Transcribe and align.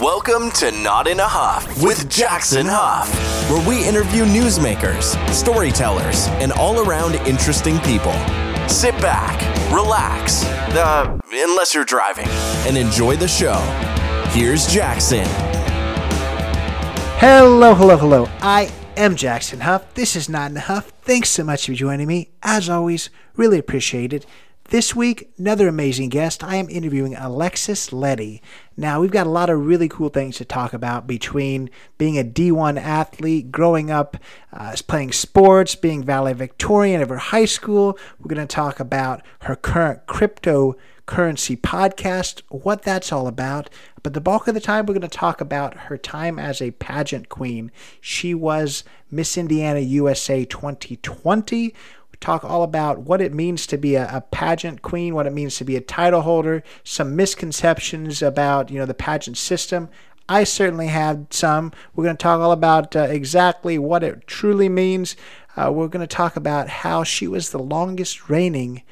Welcome 0.00 0.50
to 0.52 0.70
Not 0.70 1.06
in 1.06 1.20
a 1.20 1.28
Huff 1.28 1.82
with 1.82 2.08
Jackson 2.08 2.64
Huff, 2.66 3.06
where 3.50 3.68
we 3.68 3.86
interview 3.86 4.24
newsmakers, 4.24 5.14
storytellers, 5.30 6.26
and 6.40 6.52
all 6.52 6.80
around 6.80 7.16
interesting 7.26 7.78
people. 7.80 8.14
Sit 8.66 8.94
back, 9.02 9.38
relax, 9.70 10.42
uh, 10.74 11.18
unless 11.30 11.74
you're 11.74 11.84
driving, 11.84 12.28
and 12.66 12.78
enjoy 12.78 13.16
the 13.16 13.28
show. 13.28 13.58
Here's 14.30 14.66
Jackson. 14.66 15.26
Hello, 17.18 17.74
hello, 17.74 17.98
hello. 17.98 18.26
I 18.40 18.72
am 18.96 19.16
Jackson 19.16 19.60
Huff. 19.60 19.92
This 19.92 20.16
is 20.16 20.30
Not 20.30 20.50
in 20.50 20.56
a 20.56 20.60
Huff. 20.60 20.94
Thanks 21.02 21.28
so 21.28 21.44
much 21.44 21.66
for 21.66 21.74
joining 21.74 22.06
me. 22.06 22.30
As 22.42 22.70
always, 22.70 23.10
really 23.36 23.58
appreciate 23.58 24.14
it. 24.14 24.24
This 24.70 24.94
week, 24.94 25.32
another 25.36 25.66
amazing 25.66 26.10
guest. 26.10 26.44
I 26.44 26.54
am 26.54 26.70
interviewing 26.70 27.16
Alexis 27.16 27.92
Lete. 27.92 28.40
Now, 28.76 29.00
we've 29.00 29.10
got 29.10 29.26
a 29.26 29.30
lot 29.30 29.50
of 29.50 29.66
really 29.66 29.88
cool 29.88 30.10
things 30.10 30.36
to 30.36 30.44
talk 30.44 30.72
about 30.72 31.08
between 31.08 31.70
being 31.98 32.16
a 32.16 32.22
D1 32.22 32.80
athlete, 32.80 33.50
growing 33.50 33.90
up 33.90 34.16
uh, 34.52 34.76
playing 34.86 35.10
sports, 35.10 35.74
being 35.74 36.04
valedictorian 36.04 37.02
of 37.02 37.08
her 37.08 37.16
high 37.16 37.46
school. 37.46 37.98
We're 38.20 38.32
going 38.32 38.46
to 38.46 38.54
talk 38.54 38.78
about 38.78 39.22
her 39.40 39.56
current 39.56 40.06
cryptocurrency 40.06 41.60
podcast, 41.60 42.42
what 42.48 42.82
that's 42.82 43.10
all 43.10 43.26
about. 43.26 43.70
But 44.04 44.14
the 44.14 44.20
bulk 44.20 44.46
of 44.46 44.54
the 44.54 44.60
time, 44.60 44.86
we're 44.86 44.94
going 44.94 45.00
to 45.00 45.08
talk 45.08 45.40
about 45.40 45.74
her 45.74 45.98
time 45.98 46.38
as 46.38 46.62
a 46.62 46.70
pageant 46.70 47.28
queen. 47.28 47.72
She 48.00 48.34
was 48.34 48.84
Miss 49.10 49.36
Indiana 49.36 49.80
USA 49.80 50.44
2020 50.44 51.74
talk 52.20 52.44
all 52.44 52.62
about 52.62 53.00
what 53.00 53.20
it 53.20 53.32
means 53.32 53.66
to 53.66 53.78
be 53.78 53.94
a, 53.94 54.08
a, 54.14 54.20
pageant 54.20 54.82
queen, 54.82 55.14
what 55.14 55.26
it 55.26 55.32
means 55.32 55.56
to 55.56 55.64
be 55.64 55.76
a 55.76 55.80
title 55.80 56.22
holder, 56.22 56.62
some 56.84 57.16
misconceptions 57.16 58.22
about 58.22 58.70
you 58.70 58.78
know 58.78 58.86
the 58.86 58.94
pageant 58.94 59.36
system. 59.36 59.88
I 60.28 60.44
certainly 60.44 60.86
had 60.86 61.32
some. 61.32 61.72
We're 61.94 62.04
going 62.04 62.16
to 62.16 62.22
talk 62.22 62.40
all 62.40 62.52
about 62.52 62.94
uh, 62.94 63.00
exactly 63.00 63.78
what 63.78 64.04
it 64.04 64.26
truly 64.26 64.68
means. 64.68 65.16
Uh, 65.56 65.72
we're 65.72 65.88
going 65.88 66.06
to 66.06 66.16
talk 66.16 66.36
about 66.36 66.68
how 66.68 67.02
she 67.02 67.26
was 67.26 67.50
the 67.50 67.58
longest 67.58 68.28
reigning 68.28 68.82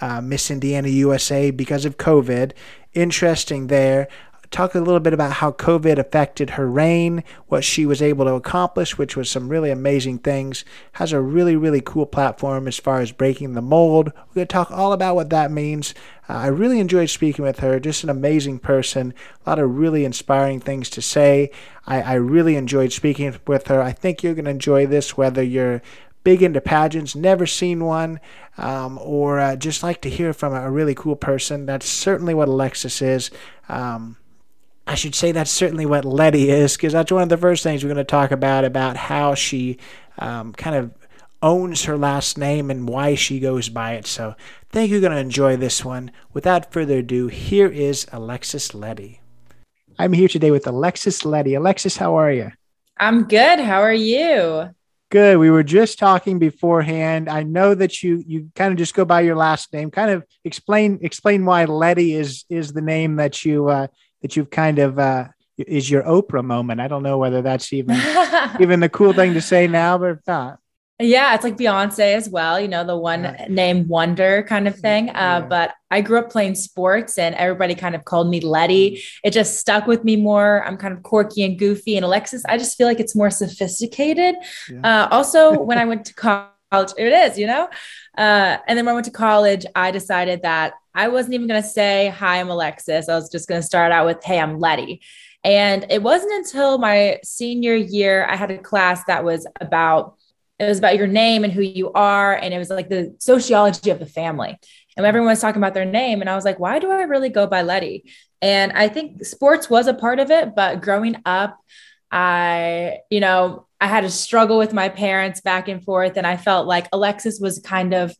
uh, 0.00 0.20
Miss 0.20 0.50
Indiana 0.50 0.88
USA 0.88 1.50
because 1.50 1.84
of 1.84 1.96
COVID. 1.96 2.52
Interesting 2.92 3.68
there 3.68 4.08
talk 4.50 4.74
a 4.74 4.80
little 4.80 5.00
bit 5.00 5.12
about 5.12 5.34
how 5.34 5.52
COVID 5.52 5.98
affected 5.98 6.50
her 6.50 6.68
reign, 6.68 7.24
what 7.48 7.64
she 7.64 7.86
was 7.86 8.02
able 8.02 8.24
to 8.24 8.34
accomplish, 8.34 8.96
which 8.98 9.16
was 9.16 9.30
some 9.30 9.48
really 9.48 9.70
amazing 9.70 10.18
things. 10.18 10.64
Has 10.92 11.12
a 11.12 11.20
really, 11.20 11.56
really 11.56 11.80
cool 11.80 12.06
platform 12.06 12.68
as 12.68 12.78
far 12.78 13.00
as 13.00 13.12
breaking 13.12 13.54
the 13.54 13.62
mold. 13.62 14.12
We're 14.14 14.34
going 14.34 14.46
to 14.46 14.52
talk 14.52 14.70
all 14.70 14.92
about 14.92 15.14
what 15.14 15.30
that 15.30 15.50
means. 15.50 15.94
Uh, 16.28 16.34
I 16.34 16.46
really 16.48 16.80
enjoyed 16.80 17.10
speaking 17.10 17.44
with 17.44 17.60
her, 17.60 17.78
just 17.78 18.04
an 18.04 18.10
amazing 18.10 18.58
person, 18.58 19.14
a 19.44 19.50
lot 19.50 19.58
of 19.58 19.76
really 19.76 20.04
inspiring 20.04 20.60
things 20.60 20.90
to 20.90 21.02
say. 21.02 21.50
I, 21.86 22.02
I 22.02 22.14
really 22.14 22.56
enjoyed 22.56 22.92
speaking 22.92 23.36
with 23.46 23.68
her. 23.68 23.80
I 23.80 23.92
think 23.92 24.22
you're 24.22 24.34
going 24.34 24.46
to 24.46 24.50
enjoy 24.50 24.86
this, 24.86 25.16
whether 25.16 25.42
you're 25.42 25.82
big 26.26 26.42
into 26.42 26.60
pageants, 26.60 27.14
never 27.14 27.46
seen 27.46 27.84
one, 27.84 28.18
um, 28.58 28.98
or 29.00 29.38
uh, 29.38 29.54
just 29.54 29.84
like 29.84 30.00
to 30.00 30.10
hear 30.10 30.32
from 30.32 30.52
a 30.52 30.68
really 30.68 30.92
cool 30.92 31.14
person. 31.14 31.66
That's 31.66 31.88
certainly 31.88 32.34
what 32.34 32.48
Alexis 32.48 33.00
is. 33.00 33.30
Um, 33.68 34.16
I 34.86 34.94
should 34.94 35.14
say 35.14 35.32
that's 35.32 35.50
certainly 35.50 35.86
what 35.86 36.04
Lete 36.04 36.48
is, 36.48 36.76
because 36.76 36.92
that's 36.92 37.10
one 37.10 37.22
of 37.22 37.28
the 37.28 37.36
first 37.36 37.62
things 37.62 37.82
we're 37.82 37.92
going 37.92 37.96
to 37.96 38.04
talk 38.04 38.30
about 38.30 38.64
about 38.64 38.96
how 38.96 39.34
she 39.34 39.78
um, 40.18 40.52
kind 40.52 40.76
of 40.76 40.92
owns 41.42 41.84
her 41.84 41.98
last 41.98 42.38
name 42.38 42.70
and 42.70 42.88
why 42.88 43.14
she 43.14 43.40
goes 43.40 43.68
by 43.68 43.94
it. 43.94 44.06
So, 44.06 44.30
I 44.38 44.72
think 44.72 44.90
you're 44.90 45.00
going 45.00 45.12
to 45.12 45.18
enjoy 45.18 45.56
this 45.56 45.84
one. 45.84 46.12
Without 46.32 46.72
further 46.72 46.98
ado, 46.98 47.26
here 47.26 47.68
is 47.68 48.06
Alexis 48.12 48.74
Lete. 48.74 49.20
I'm 49.98 50.12
here 50.12 50.28
today 50.28 50.50
with 50.50 50.66
Alexis 50.66 51.24
Lete. 51.24 51.56
Alexis, 51.56 51.96
how 51.96 52.16
are 52.16 52.30
you? 52.30 52.52
I'm 52.98 53.24
good. 53.24 53.58
How 53.60 53.80
are 53.80 53.92
you? 53.92 54.70
Good. 55.10 55.38
We 55.38 55.50
were 55.50 55.62
just 55.62 55.98
talking 55.98 56.38
beforehand. 56.38 57.28
I 57.28 57.42
know 57.42 57.74
that 57.74 58.02
you 58.02 58.24
you 58.26 58.50
kind 58.54 58.72
of 58.72 58.78
just 58.78 58.94
go 58.94 59.04
by 59.04 59.20
your 59.20 59.36
last 59.36 59.72
name. 59.72 59.90
Kind 59.90 60.10
of 60.10 60.24
explain 60.44 60.98
explain 61.02 61.44
why 61.44 61.64
Lete 61.64 61.98
is 61.98 62.44
is 62.50 62.72
the 62.72 62.82
name 62.82 63.16
that 63.16 63.44
you 63.44 63.68
uh, 63.68 63.86
that 64.22 64.36
you've 64.36 64.50
kind 64.50 64.78
of 64.78 64.98
uh, 64.98 65.28
is 65.58 65.90
your 65.90 66.02
Oprah 66.02 66.44
moment. 66.44 66.80
I 66.80 66.88
don't 66.88 67.02
know 67.02 67.18
whether 67.18 67.42
that's 67.42 67.72
even 67.72 67.96
even 68.60 68.80
the 68.80 68.88
cool 68.88 69.12
thing 69.12 69.34
to 69.34 69.40
say 69.40 69.66
now, 69.66 69.98
but 69.98 70.18
not. 70.26 70.58
Yeah, 70.98 71.34
it's 71.34 71.44
like 71.44 71.58
Beyonce 71.58 72.14
as 72.14 72.26
well, 72.26 72.58
you 72.58 72.68
know, 72.68 72.82
the 72.82 72.96
one 72.96 73.24
yeah. 73.24 73.46
name 73.50 73.86
wonder 73.86 74.42
kind 74.44 74.66
of 74.66 74.76
thing. 74.76 75.10
Uh, 75.10 75.12
yeah. 75.12 75.40
But 75.40 75.74
I 75.90 76.00
grew 76.00 76.18
up 76.18 76.30
playing 76.30 76.54
sports 76.54 77.18
and 77.18 77.34
everybody 77.34 77.74
kind 77.74 77.94
of 77.94 78.06
called 78.06 78.30
me 78.30 78.40
Lete. 78.40 78.94
Mm-hmm. 78.94 79.26
It 79.28 79.32
just 79.32 79.60
stuck 79.60 79.86
with 79.86 80.04
me 80.04 80.16
more. 80.16 80.64
I'm 80.64 80.78
kind 80.78 80.94
of 80.94 81.02
quirky 81.02 81.44
and 81.44 81.58
goofy. 81.58 81.96
And 81.96 82.04
Alexis, 82.04 82.42
I 82.46 82.56
just 82.56 82.78
feel 82.78 82.86
like 82.86 82.98
it's 82.98 83.14
more 83.14 83.28
sophisticated. 83.28 84.36
Yeah. 84.70 85.04
Uh, 85.04 85.08
also, 85.10 85.60
when 85.60 85.76
I 85.76 85.84
went 85.84 86.06
to 86.06 86.14
college, 86.14 86.48
it 86.72 87.12
is, 87.12 87.38
you 87.38 87.46
know? 87.46 87.68
Uh, 88.16 88.58
and 88.66 88.76
then 88.76 88.84
when 88.86 88.92
I 88.92 88.94
went 88.94 89.06
to 89.06 89.12
college, 89.12 89.66
I 89.74 89.90
decided 89.90 90.42
that 90.42 90.74
I 90.94 91.08
wasn't 91.08 91.34
even 91.34 91.46
going 91.46 91.62
to 91.62 91.68
say, 91.68 92.08
Hi, 92.08 92.40
I'm 92.40 92.48
Alexis. 92.48 93.08
I 93.08 93.14
was 93.14 93.30
just 93.30 93.48
going 93.48 93.60
to 93.60 93.66
start 93.66 93.92
out 93.92 94.06
with, 94.06 94.22
Hey, 94.24 94.40
I'm 94.40 94.58
Lete. 94.58 95.02
And 95.44 95.86
it 95.90 96.02
wasn't 96.02 96.32
until 96.32 96.78
my 96.78 97.20
senior 97.22 97.74
year, 97.74 98.26
I 98.28 98.34
had 98.36 98.50
a 98.50 98.58
class 98.58 99.04
that 99.04 99.22
was 99.22 99.46
about, 99.60 100.16
it 100.58 100.64
was 100.66 100.78
about 100.78 100.96
your 100.96 101.06
name 101.06 101.44
and 101.44 101.52
who 101.52 101.62
you 101.62 101.92
are. 101.92 102.34
And 102.34 102.52
it 102.52 102.58
was 102.58 102.70
like 102.70 102.88
the 102.88 103.14
sociology 103.20 103.90
of 103.90 103.98
the 103.98 104.06
family. 104.06 104.58
And 104.96 105.06
everyone 105.06 105.28
was 105.28 105.40
talking 105.40 105.60
about 105.60 105.74
their 105.74 105.84
name. 105.84 106.20
And 106.20 106.28
I 106.28 106.34
was 106.34 106.44
like, 106.44 106.58
why 106.58 106.78
do 106.78 106.90
I 106.90 107.02
really 107.02 107.28
go 107.28 107.46
by 107.46 107.62
Lete? 107.62 108.10
And 108.42 108.72
I 108.72 108.88
think 108.88 109.24
sports 109.24 109.70
was 109.70 109.86
a 109.86 109.94
part 109.94 110.18
of 110.18 110.30
it. 110.30 110.56
But 110.56 110.80
growing 110.80 111.16
up, 111.26 111.58
I, 112.10 112.98
you 113.10 113.20
know, 113.20 113.65
I 113.80 113.86
had 113.86 114.04
a 114.04 114.10
struggle 114.10 114.58
with 114.58 114.72
my 114.72 114.88
parents 114.88 115.40
back 115.40 115.68
and 115.68 115.84
forth. 115.84 116.16
And 116.16 116.26
I 116.26 116.36
felt 116.36 116.66
like 116.66 116.88
Alexis 116.92 117.40
was 117.40 117.58
kind 117.58 117.94
of, 117.94 118.14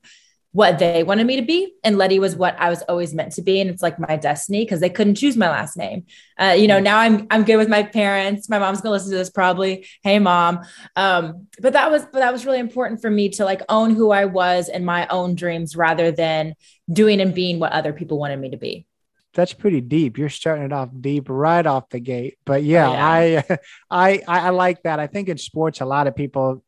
what 0.57 0.79
they 0.79 1.03
wanted 1.03 1.27
me 1.27 1.37
to 1.37 1.43
be 1.43 1.71
and 1.85 1.99
lete 1.99 2.19
was 2.19 2.35
what 2.35 2.59
i 2.59 2.71
was 2.71 2.81
always 2.89 3.13
meant 3.13 3.31
to 3.31 3.43
be 3.43 3.61
and 3.61 3.69
it's 3.69 3.83
like 3.83 3.99
my 3.99 4.17
destiny 4.17 4.65
because 4.65 4.81
they 4.81 4.89
couldn't 4.89 5.15
choose 5.15 5.37
my 5.37 5.51
last 5.51 5.77
name. 5.77 6.07
Uh, 6.41 6.55
you 6.57 6.67
know 6.67 6.81
now 6.81 6.97
i'm 6.97 7.27
i'm 7.31 7.45
good 7.45 7.59
with 7.59 7.69
my 7.69 7.83
parents. 7.83 8.49
My 8.49 8.59
mom's 8.59 8.81
gonna 8.81 8.95
listen 8.95 9.11
to 9.11 9.19
this 9.19 9.29
probably. 9.29 9.87
Hey 10.03 10.19
mom. 10.19 10.61
Um, 10.97 11.49
but 11.61 11.75
that 11.75 11.91
was 11.91 12.05
but 12.05 12.21
that 12.21 12.33
was 12.33 12.47
really 12.47 12.59
important 12.59 13.03
for 13.03 13.11
me 13.11 13.29
to 13.31 13.45
like 13.45 13.61
own 13.69 13.95
who 13.95 14.11
i 14.13 14.25
was 14.25 14.71
and 14.71 14.87
my 14.87 15.07
own 15.09 15.35
dreams 15.35 15.77
rather 15.77 16.11
than 16.11 16.55
doing 16.91 17.21
and 17.21 17.35
being 17.35 17.59
what 17.59 17.73
other 17.73 17.93
people 17.93 18.19
wanted 18.19 18.41
me 18.41 18.49
to 18.49 18.57
be 18.57 18.87
that's 19.37 19.53
pretty 19.53 19.83
deep. 19.83 20.19
You're 20.19 20.31
starting 20.31 20.65
it 20.65 20.73
off 20.73 20.89
deep 20.99 21.27
right 21.29 21.65
off 21.65 21.91
the 21.91 22.01
gate. 22.01 22.39
But 22.45 22.65
yeah, 22.65 22.89
oh, 22.89 23.25
yeah, 23.25 23.57
I, 23.91 24.23
I, 24.27 24.41
I 24.41 24.51
like 24.51 24.83
that. 24.83 24.99
I 24.99 25.07
think 25.07 25.29
in 25.29 25.39
sports, 25.39 25.81
a 25.81 25.85
lot 25.85 26.07
of 26.07 26.17
people 26.17 26.65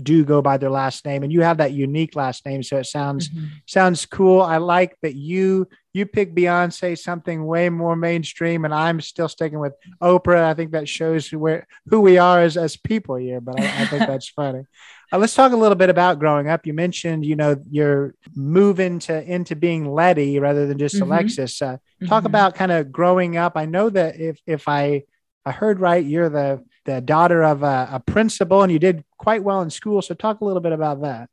do 0.00 0.24
go 0.24 0.40
by 0.40 0.56
their 0.56 0.70
last 0.70 1.04
name 1.04 1.22
and 1.22 1.32
you 1.32 1.42
have 1.42 1.58
that 1.58 1.72
unique 1.72 2.16
last 2.16 2.46
name 2.46 2.62
so 2.62 2.78
it 2.78 2.86
sounds 2.86 3.28
mm-hmm. 3.28 3.46
sounds 3.66 4.06
cool 4.06 4.40
i 4.40 4.56
like 4.56 4.96
that 5.02 5.14
you 5.14 5.68
you 5.92 6.06
pick 6.06 6.34
beyonce 6.34 6.96
something 6.96 7.44
way 7.44 7.68
more 7.68 7.94
mainstream 7.94 8.64
and 8.64 8.72
i'm 8.72 9.00
still 9.00 9.28
sticking 9.28 9.58
with 9.58 9.74
oprah 10.02 10.44
i 10.44 10.54
think 10.54 10.72
that 10.72 10.88
shows 10.88 11.28
where, 11.30 11.66
who 11.86 12.00
we 12.00 12.16
are 12.16 12.40
as, 12.40 12.56
as 12.56 12.76
people 12.76 13.16
here 13.16 13.40
but 13.40 13.60
i, 13.60 13.82
I 13.82 13.86
think 13.86 14.00
that's 14.06 14.28
funny 14.28 14.64
uh, 15.12 15.18
let's 15.18 15.34
talk 15.34 15.52
a 15.52 15.56
little 15.56 15.76
bit 15.76 15.90
about 15.90 16.18
growing 16.18 16.48
up 16.48 16.66
you 16.66 16.72
mentioned 16.72 17.24
you 17.24 17.36
know 17.36 17.56
you're 17.70 18.14
moving 18.34 18.98
to 18.98 19.22
into 19.30 19.54
being 19.54 19.92
lete 19.92 20.40
rather 20.40 20.66
than 20.66 20.78
just 20.78 20.96
mm-hmm. 20.96 21.04
alexis 21.04 21.60
uh, 21.62 21.76
talk 22.06 22.20
mm-hmm. 22.20 22.26
about 22.26 22.54
kind 22.54 22.72
of 22.72 22.90
growing 22.90 23.36
up 23.36 23.56
i 23.56 23.66
know 23.66 23.90
that 23.90 24.18
if 24.18 24.40
if 24.46 24.68
i 24.68 25.02
i 25.44 25.50
heard 25.50 25.80
right 25.80 26.04
you're 26.04 26.28
the 26.28 26.62
the 26.84 27.00
daughter 27.00 27.42
of 27.42 27.62
a, 27.62 27.88
a 27.92 28.00
principal, 28.00 28.62
and 28.62 28.72
you 28.72 28.78
did 28.78 29.04
quite 29.18 29.42
well 29.42 29.62
in 29.62 29.70
school. 29.70 30.02
So, 30.02 30.14
talk 30.14 30.40
a 30.40 30.44
little 30.44 30.60
bit 30.60 30.72
about 30.72 31.02
that. 31.02 31.28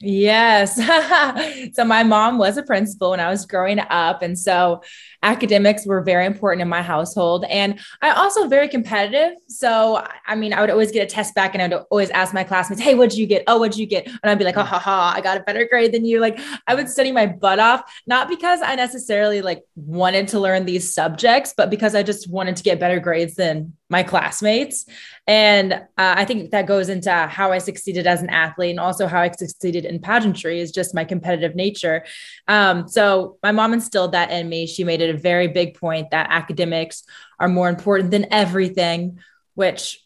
Yes. 0.00 0.76
so 1.74 1.84
my 1.84 2.04
mom 2.04 2.38
was 2.38 2.56
a 2.56 2.62
principal 2.62 3.10
when 3.10 3.18
I 3.18 3.28
was 3.30 3.44
growing 3.46 3.80
up. 3.80 4.22
And 4.22 4.38
so 4.38 4.80
academics 5.24 5.86
were 5.86 6.02
very 6.02 6.24
important 6.24 6.62
in 6.62 6.68
my 6.68 6.82
household. 6.82 7.44
And 7.46 7.80
I 8.00 8.10
also 8.10 8.46
very 8.46 8.68
competitive. 8.68 9.36
So, 9.48 10.06
I 10.24 10.36
mean, 10.36 10.52
I 10.52 10.60
would 10.60 10.70
always 10.70 10.92
get 10.92 11.02
a 11.02 11.06
test 11.12 11.34
back 11.34 11.52
and 11.54 11.62
I'd 11.62 11.80
always 11.90 12.10
ask 12.10 12.32
my 12.32 12.44
classmates, 12.44 12.80
Hey, 12.80 12.94
what'd 12.94 13.18
you 13.18 13.26
get? 13.26 13.42
Oh, 13.48 13.58
what'd 13.58 13.76
you 13.76 13.86
get? 13.86 14.06
And 14.06 14.20
I'd 14.22 14.38
be 14.38 14.44
like, 14.44 14.56
Oh, 14.56 14.62
ha 14.62 14.78
ha, 14.78 15.12
I 15.16 15.20
got 15.20 15.36
a 15.36 15.40
better 15.40 15.66
grade 15.68 15.92
than 15.92 16.04
you. 16.04 16.20
Like 16.20 16.38
I 16.68 16.76
would 16.76 16.88
study 16.88 17.10
my 17.10 17.26
butt 17.26 17.58
off, 17.58 17.82
not 18.06 18.28
because 18.28 18.60
I 18.62 18.76
necessarily 18.76 19.42
like 19.42 19.64
wanted 19.74 20.28
to 20.28 20.38
learn 20.38 20.64
these 20.64 20.94
subjects, 20.94 21.54
but 21.56 21.70
because 21.70 21.96
I 21.96 22.04
just 22.04 22.30
wanted 22.30 22.54
to 22.56 22.62
get 22.62 22.78
better 22.78 23.00
grades 23.00 23.34
than 23.34 23.72
my 23.90 24.02
classmates. 24.02 24.84
And 25.26 25.72
uh, 25.72 25.78
I 25.96 26.24
think 26.24 26.50
that 26.50 26.66
goes 26.66 26.88
into 26.88 27.10
how 27.10 27.52
I 27.52 27.58
succeeded 27.58 28.06
as 28.06 28.22
an 28.22 28.28
athlete 28.30 28.70
and 28.70 28.80
also 28.80 29.06
how 29.06 29.20
I 29.20 29.30
succeeded 29.30 29.84
in 29.84 29.98
pageantry 29.98 30.60
is 30.60 30.72
just 30.72 30.94
my 30.94 31.04
competitive 31.04 31.54
nature. 31.54 32.04
Um, 32.46 32.88
so 32.88 33.38
my 33.42 33.52
mom 33.52 33.72
instilled 33.72 34.12
that 34.12 34.30
in 34.30 34.48
me. 34.48 34.66
She 34.66 34.84
made 34.84 35.00
it 35.00 35.14
a 35.14 35.18
very 35.18 35.48
big 35.48 35.74
point 35.74 36.10
that 36.10 36.28
academics 36.30 37.04
are 37.40 37.48
more 37.48 37.68
important 37.68 38.10
than 38.10 38.32
everything, 38.32 39.18
which 39.54 40.04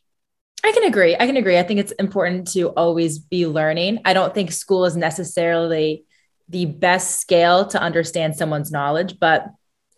I 0.65 0.71
can 0.73 0.85
agree. 0.85 1.17
I 1.19 1.27
can 1.27 1.37
agree. 1.37 1.59
I 1.59 1.65
think 1.65 1.81
it's 1.81 1.93
important 1.93 2.53
to 2.53 2.69
always 2.71 3.19
be 3.19 3.47
learning. 3.47 3.99
I 4.05 4.13
don't 4.15 4.33
think 4.33 4.53
school 4.53 4.85
is 4.85 4.97
necessarily 4.97 6.05
the 6.49 6.67
best 6.67 7.21
scale 7.21 7.67
to 7.67 7.81
understand 7.81 8.37
someone's 8.37 8.71
knowledge, 8.71 9.19
but 9.19 9.47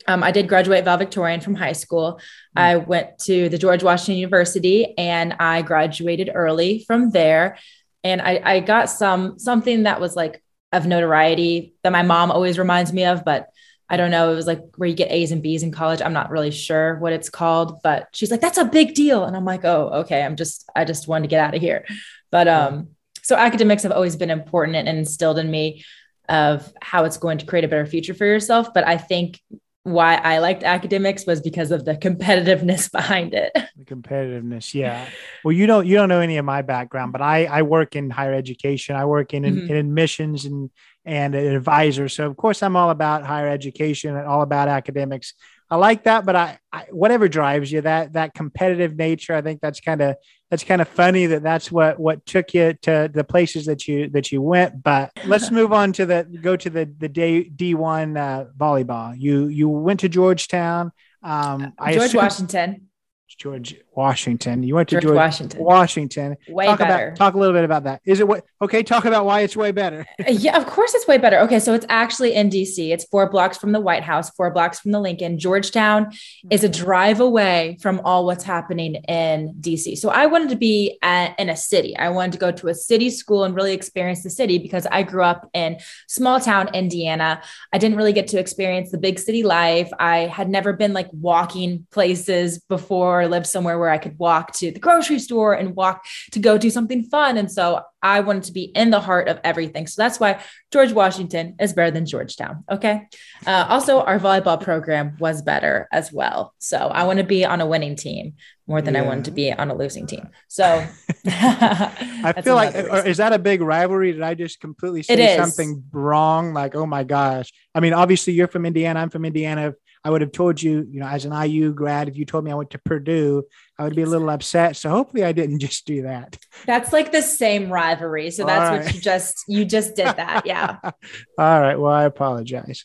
um, 0.07 0.23
I 0.23 0.31
did 0.31 0.49
graduate 0.49 0.85
valedictorian 0.85 1.41
from 1.41 1.55
high 1.55 1.73
school. 1.73 2.15
Mm-hmm. 2.57 2.59
I 2.59 2.77
went 2.77 3.19
to 3.21 3.49
the 3.49 3.59
George 3.59 3.83
Washington 3.83 4.17
University 4.17 4.97
and 4.99 5.35
I 5.41 5.63
graduated 5.63 6.31
early 6.35 6.85
from 6.87 7.11
there. 7.11 7.59
And 8.03 8.21
I, 8.21 8.41
I 8.45 8.61
got 8.61 8.91
some 8.91 9.39
something 9.39 9.85
that 9.85 10.01
was 10.01 10.15
like 10.15 10.43
of 10.73 10.87
notoriety 10.87 11.75
that 11.83 11.93
my 11.93 12.03
mom 12.03 12.31
always 12.31 12.59
reminds 12.59 12.93
me 12.93 13.05
of, 13.05 13.25
but 13.25 13.49
I 13.89 13.97
don't 13.97 14.11
know. 14.11 14.33
It 14.33 14.35
was 14.35 14.47
like 14.47 14.61
where 14.77 14.89
you 14.89 14.95
get 14.95 15.11
A's 15.11 15.31
and 15.31 15.43
B's 15.43 15.63
in 15.63 15.71
college. 15.71 16.03
I'm 16.03 16.13
not 16.13 16.31
really 16.31 16.51
sure 16.51 16.99
what 16.99 17.13
it's 17.13 17.31
called, 17.31 17.81
but 17.83 18.09
she's 18.13 18.31
like, 18.31 18.41
that's 18.41 18.59
a 18.59 18.65
big 18.65 18.95
deal. 18.95 19.25
And 19.25 19.37
I'm 19.37 19.45
like, 19.45 19.65
oh, 19.65 19.91
okay. 20.01 20.23
I'm 20.23 20.37
just, 20.37 20.69
I 20.75 20.85
just 20.85 21.07
wanted 21.07 21.23
to 21.23 21.29
get 21.29 21.41
out 21.41 21.55
of 21.55 21.61
here. 21.61 21.85
But 22.31 22.49
um, 22.49 22.89
so 23.23 23.37
academics 23.37 23.85
have 23.85 23.93
always 23.93 24.17
been 24.17 24.31
important 24.31 24.77
and 24.77 24.89
instilled 24.89 25.39
in 25.39 25.51
me 25.51 25.85
of 26.29 26.73
how 26.81 27.05
it's 27.05 27.19
going 27.19 27.39
to 27.39 27.47
create 27.47 27.65
a 27.65 27.69
better 27.69 27.87
future 27.87 28.15
for 28.15 28.27
yourself. 28.27 28.75
But 28.75 28.87
I 28.87 28.97
think 28.97 29.41
why 29.85 30.15
I 30.15 30.39
liked 30.39 30.63
academics 30.63 31.27
was 31.27 31.43
because 31.43 31.71
of 31.71 31.85
the 31.85 31.95
competitiveness 31.95 32.91
behind 32.93 33.35
it. 33.35 33.53
The 33.55 33.85
competitiveness, 33.85 34.75
yeah. 34.75 35.07
Well, 35.45 35.53
you 35.53 35.67
don't 35.67 35.87
you 35.87 35.95
don't 35.95 36.09
know 36.09 36.21
any 36.21 36.39
of 36.39 36.45
my 36.45 36.63
background, 36.63 37.13
but 37.13 37.21
I 37.21 37.45
I 37.45 37.63
work 37.63 37.95
in 37.95 38.11
higher 38.11 38.33
education. 38.33 38.97
I 38.97 39.05
work 39.05 39.35
in, 39.35 39.45
mm-hmm. 39.45 39.71
in 39.71 39.77
admissions 39.77 40.47
and 40.47 40.71
and 41.05 41.35
an 41.35 41.55
advisor. 41.55 42.09
So 42.09 42.27
of 42.27 42.37
course 42.37 42.63
I'm 42.63 42.77
all 42.77 42.91
about 42.91 43.25
higher 43.25 43.49
education 43.49 44.17
and 44.17 44.27
all 44.27 44.41
about 44.41 44.69
academics. 44.69 45.35
I 45.71 45.77
like 45.77 46.05
that, 46.05 46.27
but 46.27 46.37
I, 46.37 46.59
I 46.73 46.87
whatever 46.91 47.27
drives 47.27 47.73
you 47.73 47.81
that 47.81 48.13
that 48.13 48.35
competitive 48.35 48.97
nature. 48.97 49.35
I 49.35 49.41
think 49.41 49.61
that's 49.61 49.81
kind 49.81 50.01
of 50.01 50.17
that's 50.51 50.63
kind 50.63 50.83
of 50.83 50.89
funny 50.89 51.27
that 51.27 51.43
that's 51.43 51.73
what 51.73 51.99
what 51.99 52.25
took 52.27 52.53
you 52.55 52.75
to 52.83 53.11
the 53.13 53.25
places 53.25 53.67
that 53.67 53.89
you 53.89 54.09
that 54.11 54.31
you 54.31 54.43
went. 54.43 54.83
But 54.83 55.11
let's 55.25 55.51
move 55.59 55.73
on 55.73 55.93
to 55.95 56.07
the 56.07 56.25
go 56.43 56.57
to 56.57 56.71
the 56.71 56.93
the 56.99 57.09
day 57.09 57.45
D 57.45 57.75
one 57.75 58.17
uh, 58.17 58.47
volleyball. 58.57 59.15
You 59.19 59.47
you 59.49 59.69
went 59.69 60.01
to 60.01 60.09
Georgetown. 60.09 60.93
Um, 61.23 61.73
George 61.81 61.97
assume, 61.97 62.19
Washington. 62.19 62.89
George 63.29 63.77
Washington. 63.97 64.63
You 64.63 64.75
went 64.75 64.89
to 64.91 64.97
George, 64.97 65.05
George 65.05 65.17
Washington. 65.17 65.65
Washington. 65.65 66.37
Way 66.49 66.67
talk 66.67 66.79
better. 66.79 67.09
About, 67.09 67.17
talk 67.17 67.35
a 67.35 67.39
little 67.39 67.55
bit 67.55 67.65
about 67.65 67.85
that. 67.85 68.01
Is 68.05 68.21
it 68.21 68.29
what? 68.29 68.45
Okay, 68.61 68.83
talk 68.83 69.05
about 69.05 69.25
why 69.25 69.41
it's 69.41 69.57
way 69.57 69.73
better. 69.73 70.07
yeah, 70.29 70.57
of 70.57 70.67
course 70.67 70.95
it's 70.95 71.07
way 71.07 71.19
better. 71.19 71.39
Okay, 71.41 71.59
so 71.59 71.75
it's 71.75 71.87
actually 71.89 72.35
in 72.35 72.51
DC. 72.51 72.93
It's 72.93 73.05
four 73.05 73.31
blocks 73.31 73.59
from 73.59 73.73
the 73.73 73.81
White 73.81 74.03
House, 74.03 74.31
four 74.31 74.51
blocks 74.51 74.81
from 74.81 74.93
the 74.93 75.01
Lincoln. 75.01 75.39
Georgetown 75.39 76.13
is 76.51 76.65
a 76.65 76.69
mm-hmm. 76.69 76.85
drive 76.85 77.21
away 77.21 77.79
from 77.81 78.01
all 78.05 78.27
what's 78.27 78.45
happening 78.45 78.97
in 79.09 79.55
DC. 79.61 79.99
So 79.99 80.11
I 80.11 80.27
wanted 80.27 80.51
to 80.51 80.57
be 80.57 80.99
at, 81.03 81.39
in 81.39 81.49
a 81.49 81.57
city. 81.57 81.97
I 81.97 82.11
wanted 82.11 82.33
to 82.33 82.39
go 82.39 82.51
to 82.53 82.69
a 82.69 82.75
city 82.75 83.11
school 83.11 83.45
and 83.45 83.55
really 83.55 83.73
experience 83.73 84.23
the 84.23 84.31
city 84.31 84.59
because 84.59 84.87
I 84.91 85.03
grew 85.03 85.23
up 85.23 85.49
in 85.55 85.79
small 86.09 86.41
town 86.41 86.75
Indiana. 86.75 87.43
I 87.73 87.79
didn't 87.79 87.97
really 87.97 88.13
get 88.13 88.29
to 88.29 88.39
experience 88.39 88.91
the 88.91 88.99
big 88.99 89.19
city 89.19 89.43
life. 89.43 89.91
I 89.99 90.19
had 90.21 90.49
never 90.49 90.73
been 90.73 90.93
like 90.93 91.09
walking 91.13 91.87
places 91.91 92.59
before, 92.59 93.27
lived 93.29 93.47
somewhere 93.47 93.79
where 93.85 93.93
I 93.93 93.99
could 93.99 94.19
walk 94.19 94.53
to 94.55 94.71
the 94.71 94.81
grocery 94.81 95.19
store 95.19 95.53
and 95.53 95.77
walk 95.77 96.07
to 96.33 96.41
go 96.41 96.57
do 96.57 96.71
something 96.71 97.03
fun. 97.05 97.37
And 97.37 97.53
so 97.53 97.83
I 98.03 98.21
wanted 98.21 98.45
to 98.45 98.53
be 98.53 98.65
in 98.65 98.89
the 98.89 99.01
heart 99.01 99.29
of 99.29 99.41
everything. 99.45 99.87
So 99.87 100.01
that's 100.01 100.19
why 100.19 100.41
George 100.73 100.93
Washington 100.93 101.57
is 101.61 101.75
better 101.75 101.91
than 101.91 102.07
Georgetown. 102.07 102.65
Okay. 102.71 103.09
Uh, 103.47 103.67
also, 103.69 104.01
our 104.01 104.19
volleyball 104.19 104.59
program 104.59 105.17
was 105.21 105.43
better 105.43 105.87
as 105.93 106.11
well. 106.11 106.55
So 106.59 106.79
I 106.79 107.05
want 107.05 107.19
to 107.19 107.25
be 107.25 107.45
on 107.45 107.61
a 107.61 107.67
winning 107.67 107.95
team 107.95 108.35
more 108.67 108.81
than 108.81 108.95
yeah. 108.95 109.03
I 109.03 109.07
wanted 109.07 109.27
to 109.27 109.31
be 109.31 109.53
on 109.53 109.71
a 109.71 109.75
losing 109.75 110.07
team. 110.07 110.31
So 110.49 110.65
I 111.27 112.41
feel 112.43 112.55
like, 112.55 112.75
is 113.07 113.19
that 113.19 113.35
a 113.35 113.39
big 113.39 113.61
rivalry? 113.61 114.13
Did 114.13 114.23
I 114.23 114.33
just 114.33 114.61
completely 114.61 115.03
say 115.03 115.37
something 115.37 115.85
wrong? 115.93 116.55
Like, 116.55 116.75
oh 116.75 116.87
my 116.87 117.05
gosh. 117.05 117.53
I 117.75 117.81
mean, 117.81 117.93
obviously, 117.93 118.33
you're 118.33 118.49
from 118.49 118.65
Indiana. 118.65 119.01
I'm 119.01 119.11
from 119.11 119.27
Indiana. 119.27 119.75
I 120.05 120.11
would 120.11 120.21
have 120.21 120.33
told 120.33 120.63
you, 120.63 120.87
you 120.91 121.01
know, 121.01 121.07
as 121.07 121.25
an 121.25 121.33
IU 121.33 121.73
grad, 121.73 122.09
if 122.09 122.17
you 122.17 122.27
told 122.27 122.45
me 122.45 122.51
I 122.51 122.55
went 122.55 122.71
to 122.71 122.79
Purdue, 122.79 123.45
I 123.79 123.85
would 123.85 123.97
be 123.97 124.03
a 124.03 124.07
little 124.07 124.29
upset. 124.29 124.77
So 124.77 124.91
hopefully 124.91 125.25
I 125.25 125.33
didn't 125.33 125.59
just 125.61 125.87
do 125.87 126.03
that. 126.03 126.37
That's 126.67 126.93
like 126.93 127.11
the 127.11 127.23
same 127.23 127.71
rivalry. 127.71 128.31
So 128.31 128.45
that's 128.45 128.71
right. 128.71 128.85
what 128.85 128.95
you 128.95 129.01
just 129.01 129.45
you 129.49 129.65
just 129.65 129.97
did 129.97 130.07
that. 130.17 130.45
Yeah. 130.45 130.79
all 130.83 131.61
right. 131.61 131.77
Well, 131.77 131.93
I 131.93 132.05
apologize. 132.05 132.85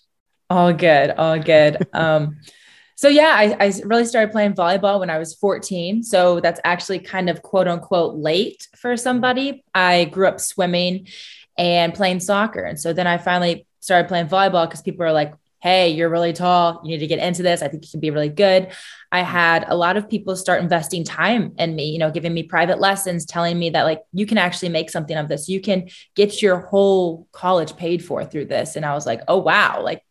All 0.50 0.71
good. 0.71 1.12
All 1.12 1.38
good. 1.38 1.88
Um 1.94 2.38
so 2.95 3.07
yeah, 3.07 3.33
I, 3.33 3.56
I 3.60 3.74
really 3.86 4.06
started 4.06 4.31
playing 4.31 4.54
volleyball 4.54 5.00
when 5.00 5.10
I 5.10 5.19
was 5.19 5.33
14. 5.36 6.04
So 6.04 6.39
that's 6.42 6.60
actually 6.66 7.00
kind 7.00 7.30
of 7.30 7.42
quote 7.42 7.68
unquote 7.68 8.16
late 8.16 8.68
for 8.75 8.98
somebody. 8.98 9.63
I 9.74 10.06
grew 10.06 10.27
up 10.27 10.39
swimming 10.39 11.07
and 11.57 11.94
playing 11.94 12.19
soccer. 12.19 12.62
And 12.63 12.80
so 12.80 12.92
then 12.94 13.07
I 13.07 13.18
finally 13.18 13.66
started 13.80 14.07
playing 14.07 14.27
volleyball 14.27 14.68
because 14.68 14.81
people 14.81 15.06
are 15.06 15.13
like, 15.13 15.33
hey, 15.62 15.90
you're 15.90 16.10
really 16.10 16.32
tall. 16.32 16.82
You 16.84 16.92
need 16.92 17.00
to 17.00 17.08
get 17.08 17.20
into 17.20 17.44
this. 17.44 17.62
I 17.62 17.68
think 17.68 17.84
you 17.84 17.92
can 17.92 18.00
be 18.00 18.12
really 18.12 18.30
good. 18.30 18.72
I 19.12 19.22
mm. 19.22 19.26
had 19.26 19.66
a 19.68 19.76
lot 19.76 19.98
of 19.98 20.10
people 20.10 20.36
start 20.36 20.62
investing 20.62 21.04
time 21.04 21.54
in 21.58 21.76
me, 21.76 21.90
you 21.90 22.00
know, 22.00 22.12
giving 22.12 22.34
me 22.34 22.44
private 22.44 22.80
lessons, 22.80 23.26
telling 23.26 23.60
me 23.60 23.70
that 23.72 23.84
like 23.84 24.02
you 24.14 24.26
can 24.26 24.38
actually 24.38 24.70
make 24.70 24.90
something 24.90 25.18
of 25.18 25.28
this. 25.28 25.50
You 25.50 25.60
can 25.60 25.90
get 26.16 26.42
your 26.42 26.60
whole 26.60 27.28
college 27.32 27.76
paid 27.76 28.04
for 28.04 28.24
through 28.24 28.46
this. 28.46 28.76
And 28.76 28.86
I 28.86 28.94
was 28.94 29.06
like, 29.06 29.22
oh, 29.28 29.38
wow. 29.38 29.82
Like, 29.84 30.04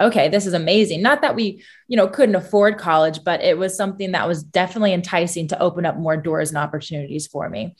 okay, 0.00 0.28
this 0.28 0.46
is 0.46 0.54
amazing. 0.54 1.02
Not 1.02 1.20
that 1.22 1.36
we, 1.36 1.62
you 1.86 1.96
know, 1.96 2.08
couldn't 2.08 2.34
afford 2.34 2.78
college, 2.78 3.22
but 3.24 3.42
it 3.42 3.58
was 3.58 3.76
something 3.76 4.12
that 4.12 4.26
was 4.26 4.42
definitely 4.42 4.92
enticing 4.92 5.48
to 5.48 5.62
open 5.62 5.86
up 5.86 5.96
more 5.96 6.16
doors 6.16 6.48
and 6.48 6.58
opportunities 6.58 7.26
for 7.26 7.48
me. 7.48 7.76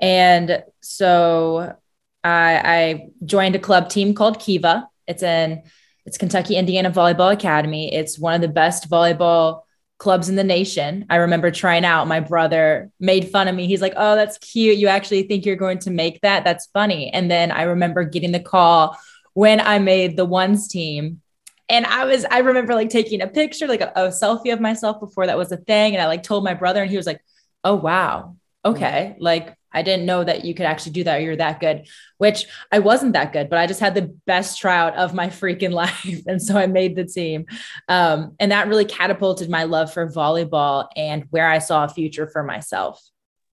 And 0.00 0.62
so 0.80 1.76
I, 2.22 2.62
I 2.64 3.08
joined 3.24 3.56
a 3.56 3.58
club 3.58 3.88
team 3.88 4.14
called 4.14 4.38
Kiva. 4.38 4.88
It's 5.06 5.22
in 5.22 5.62
it's 6.08 6.16
Kentucky 6.16 6.56
Indiana 6.56 6.90
Volleyball 6.90 7.34
Academy. 7.34 7.92
It's 7.92 8.18
one 8.18 8.34
of 8.34 8.40
the 8.40 8.48
best 8.48 8.88
volleyball 8.88 9.60
clubs 9.98 10.30
in 10.30 10.36
the 10.36 10.44
nation. 10.44 11.04
I 11.10 11.16
remember 11.16 11.50
trying 11.50 11.84
out. 11.84 12.08
My 12.08 12.20
brother 12.20 12.90
made 12.98 13.28
fun 13.28 13.46
of 13.46 13.54
me. 13.54 13.66
He's 13.66 13.82
like, 13.82 13.92
"Oh, 13.94 14.16
that's 14.16 14.38
cute. 14.38 14.78
You 14.78 14.88
actually 14.88 15.24
think 15.24 15.44
you're 15.44 15.54
going 15.54 15.80
to 15.80 15.90
make 15.90 16.22
that? 16.22 16.44
That's 16.44 16.66
funny." 16.72 17.10
And 17.12 17.30
then 17.30 17.52
I 17.52 17.64
remember 17.64 18.04
getting 18.04 18.32
the 18.32 18.40
call 18.40 18.96
when 19.34 19.60
I 19.60 19.80
made 19.80 20.16
the 20.16 20.24
ones 20.24 20.66
team. 20.68 21.20
And 21.68 21.84
I 21.84 22.06
was, 22.06 22.24
I 22.30 22.38
remember 22.38 22.74
like 22.74 22.88
taking 22.88 23.20
a 23.20 23.26
picture, 23.28 23.66
like 23.66 23.82
a, 23.82 23.92
a 23.94 24.08
selfie 24.08 24.54
of 24.54 24.62
myself 24.62 25.00
before 25.00 25.26
that 25.26 25.36
was 25.36 25.52
a 25.52 25.58
thing. 25.58 25.92
And 25.94 26.00
I 26.00 26.06
like 26.06 26.22
told 26.22 26.42
my 26.42 26.54
brother, 26.54 26.80
and 26.80 26.90
he 26.90 26.96
was 26.96 27.06
like, 27.06 27.20
Oh, 27.64 27.74
wow. 27.74 28.34
Okay. 28.64 29.10
Mm-hmm. 29.12 29.22
Like 29.22 29.58
I 29.78 29.82
didn't 29.82 30.06
know 30.06 30.24
that 30.24 30.44
you 30.44 30.54
could 30.54 30.66
actually 30.66 30.92
do 30.92 31.04
that. 31.04 31.22
You're 31.22 31.36
that 31.36 31.60
good, 31.60 31.86
which 32.16 32.46
I 32.72 32.80
wasn't 32.80 33.12
that 33.12 33.32
good, 33.32 33.48
but 33.48 33.60
I 33.60 33.68
just 33.68 33.78
had 33.78 33.94
the 33.94 34.12
best 34.26 34.58
tryout 34.58 34.96
of 34.96 35.14
my 35.14 35.28
freaking 35.28 35.70
life. 35.84 36.22
And 36.26 36.42
so 36.42 36.56
I 36.58 36.66
made 36.66 36.96
the 36.96 37.04
team. 37.04 37.46
Um, 37.88 38.34
and 38.40 38.50
that 38.50 38.66
really 38.66 38.84
catapulted 38.84 39.48
my 39.48 39.64
love 39.64 39.92
for 39.92 40.10
volleyball 40.10 40.88
and 40.96 41.24
where 41.30 41.48
I 41.48 41.58
saw 41.58 41.84
a 41.84 41.88
future 41.88 42.26
for 42.26 42.42
myself. 42.42 43.00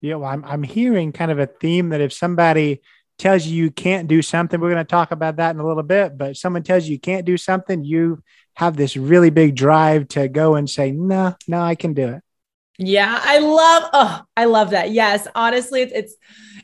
Yeah. 0.01 0.15
Well, 0.15 0.29
I'm, 0.29 0.44
I'm 0.46 0.63
hearing 0.63 1.12
kind 1.12 1.32
of 1.32 1.38
a 1.38 1.46
theme 1.46 1.89
that 1.89 2.01
if 2.01 2.12
somebody 2.12 2.82
tells 3.20 3.46
you 3.46 3.63
you 3.63 3.72
can't 3.72 4.08
do 4.08 4.24
something, 4.24 4.60
we're 4.60 4.72
going 4.72 4.84
to 4.84 4.89
talk 4.89 5.12
about 5.12 5.36
that 5.36 5.53
in 5.53 5.62
a 5.62 5.67
little 5.67 5.84
bit, 5.84 6.17
but 6.17 6.38
someone 6.38 6.63
tells 6.63 6.86
you 6.86 6.94
you 6.94 7.00
can't 7.00 7.25
do 7.25 7.38
something, 7.38 7.84
you 7.84 8.22
have 8.55 8.75
this 8.75 8.98
really 8.98 9.29
big 9.29 9.55
drive 9.55 10.08
to 10.10 10.27
go 10.27 10.55
and 10.55 10.70
say, 10.70 10.91
no, 10.91 11.36
no, 11.48 11.62
I 11.62 11.75
can 11.75 11.94
do 11.94 12.08
it. 12.08 12.24
Yeah, 12.77 13.20
I 13.24 13.39
love 13.39 13.89
oh, 13.94 14.22
I 14.36 14.46
love 14.46 14.72
that. 14.72 14.91
Yes, 14.91 15.27
honestly, 15.34 15.82
it's 15.82 15.94
it's 15.94 16.15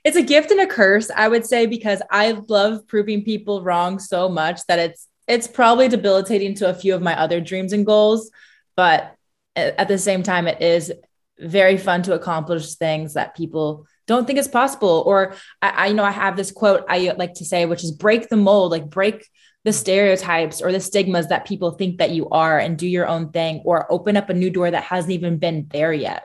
it's 0.03 0.17
a 0.17 0.21
gift 0.23 0.51
and 0.51 0.59
a 0.59 0.67
curse, 0.67 1.09
I 1.09 1.27
would 1.27 1.45
say, 1.45 1.67
because 1.67 2.01
I 2.11 2.31
love 2.49 2.87
proving 2.87 3.23
people 3.23 3.63
wrong 3.63 3.99
so 3.99 4.27
much 4.27 4.65
that 4.67 4.79
it's 4.79 5.07
it's 5.27 5.47
probably 5.47 5.87
debilitating 5.87 6.55
to 6.55 6.69
a 6.69 6.73
few 6.73 6.93
of 6.95 7.01
my 7.01 7.17
other 7.17 7.39
dreams 7.39 7.71
and 7.71 7.85
goals, 7.85 8.29
but 8.75 9.15
at 9.55 9.87
the 9.87 9.97
same 9.97 10.23
time 10.23 10.47
it 10.47 10.61
is 10.61 10.91
very 11.39 11.77
fun 11.77 12.03
to 12.03 12.13
accomplish 12.13 12.75
things 12.75 13.13
that 13.13 13.35
people 13.35 13.85
don't 14.07 14.25
think 14.27 14.39
is 14.39 14.47
possible 14.47 15.03
or 15.05 15.33
I, 15.61 15.69
I 15.69 15.87
you 15.87 15.93
know 15.93 16.03
I 16.03 16.11
have 16.11 16.35
this 16.37 16.51
quote 16.51 16.85
I 16.87 17.13
like 17.17 17.33
to 17.35 17.45
say 17.45 17.65
which 17.65 17.83
is 17.83 17.91
break 17.91 18.29
the 18.29 18.37
mold 18.37 18.71
like 18.71 18.89
break 18.89 19.27
the 19.63 19.73
stereotypes 19.73 20.61
or 20.61 20.71
the 20.71 20.79
stigmas 20.79 21.27
that 21.27 21.45
people 21.45 21.71
think 21.71 21.99
that 21.99 22.11
you 22.11 22.27
are 22.29 22.57
and 22.57 22.77
do 22.77 22.87
your 22.87 23.07
own 23.07 23.31
thing 23.31 23.61
or 23.63 23.91
open 23.91 24.17
up 24.17 24.29
a 24.29 24.33
new 24.33 24.49
door 24.49 24.71
that 24.71 24.83
hasn't 24.83 25.11
even 25.11 25.37
been 25.37 25.67
there 25.71 25.93
yet. 25.93 26.23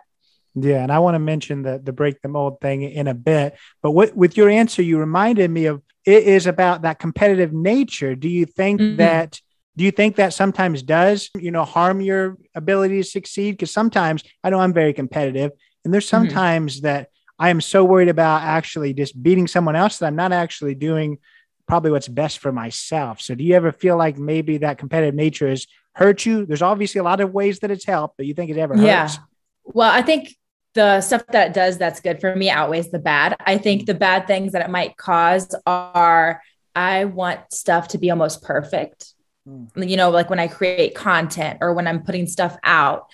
Yeah, 0.55 0.83
and 0.83 0.91
I 0.91 1.01
want 1.01 1.17
to 1.17 1.19
mention 1.19 1.63
the 1.63 1.79
the 1.79 1.93
break 1.93 2.23
the 2.23 2.29
mold 2.29 2.61
thing 2.63 2.83
in 2.83 3.09
a 3.09 3.15
bit, 3.15 3.59
but 3.83 3.91
what, 3.91 4.17
with 4.17 4.39
your 4.39 4.49
answer, 4.49 4.81
you 4.81 4.99
reminded 4.99 5.51
me 5.51 5.67
of 5.67 5.83
it 6.07 6.25
is 6.25 6.47
about 6.47 6.83
that 6.83 6.99
competitive 6.99 7.53
nature. 7.53 8.15
Do 8.15 8.29
you 8.29 8.47
think 8.47 8.81
mm-hmm. 8.81 8.97
that 8.97 9.39
do 9.77 9.85
you 9.85 9.91
think 9.91 10.17
that 10.17 10.33
sometimes 10.33 10.83
does 10.83 11.29
you 11.37 11.51
know 11.51 11.65
harm 11.65 12.01
your 12.01 12.39
ability 12.55 13.03
to 13.03 13.05
succeed? 13.05 13.53
Because 13.53 13.71
sometimes 13.71 14.25
I 14.43 14.49
know 14.49 14.61
I'm 14.61 14.73
very 14.73 14.95
competitive, 14.95 15.51
and 15.85 15.93
there's 15.93 16.07
mm-hmm. 16.07 16.25
sometimes 16.25 16.77
mm-hmm. 16.77 16.87
that 16.87 17.09
I 17.39 17.51
am 17.51 17.61
so 17.61 17.85
worried 17.85 18.09
about 18.09 18.41
actually 18.41 18.95
just 18.95 19.23
beating 19.23 19.47
someone 19.47 19.77
else 19.77 19.99
that 19.99 20.07
I'm 20.07 20.17
not 20.17 20.33
actually 20.33 20.75
doing 20.75 21.19
probably 21.67 21.91
what's 21.91 22.09
best 22.09 22.39
for 22.39 22.53
myself. 22.53 23.21
So 23.21 23.35
do 23.35 23.45
you 23.45 23.55
ever 23.55 23.73
feel 23.73 23.97
like 23.97 24.19
maybe 24.19 24.59
that 24.59 24.79
competitive 24.79 25.15
nature 25.15 25.49
has 25.49 25.67
hurt 25.95 26.25
you? 26.25 26.47
There's 26.47 26.63
obviously 26.63 27.01
a 27.01 27.05
lot 27.05 27.21
of 27.21 27.33
ways 27.33 27.61
that 27.61 27.71
it's 27.71 27.85
helped, 27.85 28.17
but 28.17 28.27
you 28.27 28.35
think 28.35 28.51
it 28.51 28.57
ever 28.57 28.77
yeah. 28.77 29.03
hurts? 29.03 29.19
Well, 29.65 29.91
I 29.91 30.03
think 30.03 30.37
the 30.75 31.01
stuff 31.01 31.27
that 31.29 31.49
it 31.49 31.55
does 31.55 31.79
that's 31.79 32.01
good 32.01 32.21
for 32.21 32.37
me 32.37 32.51
outweighs 32.51 32.91
the 32.91 32.99
bad. 32.99 33.37
I 33.41 33.59
think 33.59 33.87
the 33.87 33.95
bad 33.95 34.27
things 34.27 34.53
that 34.53 34.63
it 34.63 34.71
might 34.71 34.97
cause 34.97 35.55
are 35.67 36.41
I 36.75 37.07
want 37.07 37.53
stuff 37.53 37.89
to 37.89 37.99
be 37.99 38.11
almost 38.11 38.43
perfect. 38.43 39.15
Mm. 39.49 39.89
You 39.89 39.97
know, 39.97 40.11
like 40.11 40.31
when 40.31 40.39
I 40.39 40.49
create 40.49 40.95
content 40.95 41.59
or 41.63 41.73
when 41.73 41.87
I'm 41.87 42.03
putting 42.03 42.27
stuff 42.27 42.57
out, 42.63 43.07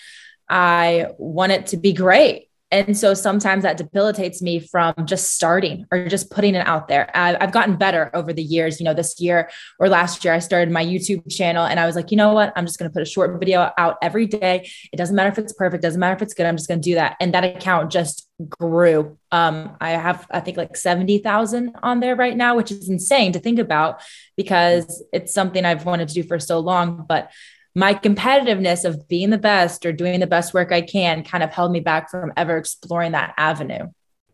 I 0.48 1.08
want 1.16 1.52
it 1.52 1.68
to 1.68 1.76
be 1.76 1.92
great. 1.92 2.48
And 2.72 2.96
so 2.96 3.12
sometimes 3.12 3.64
that 3.64 3.76
debilitates 3.76 4.40
me 4.40 4.58
from 4.58 4.94
just 5.04 5.34
starting 5.34 5.84
or 5.92 6.08
just 6.08 6.30
putting 6.30 6.54
it 6.54 6.66
out 6.66 6.88
there. 6.88 7.10
I've 7.14 7.52
gotten 7.52 7.76
better 7.76 8.10
over 8.14 8.32
the 8.32 8.42
years. 8.42 8.80
You 8.80 8.84
know, 8.84 8.94
this 8.94 9.20
year 9.20 9.50
or 9.78 9.90
last 9.90 10.24
year, 10.24 10.32
I 10.32 10.38
started 10.38 10.72
my 10.72 10.84
YouTube 10.84 11.30
channel 11.30 11.66
and 11.66 11.78
I 11.78 11.84
was 11.84 11.94
like, 11.94 12.10
you 12.10 12.16
know 12.16 12.32
what? 12.32 12.50
I'm 12.56 12.64
just 12.64 12.78
going 12.78 12.90
to 12.90 12.92
put 12.92 13.02
a 13.02 13.06
short 13.06 13.38
video 13.38 13.70
out 13.76 13.98
every 14.00 14.26
day. 14.26 14.70
It 14.90 14.96
doesn't 14.96 15.14
matter 15.14 15.28
if 15.28 15.38
it's 15.38 15.52
perfect, 15.52 15.82
doesn't 15.82 16.00
matter 16.00 16.16
if 16.16 16.22
it's 16.22 16.32
good. 16.32 16.46
I'm 16.46 16.56
just 16.56 16.66
going 16.66 16.80
to 16.80 16.90
do 16.90 16.94
that. 16.94 17.16
And 17.20 17.34
that 17.34 17.44
account 17.44 17.92
just 17.92 18.26
grew. 18.48 19.18
Um, 19.30 19.76
I 19.78 19.90
have, 19.90 20.26
I 20.30 20.40
think, 20.40 20.56
like 20.56 20.74
70,000 20.74 21.76
on 21.82 22.00
there 22.00 22.16
right 22.16 22.36
now, 22.36 22.56
which 22.56 22.70
is 22.70 22.88
insane 22.88 23.32
to 23.32 23.38
think 23.38 23.58
about 23.58 24.00
because 24.34 25.04
it's 25.12 25.34
something 25.34 25.66
I've 25.66 25.84
wanted 25.84 26.08
to 26.08 26.14
do 26.14 26.22
for 26.22 26.38
so 26.38 26.58
long. 26.58 27.04
But 27.06 27.30
my 27.74 27.94
competitiveness 27.94 28.84
of 28.84 29.08
being 29.08 29.30
the 29.30 29.38
best 29.38 29.86
or 29.86 29.92
doing 29.92 30.20
the 30.20 30.26
best 30.26 30.52
work 30.52 30.72
I 30.72 30.82
can 30.82 31.24
kind 31.24 31.42
of 31.42 31.50
held 31.50 31.72
me 31.72 31.80
back 31.80 32.10
from 32.10 32.32
ever 32.36 32.56
exploring 32.56 33.12
that 33.12 33.34
avenue. 33.36 33.88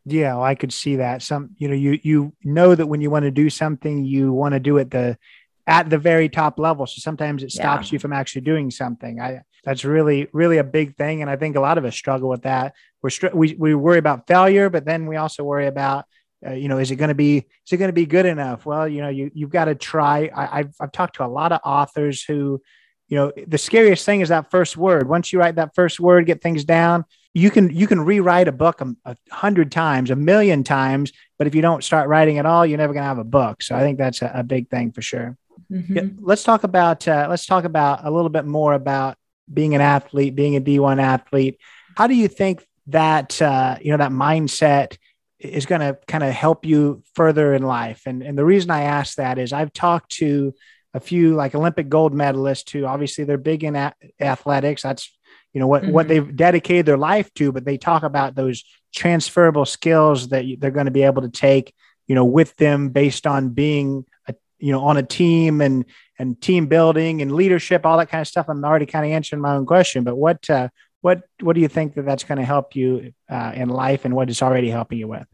Yeah, 0.04 0.34
well, 0.34 0.42
I 0.42 0.54
could 0.54 0.72
see 0.72 0.96
that. 0.96 1.22
Some, 1.22 1.50
you 1.58 1.68
know, 1.68 1.74
you 1.74 1.98
you 2.02 2.32
know 2.42 2.74
that 2.74 2.86
when 2.86 3.00
you 3.00 3.10
want 3.10 3.24
to 3.24 3.30
do 3.30 3.50
something, 3.50 4.04
you 4.04 4.32
want 4.32 4.54
to 4.54 4.60
do 4.60 4.78
it 4.78 4.90
the 4.90 5.18
at 5.66 5.90
the 5.90 5.98
very 5.98 6.28
top 6.30 6.58
level. 6.58 6.86
So 6.86 7.00
sometimes 7.00 7.42
it 7.42 7.52
stops 7.52 7.88
yeah. 7.88 7.96
you 7.96 7.98
from 7.98 8.12
actually 8.12 8.40
doing 8.40 8.70
something. 8.70 9.20
I 9.20 9.42
that's 9.64 9.84
really 9.84 10.28
really 10.32 10.58
a 10.58 10.64
big 10.64 10.96
thing, 10.96 11.20
and 11.20 11.30
I 11.30 11.36
think 11.36 11.56
a 11.56 11.60
lot 11.60 11.78
of 11.78 11.84
us 11.84 11.94
struggle 11.94 12.30
with 12.30 12.42
that. 12.42 12.74
We're 13.02 13.10
str- 13.10 13.34
we 13.34 13.54
we 13.58 13.74
worry 13.74 13.98
about 13.98 14.26
failure, 14.26 14.70
but 14.70 14.86
then 14.86 15.06
we 15.06 15.16
also 15.16 15.44
worry 15.44 15.66
about 15.66 16.06
uh, 16.46 16.52
you 16.52 16.68
know, 16.68 16.78
is 16.78 16.90
it 16.90 16.96
going 16.96 17.08
to 17.08 17.14
be 17.14 17.38
is 17.38 17.72
it 17.72 17.78
going 17.78 17.88
to 17.88 17.92
be 17.92 18.06
good 18.06 18.26
enough? 18.26 18.64
Well, 18.64 18.88
you 18.88 19.02
know, 19.02 19.08
you 19.08 19.30
you've 19.34 19.50
got 19.50 19.66
to 19.66 19.74
try. 19.74 20.30
I, 20.34 20.58
have 20.58 20.74
I've 20.80 20.92
talked 20.92 21.16
to 21.16 21.24
a 21.24 21.26
lot 21.26 21.52
of 21.52 21.60
authors 21.64 22.22
who 22.22 22.62
you 23.08 23.16
know 23.16 23.32
the 23.46 23.58
scariest 23.58 24.04
thing 24.04 24.20
is 24.20 24.28
that 24.28 24.50
first 24.50 24.76
word. 24.76 25.08
Once 25.08 25.32
you 25.32 25.38
write 25.38 25.56
that 25.56 25.74
first 25.74 25.98
word 25.98 26.26
get 26.26 26.42
things 26.42 26.64
down 26.64 27.04
you 27.34 27.50
can 27.50 27.70
you 27.74 27.86
can 27.86 28.00
rewrite 28.00 28.48
a 28.48 28.52
book 28.52 28.80
a, 28.80 28.94
a 29.04 29.16
hundred 29.30 29.70
times 29.70 30.10
a 30.10 30.16
million 30.16 30.64
times 30.64 31.12
but 31.38 31.46
if 31.46 31.54
you 31.54 31.62
don't 31.62 31.84
start 31.84 32.08
writing 32.08 32.38
at 32.38 32.46
all 32.46 32.66
you're 32.66 32.78
never 32.78 32.92
going 32.92 33.02
to 33.02 33.08
have 33.08 33.18
a 33.18 33.24
book. 33.24 33.62
So 33.62 33.76
i 33.76 33.80
think 33.80 33.98
that's 33.98 34.22
a, 34.22 34.30
a 34.34 34.42
big 34.42 34.68
thing 34.68 34.92
for 34.92 35.02
sure. 35.02 35.36
Mm-hmm. 35.70 35.96
yeah, 35.96 36.02
let's 36.20 36.44
talk 36.44 36.64
about 36.64 37.06
uh, 37.06 37.26
let's 37.28 37.46
talk 37.46 37.64
about 37.64 38.00
a 38.04 38.10
little 38.10 38.30
bit 38.30 38.44
more 38.44 38.74
about 38.74 39.16
being 39.52 39.74
an 39.74 39.80
athlete 39.80 40.34
being 40.34 40.56
a 40.56 40.60
d1 40.60 41.00
athlete. 41.00 41.58
How 41.96 42.06
do 42.06 42.14
you 42.14 42.28
think 42.28 42.66
that 42.86 43.40
uh, 43.42 43.76
you 43.80 43.90
know 43.90 43.98
that 43.98 44.12
mindset 44.12 44.96
is 45.38 45.66
going 45.66 45.80
to 45.80 45.98
kind 46.06 46.24
of 46.24 46.32
help 46.32 46.64
you 46.64 47.02
further 47.14 47.54
in 47.54 47.62
life? 47.62 48.02
And 48.06 48.22
and 48.22 48.38
the 48.38 48.44
reason 48.44 48.70
i 48.70 48.82
ask 48.82 49.16
that 49.16 49.38
is 49.38 49.52
i've 49.52 49.72
talked 49.72 50.10
to 50.12 50.54
a 50.94 51.00
few 51.00 51.34
like 51.34 51.54
Olympic 51.54 51.88
gold 51.88 52.14
medalists 52.14 52.70
who 52.70 52.84
obviously 52.84 53.24
they're 53.24 53.38
big 53.38 53.64
in 53.64 53.76
a- 53.76 53.94
athletics. 54.20 54.82
That's 54.82 55.16
you 55.52 55.60
know 55.60 55.66
what 55.66 55.82
mm-hmm. 55.82 55.92
what 55.92 56.08
they've 56.08 56.36
dedicated 56.36 56.86
their 56.86 56.98
life 56.98 57.32
to, 57.34 57.52
but 57.52 57.64
they 57.64 57.78
talk 57.78 58.02
about 58.02 58.34
those 58.34 58.64
transferable 58.94 59.64
skills 59.64 60.28
that 60.28 60.44
they're 60.58 60.70
going 60.70 60.86
to 60.86 60.92
be 60.92 61.02
able 61.02 61.22
to 61.22 61.30
take 61.30 61.74
you 62.06 62.14
know 62.14 62.24
with 62.24 62.56
them 62.56 62.88
based 62.90 63.26
on 63.26 63.50
being 63.50 64.04
a, 64.26 64.34
you 64.58 64.72
know 64.72 64.84
on 64.84 64.96
a 64.96 65.02
team 65.02 65.60
and 65.60 65.84
and 66.18 66.40
team 66.40 66.66
building 66.66 67.22
and 67.22 67.32
leadership, 67.32 67.86
all 67.86 67.98
that 67.98 68.10
kind 68.10 68.20
of 68.20 68.28
stuff. 68.28 68.46
I'm 68.48 68.64
already 68.64 68.86
kind 68.86 69.06
of 69.06 69.12
answering 69.12 69.40
my 69.40 69.54
own 69.54 69.66
question, 69.66 70.04
but 70.04 70.16
what 70.16 70.48
uh, 70.50 70.68
what 71.00 71.22
what 71.40 71.54
do 71.54 71.60
you 71.60 71.68
think 71.68 71.94
that 71.94 72.04
that's 72.04 72.24
going 72.24 72.38
to 72.38 72.44
help 72.44 72.74
you 72.74 73.12
uh, 73.30 73.52
in 73.54 73.68
life, 73.68 74.04
and 74.04 74.14
what 74.14 74.30
it's 74.30 74.42
already 74.42 74.70
helping 74.70 74.98
you 74.98 75.08
with? 75.08 75.26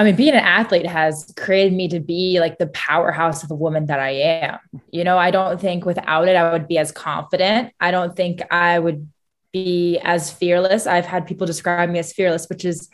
I 0.00 0.02
mean, 0.02 0.16
being 0.16 0.32
an 0.32 0.36
athlete 0.36 0.86
has 0.86 1.30
created 1.36 1.74
me 1.74 1.86
to 1.88 2.00
be 2.00 2.40
like 2.40 2.56
the 2.56 2.68
powerhouse 2.68 3.44
of 3.44 3.50
a 3.50 3.54
woman 3.54 3.84
that 3.86 4.00
I 4.00 4.12
am. 4.12 4.58
You 4.90 5.04
know, 5.04 5.18
I 5.18 5.30
don't 5.30 5.60
think 5.60 5.84
without 5.84 6.26
it, 6.26 6.36
I 6.36 6.52
would 6.52 6.66
be 6.66 6.78
as 6.78 6.90
confident. 6.90 7.74
I 7.80 7.90
don't 7.90 8.16
think 8.16 8.40
I 8.50 8.78
would 8.78 9.10
be 9.52 9.98
as 9.98 10.32
fearless. 10.32 10.86
I've 10.86 11.04
had 11.04 11.26
people 11.26 11.46
describe 11.46 11.90
me 11.90 11.98
as 11.98 12.14
fearless, 12.14 12.46
which 12.48 12.64
is 12.64 12.88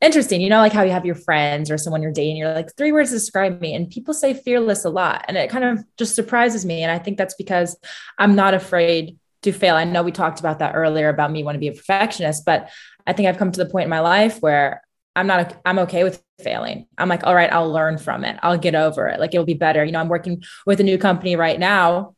interesting. 0.00 0.40
You 0.40 0.50
know, 0.50 0.58
like 0.58 0.72
how 0.72 0.84
you 0.84 0.92
have 0.92 1.04
your 1.04 1.16
friends 1.16 1.68
or 1.68 1.78
someone 1.78 2.00
you're 2.00 2.12
dating, 2.12 2.36
you're 2.36 2.54
like, 2.54 2.76
three 2.76 2.92
words 2.92 3.10
describe 3.10 3.60
me. 3.60 3.74
And 3.74 3.90
people 3.90 4.14
say 4.14 4.32
fearless 4.32 4.84
a 4.84 4.90
lot. 4.90 5.24
And 5.26 5.36
it 5.36 5.50
kind 5.50 5.64
of 5.64 5.84
just 5.98 6.14
surprises 6.14 6.64
me. 6.64 6.84
And 6.84 6.92
I 6.92 6.98
think 7.00 7.18
that's 7.18 7.34
because 7.34 7.76
I'm 8.18 8.36
not 8.36 8.54
afraid 8.54 9.18
to 9.42 9.50
fail. 9.50 9.74
I 9.74 9.82
know 9.82 10.04
we 10.04 10.12
talked 10.12 10.38
about 10.38 10.60
that 10.60 10.76
earlier 10.76 11.08
about 11.08 11.32
me 11.32 11.42
wanting 11.42 11.60
to 11.60 11.72
be 11.72 11.76
a 11.76 11.76
perfectionist, 11.76 12.44
but 12.44 12.70
I 13.04 13.14
think 13.14 13.28
I've 13.28 13.38
come 13.38 13.50
to 13.50 13.64
the 13.64 13.68
point 13.68 13.84
in 13.84 13.90
my 13.90 13.98
life 13.98 14.40
where 14.40 14.81
I'm 15.14 15.26
not, 15.26 15.60
I'm 15.64 15.80
okay 15.80 16.04
with 16.04 16.22
failing. 16.42 16.86
I'm 16.96 17.08
like, 17.08 17.24
all 17.24 17.34
right, 17.34 17.52
I'll 17.52 17.70
learn 17.70 17.98
from 17.98 18.24
it. 18.24 18.38
I'll 18.42 18.58
get 18.58 18.74
over 18.74 19.08
it. 19.08 19.20
Like 19.20 19.34
it'll 19.34 19.46
be 19.46 19.54
better. 19.54 19.84
You 19.84 19.92
know, 19.92 20.00
I'm 20.00 20.08
working 20.08 20.42
with 20.66 20.80
a 20.80 20.84
new 20.84 20.98
company 20.98 21.36
right 21.36 21.58
now. 21.58 22.14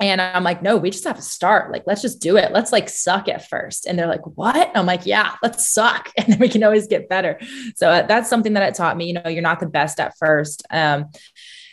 And 0.00 0.20
I'm 0.20 0.42
like, 0.42 0.60
no, 0.60 0.76
we 0.76 0.90
just 0.90 1.04
have 1.04 1.16
to 1.16 1.22
start. 1.22 1.70
Like, 1.70 1.84
let's 1.86 2.02
just 2.02 2.20
do 2.20 2.36
it. 2.36 2.52
Let's 2.52 2.72
like 2.72 2.88
suck 2.88 3.28
at 3.28 3.48
first. 3.48 3.86
And 3.86 3.96
they're 3.96 4.08
like, 4.08 4.26
what? 4.36 4.72
I'm 4.74 4.86
like, 4.86 5.06
yeah, 5.06 5.36
let's 5.42 5.68
suck. 5.68 6.10
And 6.18 6.32
then 6.32 6.38
we 6.38 6.48
can 6.48 6.64
always 6.64 6.88
get 6.88 7.08
better. 7.08 7.38
So 7.76 7.88
uh, 7.88 8.06
that's 8.06 8.28
something 8.28 8.54
that 8.54 8.68
it 8.68 8.74
taught 8.74 8.96
me. 8.96 9.06
You 9.06 9.14
know, 9.14 9.28
you're 9.28 9.42
not 9.42 9.60
the 9.60 9.66
best 9.66 10.00
at 10.00 10.16
first. 10.18 10.64
Um, 10.70 11.06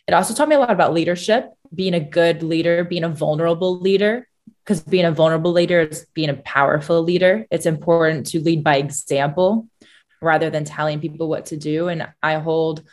it 0.07 0.13
also 0.13 0.33
taught 0.33 0.49
me 0.49 0.55
a 0.55 0.59
lot 0.59 0.71
about 0.71 0.93
leadership, 0.93 1.49
being 1.73 1.93
a 1.93 1.99
good 1.99 2.43
leader, 2.43 2.83
being 2.83 3.03
a 3.03 3.09
vulnerable 3.09 3.79
leader, 3.79 4.27
because 4.63 4.81
being 4.81 5.05
a 5.05 5.11
vulnerable 5.11 5.51
leader 5.51 5.81
is 5.81 6.05
being 6.13 6.29
a 6.29 6.35
powerful 6.35 7.01
leader. 7.01 7.45
It's 7.49 7.65
important 7.65 8.27
to 8.27 8.39
lead 8.39 8.63
by 8.63 8.77
example 8.77 9.67
rather 10.21 10.49
than 10.49 10.63
telling 10.63 10.99
people 10.99 11.27
what 11.27 11.47
to 11.47 11.57
do. 11.57 11.87
And 11.87 12.07
i 12.21 12.35
hold 12.35 12.83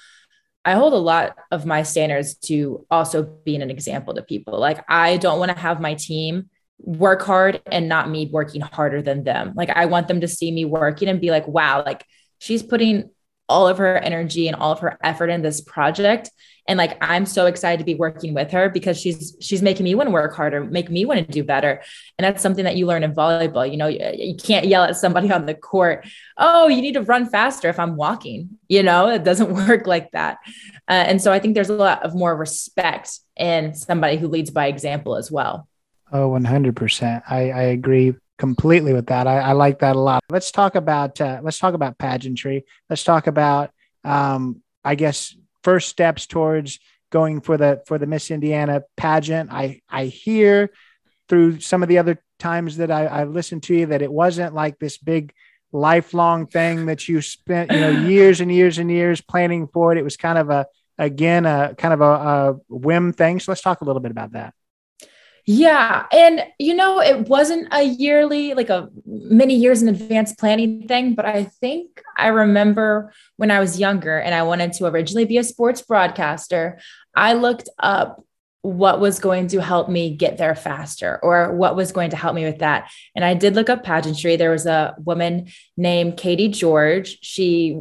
i 0.65 0.73
hold 0.73 0.93
a 0.93 0.97
lot 0.97 1.37
of 1.51 1.65
my 1.65 1.83
standards 1.83 2.35
to 2.35 2.87
also 2.91 3.23
being 3.23 3.63
an 3.63 3.71
example 3.71 4.15
to 4.15 4.23
people. 4.23 4.59
Like 4.59 4.85
i 4.89 5.17
don't 5.17 5.39
want 5.39 5.53
to 5.53 5.59
have 5.59 5.81
my 5.81 5.95
team 5.95 6.51
work 6.79 7.23
hard 7.23 7.61
and 7.67 7.89
not 7.89 8.09
me 8.09 8.31
working 8.33 8.61
harder 8.61 9.03
than 9.03 9.25
them. 9.25 9.53
Like 9.57 9.71
i 9.71 9.87
want 9.87 10.09
them 10.09 10.21
to 10.21 10.29
see 10.29 10.51
me 10.51 10.65
working 10.65 11.09
and 11.09 11.21
be 11.21 11.31
like 11.31 11.47
wow 11.47 11.83
like 11.85 12.05
she's 12.39 12.63
putting 12.63 13.11
all 13.49 13.67
of 13.67 13.79
her 13.79 13.97
energy 13.97 14.47
and 14.47 14.57
all 14.57 14.73
of 14.73 14.81
her 14.81 14.99
effort 15.03 15.31
in 15.31 15.43
this 15.43 15.61
project. 15.61 16.31
And 16.67 16.77
like 16.77 16.99
i'm 17.01 17.25
so 17.25 17.47
excited 17.47 17.79
to 17.79 17.85
be 17.85 17.95
working 17.95 18.35
with 18.35 18.51
her 18.51 18.69
because 18.69 19.01
she's 19.01 19.35
she's 19.41 19.63
making 19.63 19.85
me 19.85 19.95
want 19.95 20.09
to 20.09 20.11
work 20.11 20.37
harder 20.37 20.63
make 20.63 20.91
me 20.91 21.07
want 21.07 21.19
to 21.19 21.33
do 21.33 21.43
better. 21.43 21.81
And 22.19 22.25
that's 22.25 22.43
something 22.43 22.65
that 22.65 22.77
you 22.77 22.85
learn 22.85 23.03
in 23.03 23.15
volleyball 23.15 23.71
you 23.71 23.79
know 23.79 23.87
you, 23.87 24.01
you 24.15 24.37
can't 24.37 24.67
yell 24.67 24.85
at 24.85 24.97
somebody 24.97 25.33
on 25.33 25.47
the 25.47 25.55
court 25.55 26.07
oh 26.37 26.69
you 26.69 26.83
need 26.83 26.93
to 26.93 27.03
run 27.03 27.27
faster 27.31 27.71
if 27.71 27.79
i'm 27.79 27.97
walking 27.97 28.51
you 28.69 28.83
know? 28.83 29.09
It 29.09 29.25
doesn't 29.25 29.55
work 29.69 29.87
like 29.87 30.11
that. 30.11 30.39
Uh, 30.87 30.93
and 31.09 31.23
so 31.23 31.33
i 31.33 31.39
think 31.39 31.55
there's 31.55 31.71
a 31.71 31.75
lot 31.75 32.03
of 32.03 32.15
more 32.15 32.37
respect 32.37 33.19
in 33.37 33.75
somebody 33.75 34.19
who 34.19 34.29
leads 34.29 34.51
by 34.51 34.67
example 34.67 35.17
as 35.17 35.31
well. 35.33 35.69
Oh 36.13 36.29
100% 36.31 37.23
i, 37.31 37.51
I 37.51 37.63
agree 37.63 38.15
completely 38.39 38.93
with 38.93 39.07
that 39.07 39.27
I, 39.27 39.39
I 39.39 39.53
like 39.53 39.81
that 39.81 39.97
a 39.97 40.01
lot 40.01 40.23
let's 40.31 40.51
talk 40.51 40.75
about 40.75 41.21
uh, 41.21 41.41
let's 41.43 41.59
talk 41.59 41.75
about 41.75 41.99
pageantry 41.99 42.65
let's 42.89 43.05
talk 43.05 43.27
about 43.27 43.71
um, 44.05 44.63
i 44.85 44.95
guess 44.95 45.37
first 45.63 45.89
steps 45.89 46.27
towards 46.27 46.79
going 47.11 47.41
for 47.41 47.57
the 47.57 47.83
for 47.87 47.99
the 47.99 48.07
Miss 48.07 48.31
Indiana 48.31 48.83
pageant. 48.97 49.53
I 49.53 49.81
I 49.89 50.07
hear 50.07 50.71
through 51.29 51.61
some 51.61 51.83
of 51.83 51.89
the 51.89 51.99
other 51.99 52.23
times 52.39 52.79
that 52.79 52.91
I, 52.91 53.07
I 53.07 53.25
listened 53.25 53.65
to 53.65 53.75
you 53.75 53.87
that 53.87 54.03
it 54.03 54.13
wasn't 54.13 54.55
like 54.55 54.79
this 54.79 54.99
big 54.99 55.33
lifelong 55.73 56.47
thing 56.47 56.87
that 56.87 57.09
you 57.09 57.21
spent 57.21 57.71
you 57.71 57.81
know 57.81 57.91
years 58.09 58.41
and 58.41 58.53
years 58.53 58.79
and 58.79 58.91
years 58.91 59.21
planning 59.21 59.69
for 59.69 59.93
it. 59.93 59.99
It 59.99 60.05
was 60.05 60.17
kind 60.17 60.39
of 60.39 60.51
a 60.51 60.67
again 60.99 61.47
a 61.47 61.75
kind 61.77 61.95
of 61.95 62.01
a, 62.01 62.05
a 62.05 62.53
whim 62.69 63.13
thing. 63.13 63.41
So 63.41 63.51
let's 63.51 63.63
talk 63.63 63.81
a 63.81 63.85
little 63.85 64.01
bit 64.01 64.11
about 64.11 64.33
that. 64.33 64.55
Yeah. 65.51 66.05
And, 66.13 66.45
you 66.59 66.75
know, 66.75 67.01
it 67.01 67.27
wasn't 67.27 67.69
a 67.73 67.83
yearly, 67.83 68.53
like 68.53 68.69
a 68.69 68.91
many 69.07 69.55
years 69.55 69.81
in 69.81 69.89
advance 69.89 70.35
planning 70.35 70.87
thing, 70.87 71.15
but 71.15 71.25
I 71.25 71.45
think 71.45 72.03
I 72.19 72.29
remember 72.29 73.15
when 73.39 73.51
I 73.51 73.59
was 73.59 73.81
younger 73.81 74.19
and 74.19 74.35
I 74.35 74.43
wanted 74.43 74.75
to 74.75 74.85
originally 74.85 75.25
be 75.25 75.39
a 75.39 75.43
sports 75.43 75.81
broadcaster, 75.81 76.79
I 77.17 77.33
looked 77.33 77.71
up 77.79 78.23
what 78.61 79.01
was 79.01 79.21
going 79.21 79.47
to 79.49 79.63
help 79.63 79.89
me 79.89 80.15
get 80.15 80.37
there 80.37 80.55
faster 80.55 81.19
or 81.23 81.55
what 81.55 81.75
was 81.75 81.93
going 81.93 82.11
to 82.11 82.17
help 82.17 82.35
me 82.35 82.45
with 82.45 82.59
that. 82.59 82.91
And 83.17 83.25
I 83.25 83.33
did 83.33 83.55
look 83.55 83.71
up 83.71 83.83
pageantry. 83.83 84.37
There 84.37 84.51
was 84.51 84.67
a 84.67 84.97
woman 84.99 85.49
named 85.79 86.19
Katie 86.19 86.49
George. 86.49 87.21
She 87.23 87.81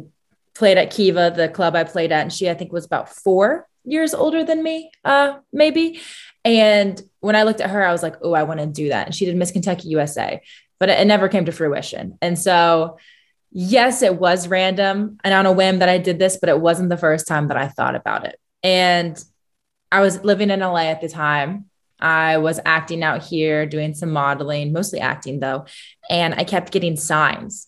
played 0.56 0.78
at 0.78 0.90
Kiva, 0.90 1.34
the 1.36 1.50
club 1.50 1.76
I 1.76 1.84
played 1.84 2.14
at, 2.14 2.22
and 2.22 2.32
she, 2.32 2.50
I 2.50 2.54
think, 2.54 2.72
was 2.72 2.86
about 2.86 3.10
four 3.10 3.68
years 3.84 4.14
older 4.14 4.44
than 4.44 4.64
me, 4.64 4.92
uh, 5.04 5.40
maybe. 5.52 6.00
And 6.48 7.01
when 7.20 7.36
I 7.36 7.44
looked 7.44 7.60
at 7.60 7.70
her, 7.70 7.86
I 7.86 7.92
was 7.92 8.01
like, 8.01 8.16
oh, 8.22 8.34
I 8.34 8.44
want 8.44 8.62
to 8.62 8.66
do 8.66 8.88
that. 8.89 9.08
And 9.08 9.13
she 9.13 9.25
did 9.25 9.36
Miss 9.36 9.51
Kentucky 9.51 9.89
USA, 9.89 10.42
but 10.80 10.88
it, 10.88 11.00
it 11.00 11.06
never 11.06 11.27
came 11.27 11.44
to 11.46 11.51
fruition. 11.51 12.18
And 12.22 12.39
so, 12.39 12.98
yes, 13.51 14.01
it 14.01 14.16
was 14.16 14.48
random 14.48 15.18
and 15.25 15.34
on 15.34 15.46
a 15.46 15.51
whim 15.51 15.80
that 15.80 15.89
I 15.89 15.98
did 15.98 16.20
this, 16.20 16.38
but 16.38 16.48
it 16.50 16.62
wasn't 16.62 16.88
the 16.88 16.96
first 16.96 17.27
time 17.27 17.50
that 17.50 17.58
I 17.58 17.68
thought 17.68 17.96
about 17.96 18.25
it. 18.25 18.39
And 18.63 19.22
I 19.92 20.00
was 20.00 20.24
living 20.24 20.50
in 20.50 20.62
LA 20.62 20.86
at 20.86 21.01
the 21.01 21.10
time. 21.10 21.66
I 22.00 22.38
was 22.38 22.62
acting 22.66 23.04
out 23.04 23.24
here, 23.24 23.66
doing 23.66 23.94
some 23.94 24.12
modeling, 24.12 24.72
mostly 24.72 25.01
acting 25.01 25.42
though. 25.42 25.66
And 26.10 26.34
I 26.34 26.46
kept 26.46 26.72
getting 26.72 26.96
signs 26.96 27.67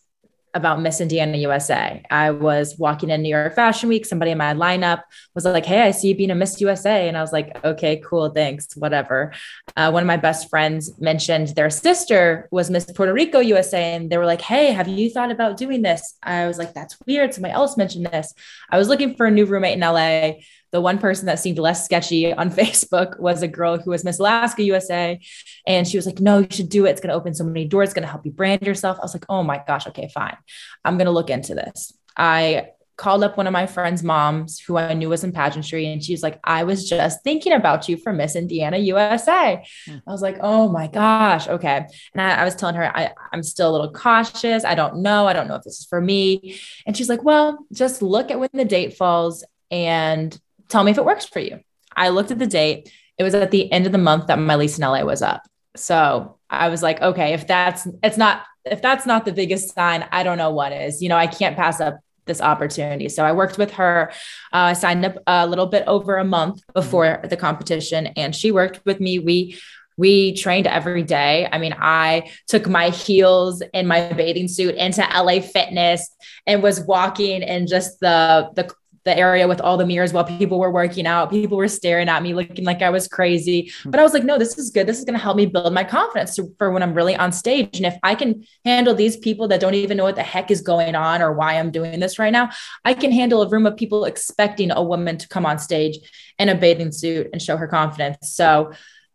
about 0.54 0.82
Miss 0.82 1.00
Indiana 1.00 1.38
USA. 1.38 2.04
I 2.10 2.32
was 2.32 2.78
walking 2.78 3.10
in 3.10 3.22
New 3.22 3.30
York 3.30 3.56
Fashion 3.56 3.90
Week. 3.90 4.06
Somebody 4.06 4.32
in 4.32 4.38
my 4.38 4.54
lineup 4.54 5.02
was 5.36 5.46
like, 5.46 5.66
Hey, 5.66 5.82
I 5.82 5.92
see 5.92 6.10
you 6.10 6.16
being 6.16 6.32
a 6.32 6.36
Miss 6.36 6.60
USA. 6.62 7.08
And 7.08 7.18
I 7.18 7.22
was 7.22 7.32
like, 7.32 7.64
Okay, 7.64 8.02
cool. 8.06 8.30
Thanks. 8.30 8.76
Whatever. 8.76 9.34
Uh, 9.76 9.92
one 9.92 10.04
of 10.04 10.08
my 10.08 10.18
best 10.18 10.50
friends 10.50 11.00
mentioned 11.00 11.50
their 11.50 11.70
sister 11.70 12.48
was 12.52 12.70
Miss 12.70 12.86
Puerto 12.86 13.14
Rico 13.14 13.40
USA. 13.40 13.96
And 13.96 14.10
they 14.10 14.18
were 14.18 14.26
like, 14.26 14.42
Hey, 14.42 14.72
have 14.72 14.88
you 14.88 15.10
thought 15.10 15.32
about 15.32 15.58
doing 15.58 15.82
this? 15.82 16.18
I 16.24 16.48
was 16.48 16.58
like, 16.58 16.74
That's 16.74 16.98
weird. 17.06 17.34
Somebody 17.34 17.54
else 17.54 17.78
mentioned 17.78 18.08
this. 18.08 18.34
I 18.70 18.78
was 18.78 18.88
looking 18.88 19.16
for 19.16 19.26
a 19.26 19.32
new 19.32 19.46
roommate 19.46 19.74
in 19.76 19.82
LA 19.82 20.42
the 20.72 20.82
one 20.82 20.98
person 20.98 21.26
that 21.26 21.40
seemed 21.40 21.58
less 21.58 21.86
sketchy 21.86 22.34
on 22.34 22.52
Facebook 22.52 23.20
was 23.20 23.42
a 23.42 23.48
girl 23.48 23.78
who 23.78 23.92
was 23.92 24.04
Miss 24.04 24.20
Alaska 24.20 24.64
USA. 24.64 25.20
And 25.66 25.88
she 25.88 25.98
was 25.98 26.06
like, 26.06 26.20
no, 26.20 26.40
you 26.40 26.48
should 26.52 26.70
do 26.70 26.86
it. 26.86 26.92
It's 26.92 27.02
going 27.02 27.10
to 27.10 27.16
open 27.16 27.34
so 27.34 27.44
many 27.44 27.66
doors. 27.66 27.90
It's 27.90 27.94
going 27.94 28.04
to 28.04 28.10
help 28.10 28.26
you 28.26 28.32
brand 28.32 28.62
yourself. 28.62 28.98
I 28.98 29.02
was 29.02 29.14
like, 29.14 29.26
oh 29.30 29.44
my 29.44 29.64
gosh, 29.66 29.88
okay, 29.88 30.10
fine. 30.14 30.38
I'm 30.86 30.98
going 30.98 31.06
to 31.06 31.12
look 31.12 31.30
into 31.30 31.56
this. 31.56 31.94
I 32.16 32.70
called 33.00 33.24
up 33.24 33.38
one 33.38 33.48
of 33.48 33.54
my 33.54 33.66
friend's 33.66 34.04
moms 34.04 34.60
who 34.60 34.78
I 34.78 34.94
knew 34.94 35.08
was 35.08 35.24
in 35.24 35.32
pageantry. 35.32 35.88
And 35.88 36.04
she's 36.04 36.22
like, 36.22 36.38
I 36.44 36.66
was 36.66 36.88
just 36.88 37.24
thinking 37.24 37.54
about 37.54 37.88
you 37.88 37.96
for 37.96 38.12
Miss 38.12 38.36
Indiana 38.36 38.78
USA. 38.78 39.64
Hmm. 39.86 39.98
I 40.06 40.12
was 40.12 40.22
like, 40.22 40.38
oh 40.42 40.70
my 40.70 40.88
gosh. 40.88 41.48
Okay. 41.48 41.88
And 42.14 42.22
I, 42.22 42.42
I 42.42 42.44
was 42.44 42.56
telling 42.56 42.76
her, 42.76 42.96
I, 42.96 43.12
I'm 43.32 43.42
still 43.42 43.70
a 43.70 43.72
little 43.72 43.94
cautious. 43.94 44.66
I 44.66 44.76
don't 44.76 44.98
know. 44.98 45.28
I 45.28 45.34
don't 45.34 45.48
know 45.48 45.56
if 45.56 45.64
this 45.64 45.80
is 45.80 45.86
for 45.86 46.02
me. 46.02 46.60
And 46.86 46.96
she's 46.96 47.08
like, 47.08 47.24
well, 47.24 47.66
just 47.72 48.02
look 48.02 48.32
at 48.32 48.40
when 48.40 48.50
the 48.54 48.66
date 48.66 48.98
falls 48.98 49.46
and 49.72 50.38
tell 50.70 50.84
me 50.84 50.92
if 50.92 50.98
it 50.98 51.06
works 51.06 51.26
for 51.26 51.40
you. 51.40 51.60
I 51.96 52.10
looked 52.10 52.32
at 52.32 52.40
the 52.40 52.48
date. 52.48 52.92
It 53.18 53.24
was 53.24 53.36
at 53.36 53.52
the 53.52 53.72
end 53.72 53.86
of 53.86 53.92
the 53.92 53.98
month 53.98 54.28
that 54.28 54.40
my 54.40 54.56
lease 54.56 54.78
in 54.78 54.84
LA 54.84 55.04
was 55.04 55.22
up. 55.22 55.42
So 55.76 56.38
I 56.50 56.70
was 56.70 56.82
like, 56.82 57.02
okay, 57.02 57.34
if 57.34 57.48
that's 57.48 57.88
it's 58.04 58.18
not 58.18 58.44
if 58.66 58.82
that's 58.82 59.06
not 59.06 59.26
the 59.26 59.34
biggest 59.34 59.74
sign, 59.74 60.06
I 60.12 60.24
don't 60.24 60.38
know 60.38 60.52
what 60.52 60.72
is. 60.72 61.02
You 61.02 61.10
know, 61.10 61.18
I 61.18 61.28
can't 61.28 61.56
pass 61.56 61.82
up 61.82 62.00
this 62.26 62.42
opportunity. 62.42 63.10
So 63.10 63.26
I 63.26 63.32
worked 63.32 63.58
with 63.58 63.72
her. 63.72 64.12
Uh, 64.54 64.72
I 64.72 64.74
signed 64.74 65.04
up 65.04 65.16
a 65.28 65.48
little 65.48 65.66
bit 65.66 65.84
over 65.88 66.18
a 66.18 66.24
month 66.24 66.62
before 66.74 67.22
the 67.28 67.38
competition, 67.38 68.08
and 68.08 68.36
she 68.36 68.52
worked 68.52 68.86
with 68.86 69.00
me. 69.00 69.20
We 69.20 69.60
we 69.98 70.34
trained 70.34 70.66
every 70.66 71.04
day. 71.04 71.50
I 71.52 71.58
mean, 71.58 71.76
I 71.78 72.32
took 72.48 72.70
my 72.70 72.90
heels 72.90 73.62
and 73.74 73.86
my 73.86 74.14
bathing 74.14 74.48
suit 74.48 74.76
into 74.76 75.02
LA 75.02 75.42
Fitness 75.42 76.10
and 76.48 76.64
was 76.64 76.80
walking 76.80 77.42
in 77.42 77.68
just 77.68 78.00
the 78.00 78.50
the 78.56 78.74
the 79.10 79.18
area 79.18 79.48
with 79.48 79.60
all 79.60 79.76
the 79.76 79.86
mirrors 79.86 80.14
while 80.14 80.24
people 80.24 80.60
were 80.60 80.72
working 80.72 81.08
out. 81.08 81.32
People 81.32 81.58
were 81.58 81.68
staring 81.68 82.08
at 82.08 82.22
me, 82.22 82.34
looking 82.34 82.64
like 82.64 82.84
I 82.84 82.92
was 82.92 83.08
crazy. 83.08 83.72
Hmm. 83.84 83.90
But 83.90 84.00
I 84.00 84.04
was 84.04 84.14
like, 84.14 84.24
no, 84.24 84.38
this 84.38 84.58
is 84.58 84.70
good. 84.70 84.86
This 84.86 85.00
is 85.00 85.06
going 85.06 85.18
to 85.18 85.24
help 85.24 85.36
me 85.36 85.48
build 85.48 85.74
my 85.74 85.84
confidence 85.84 86.40
for 86.58 86.72
when 86.72 86.84
I'm 86.84 86.94
really 86.94 87.16
on 87.16 87.32
stage. 87.32 87.78
And 87.78 87.88
if 87.88 87.98
I 88.04 88.14
can 88.14 88.44
handle 88.64 88.94
these 88.94 89.18
people 89.18 89.48
that 89.48 89.60
don't 89.60 89.74
even 89.74 89.98
know 89.98 90.04
what 90.04 90.16
the 90.16 90.24
heck 90.24 90.52
is 90.52 90.62
going 90.62 90.94
on 90.94 91.22
or 91.22 91.34
why 91.34 91.58
I'm 91.58 91.72
doing 91.72 92.00
this 92.00 92.20
right 92.20 92.32
now, 92.32 92.52
I 92.86 92.94
can 92.94 93.12
handle 93.12 93.42
a 93.42 93.50
room 93.50 93.66
of 93.66 93.76
people 93.76 94.06
expecting 94.06 94.70
a 94.72 94.84
woman 94.84 95.18
to 95.18 95.28
come 95.28 95.46
on 95.46 95.58
stage 95.58 95.98
in 96.38 96.50
a 96.50 96.56
bathing 96.56 96.92
suit 96.92 97.30
and 97.34 97.42
show 97.42 97.58
her 97.58 97.68
confidence. 97.68 98.30
So, 98.30 98.72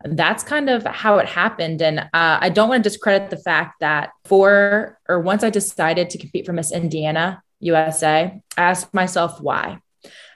that's 0.07 0.43
kind 0.43 0.69
of 0.69 0.85
how 0.85 1.17
it 1.17 1.27
happened. 1.27 1.81
And 1.81 2.01
uh, 2.01 2.09
I 2.13 2.51
don't 2.51 2.69
want 2.69 2.85
to 2.85 2.91
discredit 2.91 3.31
the 3.31 3.39
fact 3.39 3.81
that 3.81 4.11
for 4.27 4.99
or 5.09 5.19
once 5.21 5.43
I 5.43 5.49
decided 5.49 6.11
to 6.11 6.19
compete 6.19 6.45
for 6.45 6.53
Miss 6.53 6.73
Indiana, 6.73 7.43
USA, 7.61 8.41
I 8.57 8.63
asked 8.63 8.93
myself 8.93 9.41
why. 9.41 9.79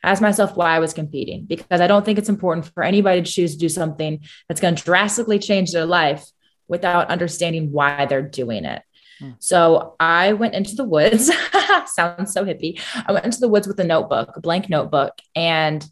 I 0.03 0.11
asked 0.11 0.23
myself 0.23 0.57
why 0.57 0.75
I 0.75 0.79
was 0.79 0.95
competing 0.95 1.45
because 1.45 1.81
I 1.81 1.87
don't 1.87 2.05
think 2.05 2.19
it's 2.19 2.29
important 2.29 2.67
for 2.67 2.83
anybody 2.83 3.23
to 3.23 3.31
choose 3.31 3.53
to 3.53 3.59
do 3.59 3.69
something 3.69 4.21
that's 4.49 4.61
going 4.61 4.75
to 4.75 4.85
drastically 4.85 5.39
change 5.39 5.73
their 5.73 5.87
life 5.87 6.25
without 6.69 7.09
understanding 7.09 7.73
why 7.73 8.07
they're 8.07 8.23
doing 8.23 8.65
it. 8.65 8.83
Hmm. 9.19 9.31
So 9.39 9.97
I 9.99 10.35
went 10.35 10.55
into 10.55 10.75
the 10.75 10.85
woods. 10.85 11.31
sounds 11.89 12.33
so 12.33 12.45
hippie. 12.45 12.81
I 13.07 13.13
went 13.13 13.25
into 13.25 13.41
the 13.41 13.49
woods 13.49 13.67
with 13.67 13.81
a 13.81 13.85
notebook, 13.85 14.37
a 14.37 14.41
blank 14.41 14.69
notebook, 14.69 15.15
and 15.35 15.85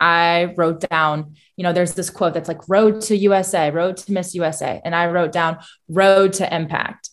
I 0.00 0.54
wrote 0.56 0.80
down, 0.80 1.36
you 1.56 1.62
know, 1.62 1.72
there's 1.72 1.94
this 1.94 2.10
quote 2.10 2.34
that's 2.34 2.48
like 2.48 2.68
road 2.68 3.00
to 3.02 3.16
USA, 3.16 3.70
road 3.70 3.96
to 3.98 4.12
Miss 4.12 4.34
USA. 4.34 4.80
And 4.84 4.94
I 4.94 5.06
wrote 5.06 5.32
down 5.32 5.58
road 5.88 6.34
to 6.34 6.54
impact 6.54 7.10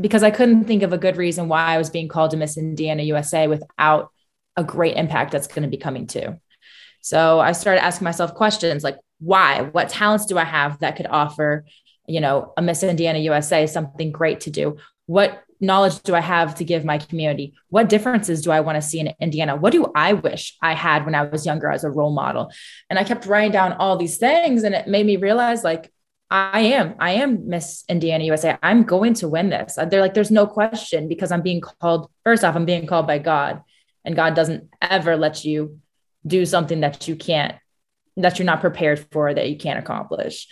because 0.00 0.22
I 0.22 0.30
couldn't 0.30 0.64
think 0.64 0.82
of 0.82 0.92
a 0.92 0.98
good 0.98 1.16
reason 1.16 1.48
why 1.48 1.66
I 1.66 1.78
was 1.78 1.90
being 1.90 2.08
called 2.08 2.32
to 2.32 2.36
Miss 2.36 2.56
Indiana 2.56 3.02
USA 3.04 3.46
without 3.46 4.10
a 4.56 4.64
great 4.64 4.96
impact 4.96 5.32
that's 5.32 5.46
going 5.46 5.62
to 5.62 5.68
be 5.68 5.76
coming 5.76 6.06
too. 6.06 6.40
So 7.00 7.40
I 7.40 7.52
started 7.52 7.84
asking 7.84 8.04
myself 8.04 8.34
questions 8.34 8.82
like, 8.82 8.96
why? 9.18 9.62
What 9.62 9.88
talents 9.88 10.26
do 10.26 10.38
I 10.38 10.44
have 10.44 10.78
that 10.80 10.96
could 10.96 11.06
offer, 11.06 11.64
you 12.06 12.20
know, 12.20 12.52
a 12.56 12.62
Miss 12.62 12.82
Indiana 12.82 13.18
USA 13.18 13.66
something 13.66 14.10
great 14.10 14.40
to 14.40 14.50
do? 14.50 14.76
What 15.06 15.42
knowledge 15.60 16.02
do 16.02 16.14
I 16.14 16.20
have 16.20 16.54
to 16.56 16.64
give 16.64 16.84
my 16.84 16.98
community? 16.98 17.54
What 17.68 17.88
differences 17.88 18.42
do 18.42 18.50
I 18.50 18.60
want 18.60 18.76
to 18.76 18.82
see 18.82 19.00
in 19.00 19.12
Indiana? 19.20 19.56
What 19.56 19.72
do 19.72 19.90
I 19.94 20.14
wish 20.14 20.56
I 20.62 20.74
had 20.74 21.04
when 21.04 21.14
I 21.14 21.22
was 21.22 21.46
younger 21.46 21.70
as 21.70 21.84
a 21.84 21.90
role 21.90 22.12
model? 22.12 22.50
And 22.90 22.98
I 22.98 23.04
kept 23.04 23.26
writing 23.26 23.52
down 23.52 23.74
all 23.74 23.96
these 23.96 24.18
things, 24.18 24.62
and 24.64 24.74
it 24.74 24.88
made 24.88 25.06
me 25.06 25.16
realize 25.16 25.64
like 25.64 25.92
I 26.30 26.60
am. 26.60 26.94
I 26.98 27.12
am 27.12 27.48
Miss 27.48 27.84
Indiana 27.88 28.24
USA. 28.24 28.58
I'm 28.62 28.82
going 28.82 29.14
to 29.14 29.28
win 29.28 29.50
this. 29.50 29.78
They're 29.88 30.00
like, 30.00 30.14
there's 30.14 30.30
no 30.30 30.46
question 30.46 31.06
because 31.08 31.30
I'm 31.30 31.42
being 31.42 31.60
called, 31.60 32.10
first 32.24 32.44
off, 32.44 32.56
I'm 32.56 32.64
being 32.64 32.86
called 32.86 33.06
by 33.06 33.18
God. 33.18 33.62
And 34.04 34.16
God 34.16 34.34
doesn't 34.34 34.70
ever 34.82 35.16
let 35.16 35.44
you 35.44 35.80
do 36.26 36.46
something 36.46 36.80
that 36.80 37.08
you 37.08 37.16
can't, 37.16 37.54
that 38.16 38.38
you're 38.38 38.46
not 38.46 38.60
prepared 38.60 39.06
for, 39.10 39.32
that 39.32 39.48
you 39.48 39.56
can't 39.56 39.78
accomplish. 39.78 40.48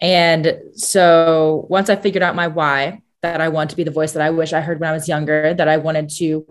And 0.00 0.60
so 0.74 1.66
once 1.68 1.90
I 1.90 1.96
figured 1.96 2.22
out 2.22 2.34
my 2.34 2.48
why, 2.48 3.02
that 3.22 3.40
I 3.40 3.48
want 3.48 3.70
to 3.70 3.76
be 3.76 3.84
the 3.84 3.90
voice 3.90 4.12
that 4.12 4.22
I 4.22 4.30
wish 4.30 4.52
I 4.52 4.60
heard 4.60 4.80
when 4.80 4.90
I 4.90 4.92
was 4.92 5.08
younger, 5.08 5.54
that 5.54 5.68
I 5.68 5.76
wanted 5.76 6.10
to 6.10 6.46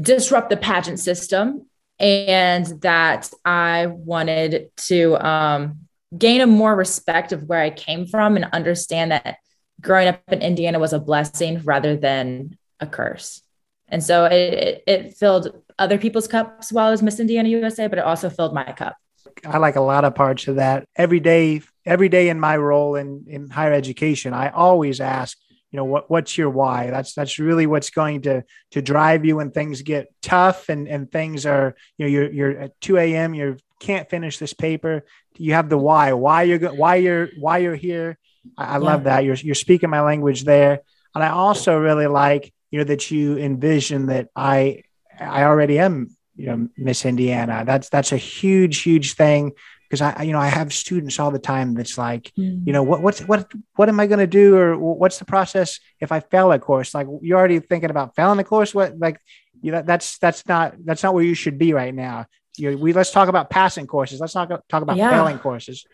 disrupt 0.00 0.50
the 0.50 0.56
pageant 0.56 0.98
system, 0.98 1.66
and 1.98 2.66
that 2.82 3.30
I 3.44 3.86
wanted 3.86 4.70
to 4.88 5.16
um, 5.24 5.86
gain 6.16 6.40
a 6.40 6.46
more 6.46 6.74
respect 6.74 7.32
of 7.32 7.44
where 7.44 7.60
I 7.60 7.70
came 7.70 8.06
from 8.06 8.36
and 8.36 8.46
understand 8.52 9.12
that 9.12 9.38
growing 9.80 10.08
up 10.08 10.20
in 10.30 10.42
Indiana 10.42 10.78
was 10.78 10.92
a 10.92 10.98
blessing 10.98 11.62
rather 11.62 11.96
than 11.96 12.58
a 12.80 12.86
curse. 12.86 13.42
And 13.88 14.02
so 14.02 14.24
it, 14.24 14.32
it, 14.32 14.84
it 14.86 15.14
filled 15.16 15.62
other 15.78 15.98
people's 15.98 16.26
cups 16.26 16.72
while 16.72 16.88
I 16.88 16.90
was 16.90 17.02
Miss 17.02 17.20
Indiana 17.20 17.48
USA, 17.48 17.86
but 17.86 17.98
it 17.98 18.04
also 18.04 18.30
filled 18.30 18.54
my 18.54 18.64
cup. 18.72 18.96
I 19.44 19.58
like 19.58 19.76
a 19.76 19.80
lot 19.80 20.04
of 20.04 20.14
parts 20.14 20.48
of 20.48 20.56
that. 20.56 20.88
Every 20.96 21.20
day, 21.20 21.60
every 21.84 22.08
day 22.08 22.28
in 22.28 22.40
my 22.40 22.56
role 22.56 22.96
in, 22.96 23.24
in 23.28 23.50
higher 23.50 23.72
education, 23.72 24.32
I 24.32 24.48
always 24.48 25.00
ask, 25.00 25.36
you 25.70 25.76
know, 25.76 25.84
what 25.84 26.10
what's 26.10 26.38
your 26.38 26.48
why? 26.48 26.90
That's 26.90 27.12
that's 27.12 27.38
really 27.38 27.66
what's 27.66 27.90
going 27.90 28.22
to 28.22 28.44
to 28.70 28.82
drive 28.82 29.24
you 29.24 29.36
when 29.36 29.50
things 29.50 29.82
get 29.82 30.08
tough 30.22 30.68
and 30.68 30.88
and 30.88 31.10
things 31.10 31.44
are, 31.44 31.74
you 31.98 32.06
know, 32.06 32.10
you're 32.10 32.32
you're 32.32 32.58
at 32.58 32.80
2 32.80 32.96
a.m. 32.96 33.34
you 33.34 33.56
can't 33.80 34.08
finish 34.08 34.38
this 34.38 34.54
paper 34.54 35.04
you 35.38 35.52
have 35.52 35.68
the 35.68 35.78
why, 35.78 36.12
why 36.12 36.42
you're 36.42 36.58
go- 36.58 36.74
why 36.74 36.96
you're 36.96 37.28
why 37.38 37.58
you're 37.58 37.76
here. 37.76 38.18
I, 38.56 38.64
I 38.64 38.72
yeah. 38.72 38.78
love 38.78 39.04
that 39.04 39.24
you're 39.24 39.36
you're 39.36 39.54
speaking 39.54 39.90
my 39.90 40.00
language 40.00 40.44
there, 40.44 40.80
and 41.14 41.24
I 41.24 41.28
also 41.28 41.78
really 41.78 42.06
like 42.06 42.52
you 42.76 42.84
know 42.84 42.84
that 42.92 43.10
you 43.10 43.38
envision 43.38 44.06
that 44.06 44.28
I 44.36 44.82
I 45.18 45.44
already 45.44 45.78
am 45.78 46.14
you 46.36 46.46
know 46.46 46.68
Miss 46.76 47.06
Indiana. 47.06 47.64
That's 47.64 47.88
that's 47.88 48.12
a 48.12 48.18
huge 48.18 48.82
huge 48.82 49.14
thing 49.14 49.52
because 49.88 50.02
I 50.02 50.22
you 50.24 50.32
know 50.32 50.38
I 50.38 50.48
have 50.48 50.74
students 50.74 51.18
all 51.18 51.30
the 51.30 51.38
time 51.38 51.72
that's 51.72 51.96
like 51.96 52.32
mm. 52.36 52.66
you 52.66 52.72
know 52.74 52.82
what 52.82 53.00
what's 53.00 53.20
what 53.20 53.50
what 53.76 53.88
am 53.88 53.98
I 53.98 54.06
going 54.06 54.18
to 54.18 54.26
do 54.26 54.56
or 54.56 54.76
what's 54.76 55.18
the 55.18 55.24
process 55.24 55.80
if 56.00 56.12
I 56.12 56.20
fail 56.20 56.52
a 56.52 56.58
course 56.58 56.92
like 56.92 57.06
you're 57.22 57.38
already 57.38 57.60
thinking 57.60 57.90
about 57.90 58.14
failing 58.14 58.36
the 58.36 58.44
course 58.44 58.74
what 58.74 58.98
like 58.98 59.18
you 59.62 59.72
know 59.72 59.80
that's 59.80 60.18
that's 60.18 60.46
not 60.46 60.74
that's 60.84 61.02
not 61.02 61.14
where 61.14 61.24
you 61.24 61.34
should 61.34 61.56
be 61.56 61.72
right 61.72 61.94
now 61.94 62.26
you 62.58 62.70
know, 62.70 62.76
we 62.76 62.92
let's 62.92 63.10
talk 63.10 63.28
about 63.28 63.50
passing 63.50 63.86
courses. 63.86 64.20
Let's 64.20 64.34
not 64.34 64.48
talk 64.68 64.82
about 64.82 64.96
yeah. 64.96 65.10
failing 65.10 65.38
courses. 65.38 65.84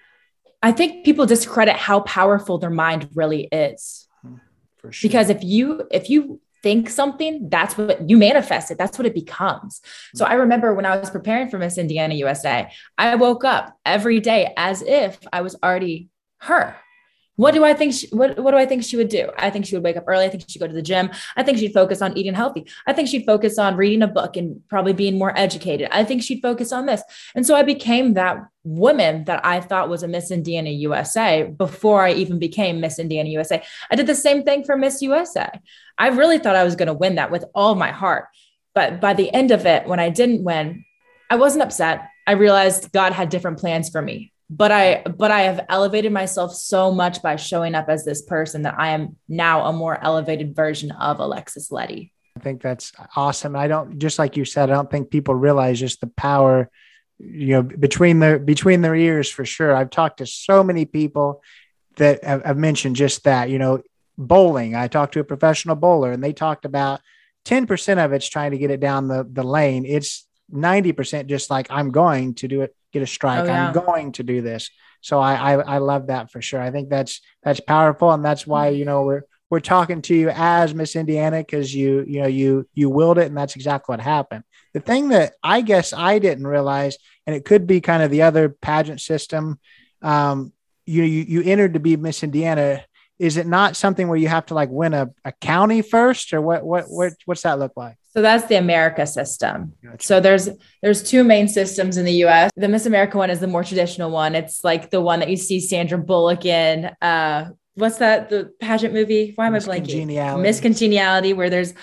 I 0.62 0.72
think 0.72 1.04
people 1.04 1.26
discredit 1.26 1.76
how 1.76 2.00
powerful 2.00 2.58
their 2.58 2.70
mind 2.70 3.08
really 3.14 3.48
is. 3.50 4.08
Hmm, 4.22 4.36
for 4.78 4.92
sure. 4.92 5.08
Because 5.08 5.28
if 5.30 5.42
you 5.42 5.86
if 5.90 6.08
you 6.08 6.40
think 6.62 6.88
something, 6.88 7.48
that's 7.48 7.76
what 7.76 8.08
you 8.08 8.16
manifest 8.16 8.70
it. 8.70 8.78
That's 8.78 8.98
what 8.98 9.06
it 9.06 9.14
becomes. 9.14 9.80
So 10.14 10.24
I 10.24 10.34
remember 10.34 10.74
when 10.74 10.86
I 10.86 10.96
was 10.96 11.10
preparing 11.10 11.48
for 11.48 11.58
Miss 11.58 11.78
Indiana 11.78 12.14
USA, 12.14 12.70
I 12.96 13.16
woke 13.16 13.44
up 13.44 13.76
every 13.84 14.20
day 14.20 14.52
as 14.56 14.82
if 14.82 15.18
I 15.32 15.42
was 15.42 15.56
already 15.62 16.08
her. 16.38 16.76
What 17.36 17.54
do 17.54 17.64
I 17.64 17.72
think? 17.72 17.94
She, 17.94 18.08
what 18.08 18.38
What 18.38 18.50
do 18.50 18.58
I 18.58 18.66
think 18.66 18.84
she 18.84 18.96
would 18.96 19.08
do? 19.08 19.30
I 19.38 19.48
think 19.48 19.64
she 19.64 19.74
would 19.74 19.84
wake 19.84 19.96
up 19.96 20.04
early. 20.06 20.26
I 20.26 20.28
think 20.28 20.44
she'd 20.46 20.58
go 20.58 20.66
to 20.66 20.74
the 20.74 20.82
gym. 20.82 21.10
I 21.34 21.42
think 21.42 21.58
she'd 21.58 21.72
focus 21.72 22.02
on 22.02 22.16
eating 22.16 22.34
healthy. 22.34 22.66
I 22.86 22.92
think 22.92 23.08
she'd 23.08 23.24
focus 23.24 23.58
on 23.58 23.76
reading 23.76 24.02
a 24.02 24.06
book 24.06 24.36
and 24.36 24.60
probably 24.68 24.92
being 24.92 25.18
more 25.18 25.36
educated. 25.36 25.88
I 25.90 26.04
think 26.04 26.22
she'd 26.22 26.42
focus 26.42 26.72
on 26.72 26.86
this. 26.86 27.02
And 27.34 27.46
so 27.46 27.54
I 27.54 27.62
became 27.62 28.14
that 28.14 28.44
woman 28.64 29.24
that 29.24 29.44
I 29.46 29.60
thought 29.60 29.88
was 29.88 30.02
a 30.02 30.08
Miss 30.08 30.30
Indiana 30.30 30.70
USA 30.70 31.44
before 31.44 32.02
I 32.02 32.12
even 32.12 32.38
became 32.38 32.80
Miss 32.80 32.98
Indiana 32.98 33.30
USA. 33.30 33.62
I 33.90 33.96
did 33.96 34.06
the 34.06 34.14
same 34.14 34.42
thing 34.42 34.64
for 34.64 34.76
Miss 34.76 35.00
USA. 35.00 35.48
I 35.96 36.08
really 36.08 36.38
thought 36.38 36.56
I 36.56 36.64
was 36.64 36.76
going 36.76 36.88
to 36.88 36.92
win 36.92 37.14
that 37.14 37.30
with 37.30 37.44
all 37.54 37.74
my 37.74 37.92
heart. 37.92 38.26
But 38.74 39.00
by 39.00 39.14
the 39.14 39.32
end 39.32 39.50
of 39.50 39.64
it, 39.66 39.86
when 39.86 40.00
I 40.00 40.10
didn't 40.10 40.44
win, 40.44 40.84
I 41.30 41.36
wasn't 41.36 41.62
upset. 41.62 42.08
I 42.26 42.32
realized 42.32 42.92
God 42.92 43.12
had 43.12 43.30
different 43.30 43.58
plans 43.58 43.88
for 43.88 44.02
me 44.02 44.31
but 44.56 44.70
I 44.70 45.02
but 45.02 45.30
I 45.30 45.42
have 45.42 45.64
elevated 45.70 46.12
myself 46.12 46.54
so 46.54 46.92
much 46.92 47.22
by 47.22 47.36
showing 47.36 47.74
up 47.74 47.88
as 47.88 48.04
this 48.04 48.20
person 48.22 48.62
that 48.62 48.74
I 48.78 48.90
am 48.90 49.16
now 49.26 49.64
a 49.64 49.72
more 49.72 49.98
elevated 50.02 50.54
version 50.54 50.90
of 50.92 51.20
Alexis 51.20 51.72
Lete. 51.72 52.12
I 52.36 52.40
think 52.40 52.60
that's 52.60 52.92
awesome. 53.16 53.56
I 53.56 53.66
don't 53.66 53.98
just 53.98 54.18
like 54.18 54.36
you 54.36 54.44
said. 54.44 54.70
I 54.70 54.74
don't 54.74 54.90
think 54.90 55.10
people 55.10 55.34
realize 55.34 55.80
just 55.80 56.00
the 56.00 56.06
power, 56.06 56.70
you 57.18 57.54
know, 57.54 57.62
between 57.62 58.18
their 58.18 58.38
between 58.38 58.82
their 58.82 58.94
ears 58.94 59.30
for 59.30 59.46
sure. 59.46 59.74
I've 59.74 59.90
talked 59.90 60.18
to 60.18 60.26
so 60.26 60.62
many 60.62 60.84
people 60.84 61.42
that 61.96 62.22
have, 62.22 62.56
mentioned 62.56 62.96
just 62.96 63.24
that. 63.24 63.48
You 63.48 63.58
know, 63.58 63.82
bowling. 64.18 64.74
I 64.74 64.88
talked 64.88 65.14
to 65.14 65.20
a 65.20 65.24
professional 65.24 65.76
bowler, 65.76 66.12
and 66.12 66.22
they 66.22 66.34
talked 66.34 66.66
about 66.66 67.00
ten 67.46 67.66
percent 67.66 68.00
of 68.00 68.12
it's 68.12 68.28
trying 68.28 68.50
to 68.50 68.58
get 68.58 68.70
it 68.70 68.80
down 68.80 69.08
the 69.08 69.26
the 69.30 69.44
lane. 69.44 69.86
It's 69.86 70.26
ninety 70.50 70.92
percent 70.92 71.28
just 71.28 71.50
like 71.50 71.68
I'm 71.70 71.90
going 71.90 72.34
to 72.34 72.48
do 72.48 72.60
it, 72.60 72.76
get 72.92 73.02
a 73.02 73.06
strike. 73.06 73.40
Oh, 73.40 73.44
yeah. 73.44 73.68
I'm 73.68 73.72
going 73.72 74.12
to 74.12 74.22
do 74.22 74.42
this. 74.42 74.70
So 75.00 75.18
I, 75.18 75.54
I 75.54 75.60
I 75.60 75.78
love 75.78 76.06
that 76.06 76.30
for 76.30 76.40
sure. 76.40 76.60
I 76.60 76.70
think 76.70 76.88
that's 76.88 77.20
that's 77.42 77.60
powerful, 77.60 78.12
and 78.12 78.24
that's 78.24 78.46
why 78.46 78.68
you 78.68 78.84
know 78.84 79.02
we're 79.02 79.22
we're 79.50 79.60
talking 79.60 80.00
to 80.00 80.14
you 80.14 80.30
as 80.30 80.74
Miss 80.74 80.96
Indiana 80.96 81.38
because 81.38 81.74
you 81.74 82.04
you 82.06 82.22
know 82.22 82.28
you 82.28 82.68
you 82.72 82.88
willed 82.88 83.18
it 83.18 83.26
and 83.26 83.36
that's 83.36 83.56
exactly 83.56 83.92
what 83.92 84.00
happened. 84.00 84.44
The 84.72 84.80
thing 84.80 85.08
that 85.10 85.34
I 85.42 85.60
guess 85.60 85.92
I 85.92 86.18
didn't 86.20 86.46
realize, 86.46 86.96
and 87.26 87.36
it 87.36 87.44
could 87.44 87.66
be 87.66 87.80
kind 87.80 88.02
of 88.02 88.10
the 88.10 88.22
other 88.22 88.48
pageant 88.48 89.00
system, 89.00 89.58
um, 90.00 90.52
you 90.86 91.02
you 91.02 91.24
you 91.24 91.42
entered 91.42 91.74
to 91.74 91.80
be 91.80 91.96
Miss 91.96 92.22
Indiana. 92.22 92.84
Is 93.18 93.36
it 93.36 93.46
not 93.46 93.76
something 93.76 94.08
where 94.08 94.16
you 94.16 94.28
have 94.28 94.46
to 94.46 94.54
like 94.54 94.68
win 94.70 94.94
a, 94.94 95.10
a 95.24 95.32
county 95.32 95.82
first, 95.82 96.32
or 96.32 96.40
what 96.40 96.64
what 96.64 96.84
what 96.88 97.12
what's 97.24 97.42
that 97.42 97.58
look 97.58 97.72
like? 97.76 97.96
So 98.12 98.20
that's 98.20 98.46
the 98.46 98.56
America 98.56 99.06
system. 99.06 99.72
Gotcha. 99.82 100.04
So 100.04 100.20
there's 100.20 100.48
there's 100.82 101.02
two 101.02 101.24
main 101.24 101.48
systems 101.48 101.96
in 101.96 102.04
the 102.04 102.24
US. 102.24 102.50
The 102.56 102.68
Miss 102.68 102.84
America 102.86 103.16
one 103.16 103.30
is 103.30 103.40
the 103.40 103.46
more 103.46 103.64
traditional 103.64 104.10
one. 104.10 104.34
It's 104.34 104.64
like 104.64 104.90
the 104.90 105.00
one 105.00 105.20
that 105.20 105.30
you 105.30 105.36
see 105.36 105.60
Sandra 105.60 105.98
Bullock 105.98 106.44
in, 106.44 106.90
uh, 107.00 107.50
what's 107.74 107.98
that 107.98 108.28
the 108.28 108.52
pageant 108.60 108.92
movie? 108.92 109.32
Why 109.36 109.46
am 109.46 109.54
I 109.54 109.58
blanking? 109.58 109.86
Miss 110.42 110.60
Congeniality, 110.60 111.32
where 111.32 111.48
there's 111.48 111.74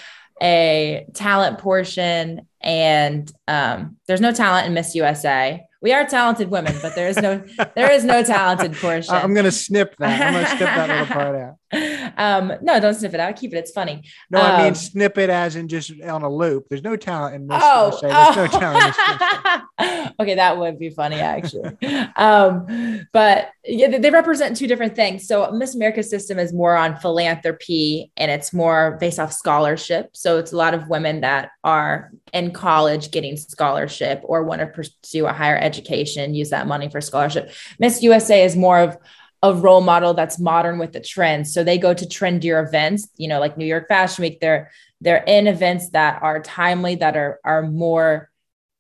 a 0.42 1.06
talent 1.14 1.60
portion 1.60 2.48
and 2.62 3.32
um, 3.48 3.98
there's 4.08 4.22
no 4.22 4.32
talent 4.32 4.68
in 4.68 4.74
Miss 4.74 4.96
USA 4.96 5.66
we 5.82 5.94
are 5.94 6.06
talented 6.06 6.50
women, 6.50 6.76
but 6.82 6.96
there 6.96 7.08
is 7.08 7.18
no 7.18 7.44
there 7.76 7.92
is 7.92 8.04
no 8.04 8.24
talented 8.24 8.74
portion. 8.82 9.14
I'm 9.14 9.34
gonna 9.34 9.52
snip 9.52 9.96
that. 9.98 10.22
I'm 10.22 10.34
gonna 10.34 10.48
snip 10.48 10.60
that 10.60 10.90
little 10.90 11.06
part 11.06 11.36
out. 11.42 11.56
Um, 11.72 12.54
no, 12.62 12.80
don't 12.80 12.96
snip 12.96 13.14
it 13.14 13.20
out. 13.20 13.36
Keep 13.36 13.54
it. 13.54 13.58
It's 13.58 13.72
funny. 13.72 14.04
No, 14.30 14.40
um, 14.40 14.46
I 14.46 14.58
mean 14.58 14.68
um, 14.70 14.76
snip 14.76 15.18
it 15.18 15.30
as 15.30 15.56
in 15.56 15.68
just 15.68 15.92
on 16.02 16.24
a 16.24 16.30
loop. 16.30 16.68
There's 16.70 16.84
no 16.84 16.96
talent 16.96 17.36
in 17.36 17.48
this. 17.48 17.60
Oh, 17.62 17.98
There's 18.02 18.14
oh. 18.16 18.34
no 18.36 18.48
talent. 18.48 20.14
okay, 20.20 20.36
that 20.36 20.58
would 20.58 20.80
be 20.80 20.90
funny 20.90 21.20
actually. 21.20 21.78
um, 22.16 23.08
but 23.14 23.52
yeah, 23.64 23.98
they 23.98 24.10
represent 24.10 24.58
two 24.58 24.68
different 24.68 24.96
things. 24.96 25.28
So 25.28 25.52
Miss 25.52 25.76
America 25.76 26.04
system 26.04 26.40
is 26.40 26.54
more 26.54 26.76
on 26.76 26.98
philanthropy 26.98 28.12
and 28.18 28.32
it's 28.32 28.52
more 28.52 28.98
based 29.00 29.20
off 29.20 29.32
scholarship. 29.32 30.10
So 30.14 30.38
it's 30.40 30.52
a 30.52 30.58
lot 30.58 30.74
of 30.74 30.90
women 30.90 31.22
that 31.22 31.52
are 31.64 32.12
in 32.34 32.52
college 32.52 33.12
getting 33.12 33.38
scholarship 33.38 34.22
or 34.24 34.44
want 34.44 34.62
to 34.62 34.68
pursue 34.68 35.28
a 35.28 35.34
higher 35.34 35.58
education, 35.58 36.34
use 36.34 36.50
that 36.50 36.68
money 36.68 36.90
for 36.90 37.02
scholarship. 37.02 37.52
Miss 37.78 38.02
USA 38.02 38.44
is 38.44 38.56
more 38.56 38.80
of 38.80 38.98
a 39.42 39.54
role 39.54 39.82
model 39.82 40.14
that's 40.14 40.40
modern 40.40 40.80
with 40.80 40.92
the 40.92 41.00
trends. 41.00 41.54
So 41.54 41.64
they 41.64 41.78
go 41.78 41.94
to 41.94 42.06
trendier 42.06 42.66
events, 42.66 43.08
you 43.16 43.28
know, 43.28 43.40
like 43.40 43.58
New 43.58 43.66
York 43.66 43.88
Fashion 43.88 44.24
Week. 44.24 44.40
They're 44.40 44.72
they're 45.02 45.24
in 45.26 45.48
events 45.48 45.92
that 45.92 46.22
are 46.22 46.42
timely, 46.42 46.96
that 46.96 47.16
are 47.16 47.40
are 47.44 47.64
more 47.64 48.30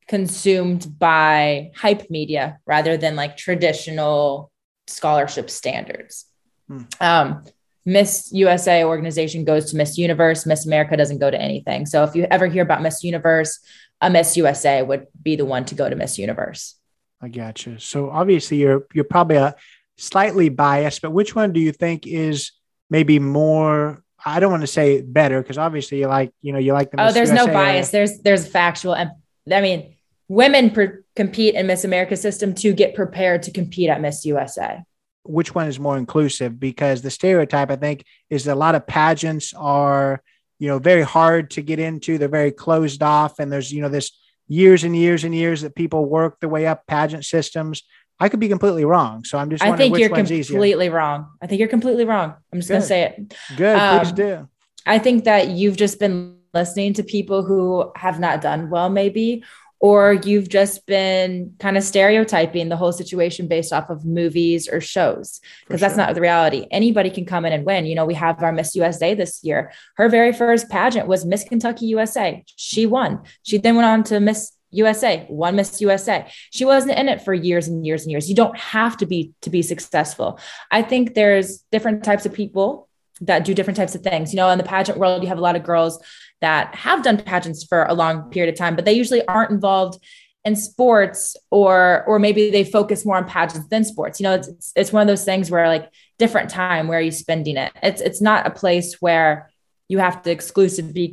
consumed 0.08 0.98
by 0.98 1.72
hype 1.76 2.10
media 2.10 2.60
rather 2.65 2.98
than 2.98 3.15
like 3.15 3.38
traditional 3.38 4.52
scholarship 4.88 5.50
standards. 5.50 6.26
Hmm. 6.67 6.82
Um, 7.00 7.43
Miss 7.86 8.30
USA 8.34 8.84
organization 8.84 9.45
goes 9.45 9.72
to 9.72 9.78
Miss 9.78 9.98
Universe. 9.98 10.45
Miss 10.45 10.65
America 10.65 10.98
doesn't 10.98 11.19
go 11.19 11.32
to 11.32 11.41
anything. 11.41 11.86
So 11.86 12.04
if 12.04 12.15
you 12.15 12.28
ever 12.30 12.48
hear 12.48 12.63
about 12.63 12.82
Miss 12.82 13.04
Universe, 13.04 13.60
a 14.02 14.10
Miss 14.10 14.36
USA 14.36 14.82
would 14.82 15.08
be 15.22 15.36
the 15.36 15.45
one 15.45 15.65
to 15.65 15.76
go 15.76 15.89
to 15.89 15.95
Miss 15.95 16.17
Universe. 16.17 16.76
I 17.22 17.30
gotcha. 17.30 17.80
So 17.80 18.10
obviously 18.10 18.58
you're 18.58 18.86
you're 18.93 19.04
probably 19.04 19.38
a 19.38 19.56
slightly 20.00 20.50
biased, 20.50 21.02
but 21.02 21.12
which 21.12 21.36
one 21.36 21.54
do 21.54 21.60
you 21.60 21.72
think 21.72 22.08
is 22.08 22.52
maybe 22.90 23.20
more? 23.20 24.04
I 24.24 24.40
don't 24.40 24.52
want 24.52 24.62
to 24.62 24.68
say 24.68 25.02
better 25.02 25.42
because 25.42 25.58
obviously 25.58 26.00
you 26.00 26.08
like 26.08 26.34
you 26.42 26.54
know 26.54 26.60
you 26.60 26.74
like 26.74 26.92
the. 26.92 27.02
Oh, 27.02 27.06
Miss 27.06 27.14
there's 27.14 27.30
USA 27.30 27.46
no 27.46 27.54
bias. 27.54 27.92
There's 27.92 28.20
there's 28.20 28.48
factual, 28.48 28.96
and 28.96 29.12
I 29.52 29.62
mean 29.62 29.96
women 30.28 30.72
per- 30.72 31.04
compete 31.16 31.56
in 31.56 31.68
Miss 31.68 31.84
America 31.84 32.16
system 32.16 32.54
to 32.56 32.74
get 32.74 32.96
prepared 32.96 33.44
to 33.44 33.52
compete 33.52 33.90
at 33.90 34.02
Miss 34.02 34.26
USA. 34.26 34.84
Which 35.24 35.54
one 35.54 35.68
is 35.68 35.80
more 35.80 35.98
inclusive? 35.98 36.60
Because 36.60 37.02
the 37.02 37.12
stereotype 37.12 37.72
I 37.72 37.76
think 37.76 38.06
is 38.30 38.46
that 38.46 38.54
a 38.54 38.56
lot 38.56 38.76
of 38.76 38.88
pageants 38.88 39.54
are 39.54 40.22
you 40.60 40.68
know 40.68 40.80
very 40.80 41.04
hard 41.04 41.52
to 41.52 41.62
get 41.62 41.80
into. 41.80 42.18
They're 42.18 42.28
very 42.28 42.52
closed 42.52 43.04
off, 43.04 43.40
and 43.40 43.52
there's 43.52 43.72
you 43.72 43.82
know 43.82 43.90
this 43.90 44.12
years 44.50 44.84
and 44.84 44.96
years 44.96 45.24
and 45.24 45.34
years 45.34 45.62
that 45.62 45.76
people 45.76 46.06
work 46.06 46.40
their 46.40 46.50
way 46.50 46.68
up 46.68 46.86
pageant 46.88 47.24
systems. 47.24 47.84
I 48.20 48.30
could 48.30 48.40
be 48.40 48.50
completely 48.50 48.86
wrong. 48.86 49.24
So 49.24 49.38
I'm 49.38 49.50
just 49.50 49.64
I 49.64 49.76
think 49.78 49.98
you're 49.98 50.10
completely 50.10 50.40
easier. 50.40 50.92
wrong. 50.92 51.28
I 51.42 51.48
think 51.48 51.60
you're 51.60 51.70
completely 51.70 52.06
wrong. 52.06 52.36
I'm 52.52 52.60
just 52.60 52.70
going 52.70 52.82
to 52.82 52.88
say 52.88 53.04
it. 53.04 53.36
Good. 53.56 53.78
Um, 53.78 54.00
please 54.00 54.12
do. 54.12 54.48
I 54.86 55.00
think 55.00 55.24
that 55.24 55.50
you've 55.50 55.78
just 55.78 56.00
been 56.00 56.38
listening 56.54 56.94
to 56.96 57.04
people 57.04 57.44
who 57.44 57.92
have 57.96 58.20
not 58.20 58.42
done 58.42 58.70
well, 58.70 58.90
maybe, 58.90 59.44
or 59.80 60.14
you've 60.14 60.50
just 60.50 60.86
been 60.86 61.54
kind 61.60 61.78
of 61.78 61.84
stereotyping 61.84 62.68
the 62.68 62.76
whole 62.76 62.92
situation 62.92 63.48
based 63.48 63.72
off 63.72 63.90
of 63.90 64.06
movies 64.06 64.68
or 64.68 64.82
shows 64.82 65.40
because 65.62 65.80
sure. 65.80 65.88
that's 65.88 65.98
not 65.98 66.14
the 66.16 66.22
reality. 66.22 66.68
Anybody 66.72 67.10
can 67.10 67.26
come 67.26 67.46
in 67.46 67.54
and 67.54 67.66
win. 67.66 67.86
You 67.86 67.96
know, 67.96 68.06
we 68.06 68.16
have 68.16 68.44
our 68.44 68.52
Miss 68.52 68.76
USA 68.76 69.14
this 69.14 69.42
year. 69.44 69.72
Her 69.96 70.10
very 70.10 70.34
first 70.34 70.70
pageant 70.70 71.08
was 71.08 71.26
Miss 71.26 71.46
Kentucky 71.46 71.86
USA. 71.88 72.44
She 72.58 72.86
won. 72.86 73.22
She 73.44 73.58
then 73.58 73.76
went 73.76 73.88
on 73.88 74.04
to 74.06 74.20
Miss 74.20 74.52
USA, 74.72 75.26
one 75.28 75.56
Miss 75.56 75.82
USA. 75.82 76.30
She 76.52 76.66
wasn't 76.66 76.98
in 76.98 77.10
it 77.10 77.22
for 77.22 77.34
years 77.34 77.68
and 77.68 77.86
years 77.86 78.04
and 78.04 78.12
years. 78.12 78.30
You 78.30 78.36
don't 78.36 78.58
have 78.58 78.98
to 78.98 79.06
be 79.06 79.34
to 79.42 79.50
be 79.50 79.62
successful. 79.62 80.40
I 80.72 80.82
think 80.82 81.16
there's 81.16 81.60
different 81.72 82.04
types 82.04 82.26
of 82.26 82.34
people 82.34 82.88
that 83.22 83.46
do 83.46 83.54
different 83.54 83.78
types 83.78 83.96
of 83.96 84.02
things. 84.02 84.32
You 84.32 84.38
know, 84.38 84.50
in 84.50 84.58
the 84.58 84.64
pageant 84.64 84.98
world, 84.98 85.24
you 85.24 85.30
have 85.30 85.38
a 85.38 85.42
lot 85.42 85.56
of 85.56 85.64
girls 85.64 86.02
that 86.42 86.74
have 86.76 87.04
done 87.04 87.18
pageants 87.18 87.64
for 87.64 87.84
a 87.84 87.94
long 87.94 88.30
period 88.30 88.54
of 88.54 88.58
time, 88.58 88.76
but 88.76 88.86
they 88.86 88.94
usually 88.94 89.26
aren't 89.28 89.52
involved 89.52 90.02
in 90.46 90.56
sports 90.56 91.36
or 91.52 92.04
or 92.06 92.18
maybe 92.18 92.50
they 92.50 92.64
focus 92.64 93.06
more 93.06 93.18
on 93.18 93.26
pageants 93.26 93.68
than 93.68 93.84
sports. 93.84 94.20
You 94.20 94.26
know, 94.26 94.36
it's 94.36 94.72
it's 94.76 94.94
one 94.94 95.02
of 95.02 95.08
those 95.08 95.26
things 95.26 95.52
where 95.52 95.68
like 95.68 95.90
different 96.18 96.50
time 96.50 96.88
where 96.88 97.00
are 97.00 97.02
you 97.02 97.12
spending 97.12 97.58
it? 97.58 97.72
It's 97.84 98.02
it's 98.02 98.22
not 98.22 98.48
a 98.48 98.52
place 98.52 98.96
where 99.02 99.50
you 99.90 99.98
have 100.00 100.22
to 100.22 100.32
exclusively 100.32 101.10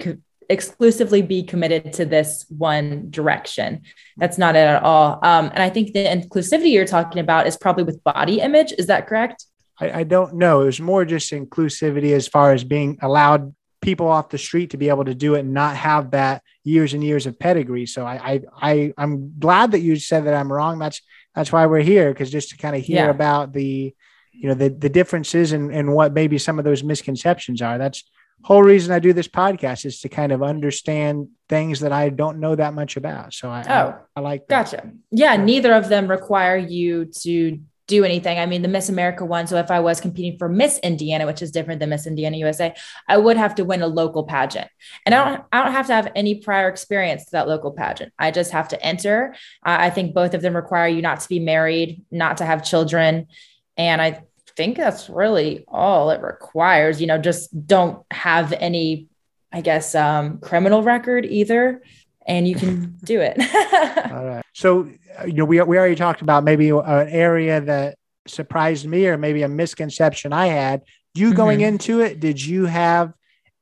exclusively 0.48 1.22
be 1.22 1.42
committed 1.42 1.92
to 1.94 2.04
this 2.04 2.46
one 2.48 3.10
direction. 3.10 3.82
That's 4.16 4.38
not 4.38 4.56
it 4.56 4.60
at 4.60 4.82
all. 4.82 5.18
Um, 5.22 5.46
and 5.46 5.62
I 5.62 5.70
think 5.70 5.92
the 5.92 6.04
inclusivity 6.04 6.72
you're 6.72 6.86
talking 6.86 7.20
about 7.20 7.46
is 7.46 7.56
probably 7.56 7.84
with 7.84 8.02
body 8.04 8.40
image. 8.40 8.72
Is 8.78 8.86
that 8.86 9.06
correct? 9.06 9.46
I, 9.78 10.00
I 10.00 10.04
don't 10.04 10.34
know. 10.34 10.62
It 10.62 10.66
was 10.66 10.80
more 10.80 11.04
just 11.04 11.32
inclusivity 11.32 12.12
as 12.12 12.28
far 12.28 12.52
as 12.52 12.64
being 12.64 12.98
allowed 13.02 13.54
people 13.82 14.08
off 14.08 14.30
the 14.30 14.38
street 14.38 14.70
to 14.70 14.76
be 14.76 14.88
able 14.88 15.04
to 15.04 15.14
do 15.14 15.34
it 15.34 15.40
and 15.40 15.52
not 15.52 15.76
have 15.76 16.10
that 16.12 16.42
years 16.64 16.94
and 16.94 17.04
years 17.04 17.26
of 17.26 17.38
pedigree. 17.38 17.86
So 17.86 18.04
I, 18.04 18.14
I, 18.32 18.40
I 18.60 18.92
I'm 18.96 19.38
glad 19.38 19.72
that 19.72 19.80
you 19.80 19.96
said 19.96 20.26
that 20.26 20.34
I'm 20.34 20.52
wrong. 20.52 20.78
That's 20.78 21.00
that's 21.34 21.52
why 21.52 21.66
we're 21.66 21.80
here 21.80 22.12
because 22.12 22.30
just 22.30 22.50
to 22.50 22.56
kind 22.56 22.74
of 22.74 22.82
hear 22.82 23.04
yeah. 23.04 23.10
about 23.10 23.52
the, 23.52 23.94
you 24.32 24.48
know, 24.48 24.54
the 24.54 24.70
the 24.70 24.88
differences 24.88 25.52
and 25.52 25.72
and 25.72 25.92
what 25.92 26.14
maybe 26.14 26.38
some 26.38 26.58
of 26.58 26.64
those 26.64 26.82
misconceptions 26.82 27.60
are. 27.62 27.78
That's 27.78 28.02
whole 28.42 28.62
reason 28.62 28.92
I 28.92 28.98
do 28.98 29.12
this 29.12 29.28
podcast 29.28 29.84
is 29.84 30.00
to 30.00 30.08
kind 30.08 30.32
of 30.32 30.42
understand 30.42 31.28
things 31.48 31.80
that 31.80 31.92
I 31.92 32.10
don't 32.10 32.38
know 32.38 32.54
that 32.54 32.74
much 32.74 32.96
about. 32.96 33.34
So 33.34 33.48
I, 33.48 33.64
oh, 33.68 33.88
I, 33.88 33.96
I 34.16 34.20
like 34.20 34.46
that. 34.46 34.70
Gotcha. 34.70 34.90
Yeah. 35.10 35.36
Neither 35.36 35.72
of 35.72 35.88
them 35.88 36.08
require 36.08 36.56
you 36.56 37.06
to 37.22 37.60
do 37.86 38.04
anything. 38.04 38.38
I 38.38 38.46
mean, 38.46 38.62
the 38.62 38.68
Miss 38.68 38.88
America 38.88 39.24
one. 39.24 39.46
So 39.46 39.56
if 39.56 39.70
I 39.70 39.80
was 39.80 40.00
competing 40.00 40.38
for 40.38 40.48
Miss 40.48 40.78
Indiana, 40.78 41.26
which 41.26 41.40
is 41.40 41.52
different 41.52 41.80
than 41.80 41.90
Miss 41.90 42.06
Indiana 42.06 42.36
USA, 42.38 42.74
I 43.08 43.16
would 43.16 43.36
have 43.36 43.54
to 43.56 43.64
win 43.64 43.82
a 43.82 43.86
local 43.86 44.24
pageant, 44.24 44.68
and 45.04 45.14
I 45.14 45.24
don't. 45.24 45.44
I 45.52 45.62
don't 45.62 45.72
have 45.72 45.86
to 45.86 45.94
have 45.94 46.10
any 46.14 46.36
prior 46.36 46.68
experience 46.68 47.26
to 47.26 47.30
that 47.32 47.48
local 47.48 47.72
pageant. 47.72 48.12
I 48.18 48.30
just 48.30 48.50
have 48.50 48.68
to 48.68 48.82
enter. 48.84 49.34
Uh, 49.64 49.76
I 49.78 49.90
think 49.90 50.14
both 50.14 50.34
of 50.34 50.42
them 50.42 50.56
require 50.56 50.88
you 50.88 51.02
not 51.02 51.20
to 51.20 51.28
be 51.28 51.38
married, 51.38 52.04
not 52.10 52.38
to 52.38 52.44
have 52.44 52.64
children, 52.64 53.28
and 53.76 54.02
I 54.02 54.22
think 54.56 54.76
that's 54.76 55.08
really 55.08 55.64
all 55.68 56.10
it 56.10 56.20
requires. 56.22 57.00
You 57.00 57.06
know, 57.06 57.18
just 57.18 57.66
don't 57.66 58.04
have 58.10 58.52
any, 58.52 59.08
I 59.52 59.60
guess, 59.60 59.94
um, 59.94 60.38
criminal 60.38 60.82
record 60.82 61.26
either, 61.26 61.82
and 62.26 62.48
you 62.48 62.54
can 62.54 62.96
do 63.04 63.20
it. 63.20 63.36
all 64.12 64.24
right. 64.24 64.44
So, 64.54 64.90
uh, 65.20 65.26
you 65.26 65.34
know, 65.34 65.44
we, 65.44 65.60
we 65.62 65.78
already 65.78 65.94
talked 65.94 66.22
about 66.22 66.44
maybe 66.44 66.70
an 66.70 67.08
area 67.08 67.60
that 67.60 67.98
surprised 68.26 68.86
me 68.86 69.06
or 69.06 69.16
maybe 69.16 69.42
a 69.42 69.48
misconception 69.48 70.32
I 70.32 70.46
had. 70.46 70.82
You 71.14 71.34
going 71.34 71.60
mm-hmm. 71.60 71.68
into 71.68 72.00
it, 72.00 72.20
did 72.20 72.44
you 72.44 72.66
have 72.66 73.12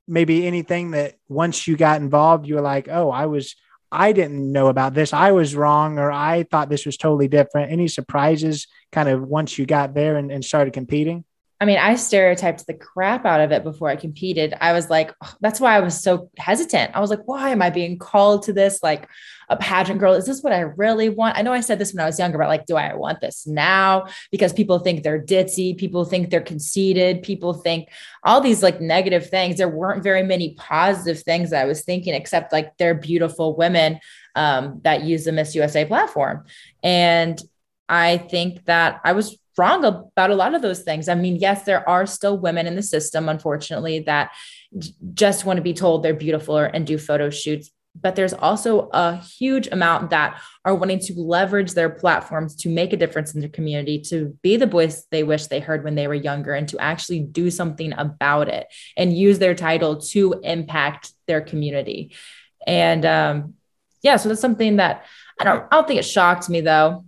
maybe 0.07 0.47
anything 0.47 0.93
that 0.93 1.15
once 1.29 1.67
you 1.67 1.77
got 1.77 2.01
involved, 2.01 2.47
you 2.47 2.57
were 2.57 2.61
like, 2.61 2.89
oh, 2.89 3.11
I 3.11 3.27
was, 3.27 3.57
I 3.95 4.13
didn't 4.13 4.53
know 4.53 4.67
about 4.69 4.95
this. 4.95 5.13
I 5.13 5.33
was 5.33 5.55
wrong, 5.55 5.99
or 5.99 6.11
I 6.11 6.43
thought 6.43 6.69
this 6.69 6.85
was 6.85 6.97
totally 6.97 7.29
different. 7.29 7.73
Any 7.73 7.89
surprises 7.89 8.67
kind 8.93 9.09
of 9.09 9.23
once 9.23 9.59
you 9.59 9.67
got 9.67 9.95
there 9.95 10.17
and, 10.17 10.31
and 10.33 10.45
started 10.45 10.73
competing? 10.73 11.25
I 11.65 11.67
mean, 11.67 11.79
I 11.79 11.95
stereotyped 11.95 12.67
the 12.67 12.75
crap 12.75 13.25
out 13.25 13.41
of 13.41 13.51
it 13.51 13.65
before 13.65 13.89
I 13.89 13.97
competed. 13.97 14.53
I 14.61 14.75
was 14.75 14.91
like, 14.91 15.15
oh, 15.25 15.33
that's 15.41 15.61
why 15.61 15.75
I 15.75 15.81
was 15.81 15.99
so 15.99 16.31
hesitant. 16.37 16.91
I 16.95 17.01
was 17.01 17.09
like, 17.09 17.23
why 17.25 17.49
am 17.49 17.63
I 17.63 17.71
being 17.71 17.97
called 17.97 18.43
to 18.43 18.53
this? 18.53 18.83
Like 18.83 19.09
a 19.49 19.57
pageant 19.57 19.99
girl, 19.99 20.13
is 20.13 20.27
this 20.27 20.43
what 20.43 20.53
I 20.53 20.61
really 20.61 21.09
want? 21.09 21.39
I 21.39 21.41
know 21.41 21.55
I 21.55 21.61
said 21.61 21.79
this 21.79 21.95
when 21.95 22.03
I 22.03 22.05
was 22.05 22.19
younger, 22.19 22.37
but 22.37 22.49
like, 22.49 22.67
do 22.67 22.77
I 22.77 22.95
want 22.95 23.23
this 23.23 23.47
now? 23.47 24.09
Because 24.31 24.53
people 24.53 24.79
think 24.79 25.03
they're 25.03 25.25
ditzy, 25.25 25.75
people 25.75 26.05
think 26.05 26.29
they're 26.29 26.43
conceited, 26.43 27.23
people 27.23 27.55
think 27.55 27.89
all 28.25 28.43
these 28.43 28.63
like 28.63 28.83
negative 28.83 29.31
things. 29.31 29.57
There 29.57 29.67
weren't 29.67 30.03
very 30.03 30.23
many 30.23 30.57
positive 30.57 31.23
things 31.23 31.49
that 31.49 31.63
I 31.63 31.65
was 31.65 31.83
thinking, 31.83 32.13
except 32.13 32.53
like 32.53 32.77
they're 32.77 32.95
beautiful 32.95 33.57
women 33.57 34.01
um, 34.35 34.83
that 34.85 35.05
use 35.05 35.25
the 35.25 35.33
Miss 35.33 35.55
USA 35.55 35.87
platform. 35.87 36.45
And 36.83 37.41
I 37.89 38.19
think 38.19 38.67
that 38.67 39.01
I 39.03 39.13
was 39.13 39.39
wrong 39.57 39.85
about 39.85 40.31
a 40.31 40.35
lot 40.35 40.55
of 40.55 40.63
those 40.63 40.83
things. 40.83 41.09
I 41.09 41.15
mean, 41.15 41.37
yes, 41.37 41.65
there 41.65 41.89
are 41.89 42.07
still 42.07 42.39
women 42.39 42.67
in 42.67 42.77
the 42.77 42.83
system, 42.83 43.29
unfortunately, 43.29 44.01
that 44.01 44.33
just 45.15 45.45
want 45.45 45.59
to 45.59 45.63
be 45.63 45.75
told 45.75 46.03
they're 46.03 46.15
beautiful 46.15 46.59
and 46.59 46.87
do 46.87 46.99
photo 46.99 47.31
shoots. 47.31 47.71
But 48.01 48.17
there's 48.17 48.33
also 48.33 48.89
a 48.93 49.17
huge 49.17 49.69
amount 49.69 50.11
that 50.11 50.41
are 50.65 50.75
wanting 50.75 50.99
to 50.99 51.15
leverage 51.15 51.75
their 51.75 51.91
platforms 51.91 52.57
to 52.57 52.69
make 52.69 52.93
a 52.93 52.97
difference 52.97 53.35
in 53.35 53.41
their 53.41 53.49
community, 53.49 54.01
to 54.09 54.37
be 54.43 54.57
the 54.57 54.67
voice 54.67 55.07
they 55.13 55.23
wish 55.23 55.47
they 55.47 55.61
heard 55.61 55.85
when 55.85 55.95
they 55.95 56.09
were 56.09 56.15
younger, 56.15 56.55
and 56.55 56.69
to 56.71 56.79
actually 56.79 57.21
do 57.21 57.53
something 57.53 57.93
about 57.97 58.49
it 58.49 58.67
and 58.97 59.17
use 59.17 59.39
their 59.39 59.55
title 59.55 60.01
to 60.01 60.41
impact 60.43 61.13
their 61.29 61.41
community. 61.41 62.13
And 62.67 63.07
um, 63.07 63.55
yeah, 64.03 64.17
so 64.17 64.29
that's 64.29 64.41
something 64.41 64.77
that 64.77 65.05
I 65.41 65.45
don't, 65.45 65.65
I 65.71 65.77
don't 65.77 65.87
think 65.87 66.01
it 66.01 66.05
shocked 66.05 66.49
me 66.49 66.63
though 66.63 67.04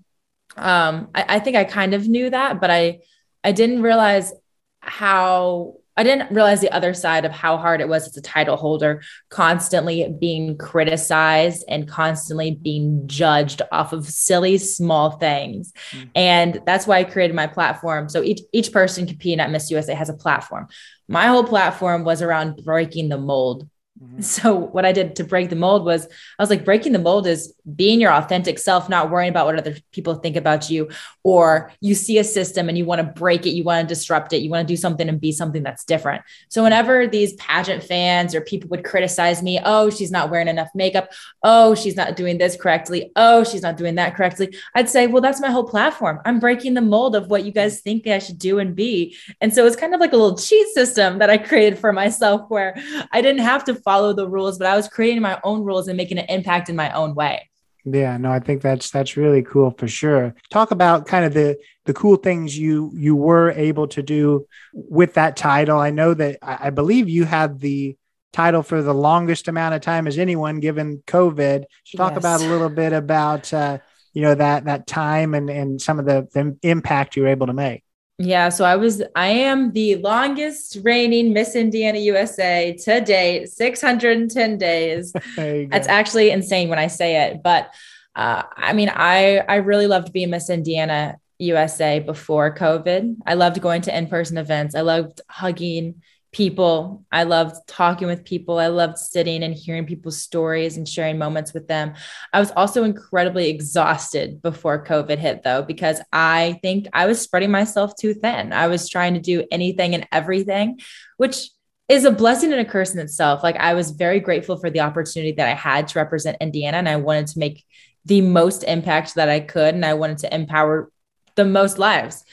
um, 0.56 1.08
I, 1.14 1.24
I 1.28 1.38
think 1.38 1.56
I 1.56 1.64
kind 1.64 1.94
of 1.94 2.08
knew 2.08 2.30
that, 2.30 2.60
but 2.60 2.70
I 2.70 3.00
I 3.44 3.52
didn't 3.52 3.82
realize 3.82 4.32
how 4.80 5.76
I 5.96 6.02
didn't 6.02 6.34
realize 6.34 6.60
the 6.60 6.70
other 6.72 6.92
side 6.92 7.24
of 7.24 7.32
how 7.32 7.56
hard 7.56 7.80
it 7.80 7.88
was 7.88 8.06
as 8.06 8.16
a 8.16 8.20
title 8.20 8.56
holder, 8.56 9.02
constantly 9.30 10.14
being 10.20 10.58
criticized 10.58 11.64
and 11.68 11.88
constantly 11.88 12.50
being 12.50 13.06
judged 13.06 13.62
off 13.72 13.94
of 13.94 14.06
silly 14.06 14.58
small 14.58 15.12
things. 15.12 15.72
Mm-hmm. 15.92 16.08
And 16.14 16.60
that's 16.66 16.86
why 16.86 16.98
I 16.98 17.04
created 17.04 17.34
my 17.34 17.46
platform. 17.46 18.10
So 18.10 18.22
each 18.22 18.40
each 18.52 18.72
person 18.72 19.06
competing 19.06 19.40
at 19.40 19.50
Miss 19.50 19.70
USA 19.70 19.94
has 19.94 20.10
a 20.10 20.14
platform. 20.14 20.68
My 21.08 21.26
whole 21.26 21.44
platform 21.44 22.04
was 22.04 22.20
around 22.20 22.62
breaking 22.64 23.08
the 23.08 23.18
mold 23.18 23.68
Mm-hmm. 24.02 24.20
So 24.20 24.54
what 24.54 24.84
I 24.84 24.92
did 24.92 25.16
to 25.16 25.24
break 25.24 25.48
the 25.48 25.56
mold 25.56 25.86
was 25.86 26.06
I 26.38 26.42
was 26.42 26.50
like 26.50 26.66
breaking 26.66 26.92
the 26.92 26.98
mold 26.98 27.26
is 27.26 27.54
being 27.74 27.98
your 27.98 28.12
authentic 28.12 28.58
self, 28.58 28.90
not 28.90 29.10
worrying 29.10 29.30
about 29.30 29.46
what 29.46 29.58
other 29.58 29.76
people 29.92 30.16
think 30.16 30.36
about 30.36 30.68
you 30.68 30.90
or 31.22 31.72
you 31.80 31.94
see 31.94 32.18
a 32.18 32.24
system 32.24 32.68
and 32.68 32.76
you 32.76 32.84
want 32.84 33.00
to 33.00 33.20
break 33.20 33.46
it, 33.46 33.50
you 33.50 33.64
want 33.64 33.88
to 33.88 33.94
disrupt 33.94 34.34
it, 34.34 34.42
you 34.42 34.50
want 34.50 34.66
to 34.66 34.72
do 34.72 34.76
something 34.76 35.08
and 35.08 35.20
be 35.20 35.32
something 35.32 35.62
that's 35.62 35.84
different. 35.84 36.22
So 36.48 36.62
whenever 36.62 37.06
these 37.06 37.32
pageant 37.34 37.82
fans 37.82 38.34
or 38.34 38.42
people 38.42 38.68
would 38.68 38.84
criticize 38.84 39.42
me, 39.42 39.60
oh, 39.64 39.88
she's 39.88 40.10
not 40.10 40.30
wearing 40.30 40.48
enough 40.48 40.68
makeup, 40.74 41.10
oh, 41.42 41.74
she's 41.74 41.96
not 41.96 42.16
doing 42.16 42.36
this 42.36 42.54
correctly, 42.54 43.12
oh, 43.16 43.44
she's 43.44 43.62
not 43.62 43.78
doing 43.78 43.94
that 43.94 44.14
correctly, 44.14 44.54
I'd 44.74 44.90
say, 44.90 45.06
well, 45.06 45.22
that's 45.22 45.40
my 45.40 45.50
whole 45.50 45.64
platform. 45.64 46.20
I'm 46.26 46.38
breaking 46.38 46.74
the 46.74 46.82
mold 46.82 47.16
of 47.16 47.28
what 47.28 47.44
you 47.44 47.52
guys 47.52 47.80
think 47.80 48.06
I 48.06 48.18
should 48.18 48.38
do 48.38 48.58
and 48.58 48.76
be. 48.76 49.16
And 49.40 49.54
so 49.54 49.66
it's 49.66 49.76
kind 49.76 49.94
of 49.94 50.00
like 50.00 50.12
a 50.12 50.16
little 50.16 50.36
cheat 50.36 50.68
system 50.74 51.18
that 51.18 51.30
I 51.30 51.38
created 51.38 51.78
for 51.78 51.94
myself 51.94 52.42
where 52.48 52.76
I 53.10 53.22
didn't 53.22 53.42
have 53.42 53.64
to 53.64 53.74
follow 53.86 54.12
the 54.12 54.28
rules, 54.28 54.58
but 54.58 54.66
I 54.66 54.76
was 54.76 54.88
creating 54.88 55.22
my 55.22 55.40
own 55.42 55.64
rules 55.64 55.88
and 55.88 55.96
making 55.96 56.18
an 56.18 56.26
impact 56.28 56.68
in 56.68 56.76
my 56.76 56.90
own 56.92 57.14
way. 57.14 57.48
Yeah, 57.86 58.16
no, 58.16 58.32
I 58.32 58.40
think 58.40 58.62
that's 58.62 58.90
that's 58.90 59.16
really 59.16 59.42
cool 59.42 59.70
for 59.70 59.86
sure. 59.86 60.34
Talk 60.50 60.72
about 60.72 61.06
kind 61.06 61.24
of 61.24 61.32
the 61.32 61.56
the 61.84 61.94
cool 61.94 62.16
things 62.16 62.58
you 62.58 62.90
you 62.94 63.14
were 63.14 63.52
able 63.52 63.86
to 63.88 64.02
do 64.02 64.46
with 64.72 65.14
that 65.14 65.36
title. 65.36 65.78
I 65.78 65.90
know 65.90 66.12
that 66.12 66.38
I, 66.42 66.66
I 66.66 66.70
believe 66.70 67.08
you 67.08 67.24
had 67.24 67.60
the 67.60 67.96
title 68.32 68.64
for 68.64 68.82
the 68.82 68.92
longest 68.92 69.46
amount 69.46 69.76
of 69.76 69.82
time 69.82 70.08
as 70.08 70.18
anyone 70.18 70.58
given 70.58 71.02
COVID. 71.06 71.64
So 71.84 71.96
talk 71.96 72.12
yes. 72.12 72.18
about 72.18 72.40
a 72.42 72.48
little 72.48 72.68
bit 72.68 72.92
about 72.92 73.54
uh, 73.54 73.78
you 74.12 74.22
know 74.22 74.34
that 74.34 74.64
that 74.64 74.88
time 74.88 75.32
and 75.34 75.48
and 75.48 75.80
some 75.80 76.00
of 76.00 76.06
the, 76.06 76.26
the 76.34 76.58
impact 76.62 77.14
you 77.14 77.22
were 77.22 77.28
able 77.28 77.46
to 77.46 77.52
make. 77.52 77.84
Yeah, 78.18 78.48
so 78.48 78.64
I 78.64 78.76
was 78.76 79.02
I 79.14 79.28
am 79.28 79.72
the 79.72 79.96
longest 79.96 80.78
reigning 80.82 81.34
Miss 81.34 81.54
Indiana 81.54 81.98
USA 81.98 82.74
to 82.84 83.00
date, 83.02 83.50
610 83.50 84.56
days. 84.56 85.12
That's 85.36 85.88
actually 85.88 86.30
insane 86.30 86.70
when 86.70 86.78
I 86.78 86.86
say 86.86 87.28
it, 87.28 87.42
but 87.42 87.74
uh, 88.14 88.42
I 88.56 88.72
mean, 88.72 88.90
I 88.92 89.38
I 89.46 89.56
really 89.56 89.86
loved 89.86 90.12
being 90.14 90.30
Miss 90.30 90.48
Indiana 90.48 91.16
USA 91.38 91.98
before 91.98 92.54
COVID. 92.54 93.16
I 93.26 93.34
loved 93.34 93.60
going 93.60 93.82
to 93.82 93.96
in-person 93.96 94.38
events. 94.38 94.74
I 94.74 94.80
loved 94.80 95.20
hugging 95.28 96.02
people. 96.36 97.02
I 97.10 97.22
loved 97.22 97.66
talking 97.66 98.08
with 98.08 98.22
people. 98.22 98.58
I 98.58 98.66
loved 98.66 98.98
sitting 98.98 99.42
and 99.42 99.54
hearing 99.54 99.86
people's 99.86 100.20
stories 100.20 100.76
and 100.76 100.86
sharing 100.86 101.16
moments 101.16 101.54
with 101.54 101.66
them. 101.66 101.94
I 102.30 102.40
was 102.40 102.50
also 102.50 102.84
incredibly 102.84 103.48
exhausted 103.48 104.42
before 104.42 104.84
COVID 104.84 105.16
hit, 105.16 105.42
though, 105.42 105.62
because 105.62 105.98
I 106.12 106.58
think 106.60 106.88
I 106.92 107.06
was 107.06 107.22
spreading 107.22 107.50
myself 107.50 107.96
too 107.96 108.12
thin. 108.12 108.52
I 108.52 108.66
was 108.66 108.90
trying 108.90 109.14
to 109.14 109.20
do 109.20 109.46
anything 109.50 109.94
and 109.94 110.06
everything, 110.12 110.78
which 111.16 111.48
is 111.88 112.04
a 112.04 112.10
blessing 112.10 112.52
and 112.52 112.60
a 112.60 112.70
curse 112.70 112.92
in 112.92 113.00
itself. 113.00 113.42
Like 113.42 113.56
I 113.56 113.72
was 113.72 113.92
very 113.92 114.20
grateful 114.20 114.58
for 114.58 114.68
the 114.68 114.80
opportunity 114.80 115.32
that 115.32 115.48
I 115.48 115.54
had 115.54 115.88
to 115.88 115.98
represent 115.98 116.36
Indiana 116.42 116.76
and 116.76 116.88
I 116.88 116.96
wanted 116.96 117.28
to 117.28 117.38
make 117.38 117.64
the 118.04 118.20
most 118.20 118.62
impact 118.62 119.14
that 119.14 119.30
I 119.30 119.40
could 119.40 119.74
and 119.74 119.86
I 119.86 119.94
wanted 119.94 120.18
to 120.18 120.34
empower 120.34 120.90
the 121.34 121.46
most 121.46 121.78
lives. 121.78 122.24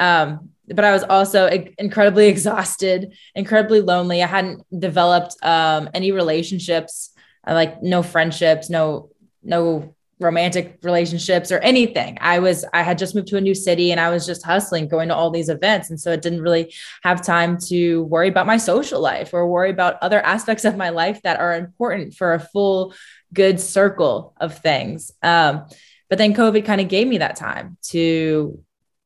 Um, 0.00 0.50
but 0.68 0.84
I 0.84 0.92
was 0.92 1.02
also 1.02 1.46
incredibly 1.78 2.28
exhausted, 2.28 3.14
incredibly 3.34 3.80
lonely. 3.80 4.22
I 4.22 4.26
hadn't 4.26 4.64
developed 4.78 5.36
um, 5.42 5.90
any 5.94 6.12
relationships, 6.12 7.10
like 7.46 7.82
no 7.82 8.02
friendships, 8.02 8.70
no 8.70 9.10
no 9.42 9.94
romantic 10.20 10.78
relationships 10.82 11.50
or 11.50 11.58
anything. 11.58 12.16
I 12.20 12.38
was 12.38 12.64
I 12.72 12.82
had 12.82 12.96
just 12.96 13.14
moved 13.14 13.28
to 13.28 13.36
a 13.36 13.40
new 13.40 13.56
city 13.56 13.90
and 13.90 14.00
I 14.00 14.10
was 14.10 14.24
just 14.24 14.44
hustling, 14.44 14.88
going 14.88 15.08
to 15.08 15.16
all 15.16 15.30
these 15.30 15.48
events, 15.48 15.90
and 15.90 16.00
so 16.00 16.12
it 16.12 16.22
didn't 16.22 16.42
really 16.42 16.72
have 17.02 17.22
time 17.22 17.58
to 17.68 18.04
worry 18.04 18.28
about 18.28 18.46
my 18.46 18.56
social 18.56 19.00
life 19.00 19.34
or 19.34 19.48
worry 19.48 19.70
about 19.70 19.98
other 20.00 20.20
aspects 20.20 20.64
of 20.64 20.76
my 20.76 20.90
life 20.90 21.20
that 21.22 21.40
are 21.40 21.56
important 21.56 22.14
for 22.14 22.34
a 22.34 22.40
full 22.40 22.94
good 23.34 23.58
circle 23.60 24.34
of 24.40 24.58
things. 24.58 25.10
Um, 25.22 25.66
but 26.08 26.18
then 26.18 26.34
COVID 26.34 26.64
kind 26.64 26.80
of 26.80 26.88
gave 26.88 27.08
me 27.08 27.18
that 27.18 27.36
time 27.36 27.78
to 27.88 28.62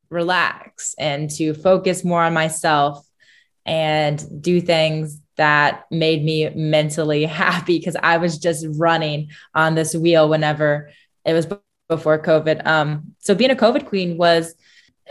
relax 0.09 0.95
and 0.97 1.29
to 1.31 1.53
focus 1.53 2.03
more 2.03 2.23
on 2.23 2.33
myself 2.33 3.05
and 3.65 4.41
do 4.41 4.61
things 4.61 5.19
that 5.35 5.85
made 5.91 6.23
me 6.23 6.49
mentally 6.49 7.25
happy 7.25 7.77
because 7.77 7.95
I 8.01 8.17
was 8.17 8.37
just 8.37 8.65
running 8.77 9.29
on 9.53 9.75
this 9.75 9.95
wheel 9.95 10.29
whenever 10.29 10.89
it 11.25 11.33
was 11.33 11.47
before 11.89 12.21
COVID. 12.21 12.65
Um, 12.65 13.15
so 13.19 13.35
being 13.35 13.51
a 13.51 13.55
COVID 13.55 13.85
queen 13.85 14.17
was 14.17 14.55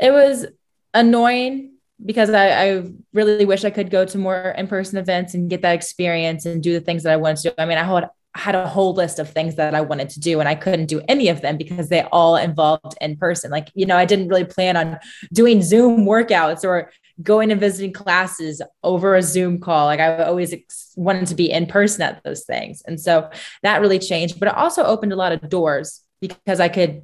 it 0.00 0.10
was 0.10 0.46
annoying 0.92 1.72
because 2.04 2.30
I, 2.30 2.48
I 2.50 2.82
really 3.14 3.44
wish 3.46 3.64
I 3.64 3.70
could 3.70 3.90
go 3.90 4.04
to 4.04 4.18
more 4.18 4.54
in-person 4.56 4.98
events 4.98 5.32
and 5.32 5.48
get 5.48 5.62
that 5.62 5.74
experience 5.74 6.44
and 6.44 6.62
do 6.62 6.74
the 6.74 6.84
things 6.84 7.04
that 7.04 7.12
I 7.12 7.16
wanted 7.16 7.36
to 7.38 7.50
do. 7.50 7.54
I 7.56 7.64
mean, 7.64 7.78
I 7.78 7.84
had 7.84 8.10
had 8.36 8.54
a 8.54 8.68
whole 8.68 8.94
list 8.94 9.18
of 9.18 9.30
things 9.30 9.56
that 9.56 9.74
I 9.74 9.80
wanted 9.80 10.10
to 10.10 10.20
do 10.20 10.40
and 10.40 10.48
I 10.48 10.54
couldn't 10.54 10.86
do 10.86 11.00
any 11.08 11.28
of 11.28 11.40
them 11.40 11.56
because 11.56 11.88
they 11.88 12.02
all 12.12 12.36
involved 12.36 12.96
in 13.00 13.16
person. 13.16 13.50
Like, 13.50 13.70
you 13.74 13.86
know, 13.86 13.96
I 13.96 14.04
didn't 14.04 14.28
really 14.28 14.44
plan 14.44 14.76
on 14.76 14.98
doing 15.32 15.62
Zoom 15.62 16.04
workouts 16.06 16.64
or 16.64 16.92
going 17.22 17.50
and 17.50 17.60
visiting 17.60 17.92
classes 17.92 18.60
over 18.82 19.14
a 19.14 19.22
Zoom 19.22 19.58
call. 19.58 19.86
Like 19.86 20.00
I 20.00 20.24
always 20.24 20.52
ex- 20.52 20.92
wanted 20.96 21.26
to 21.28 21.34
be 21.34 21.50
in 21.50 21.66
person 21.66 22.02
at 22.02 22.22
those 22.24 22.44
things. 22.44 22.82
And 22.86 23.00
so 23.00 23.30
that 23.62 23.80
really 23.80 23.98
changed, 23.98 24.38
but 24.38 24.48
it 24.48 24.54
also 24.54 24.84
opened 24.84 25.12
a 25.12 25.16
lot 25.16 25.32
of 25.32 25.48
doors 25.48 26.02
because 26.20 26.60
I 26.60 26.68
could 26.68 27.02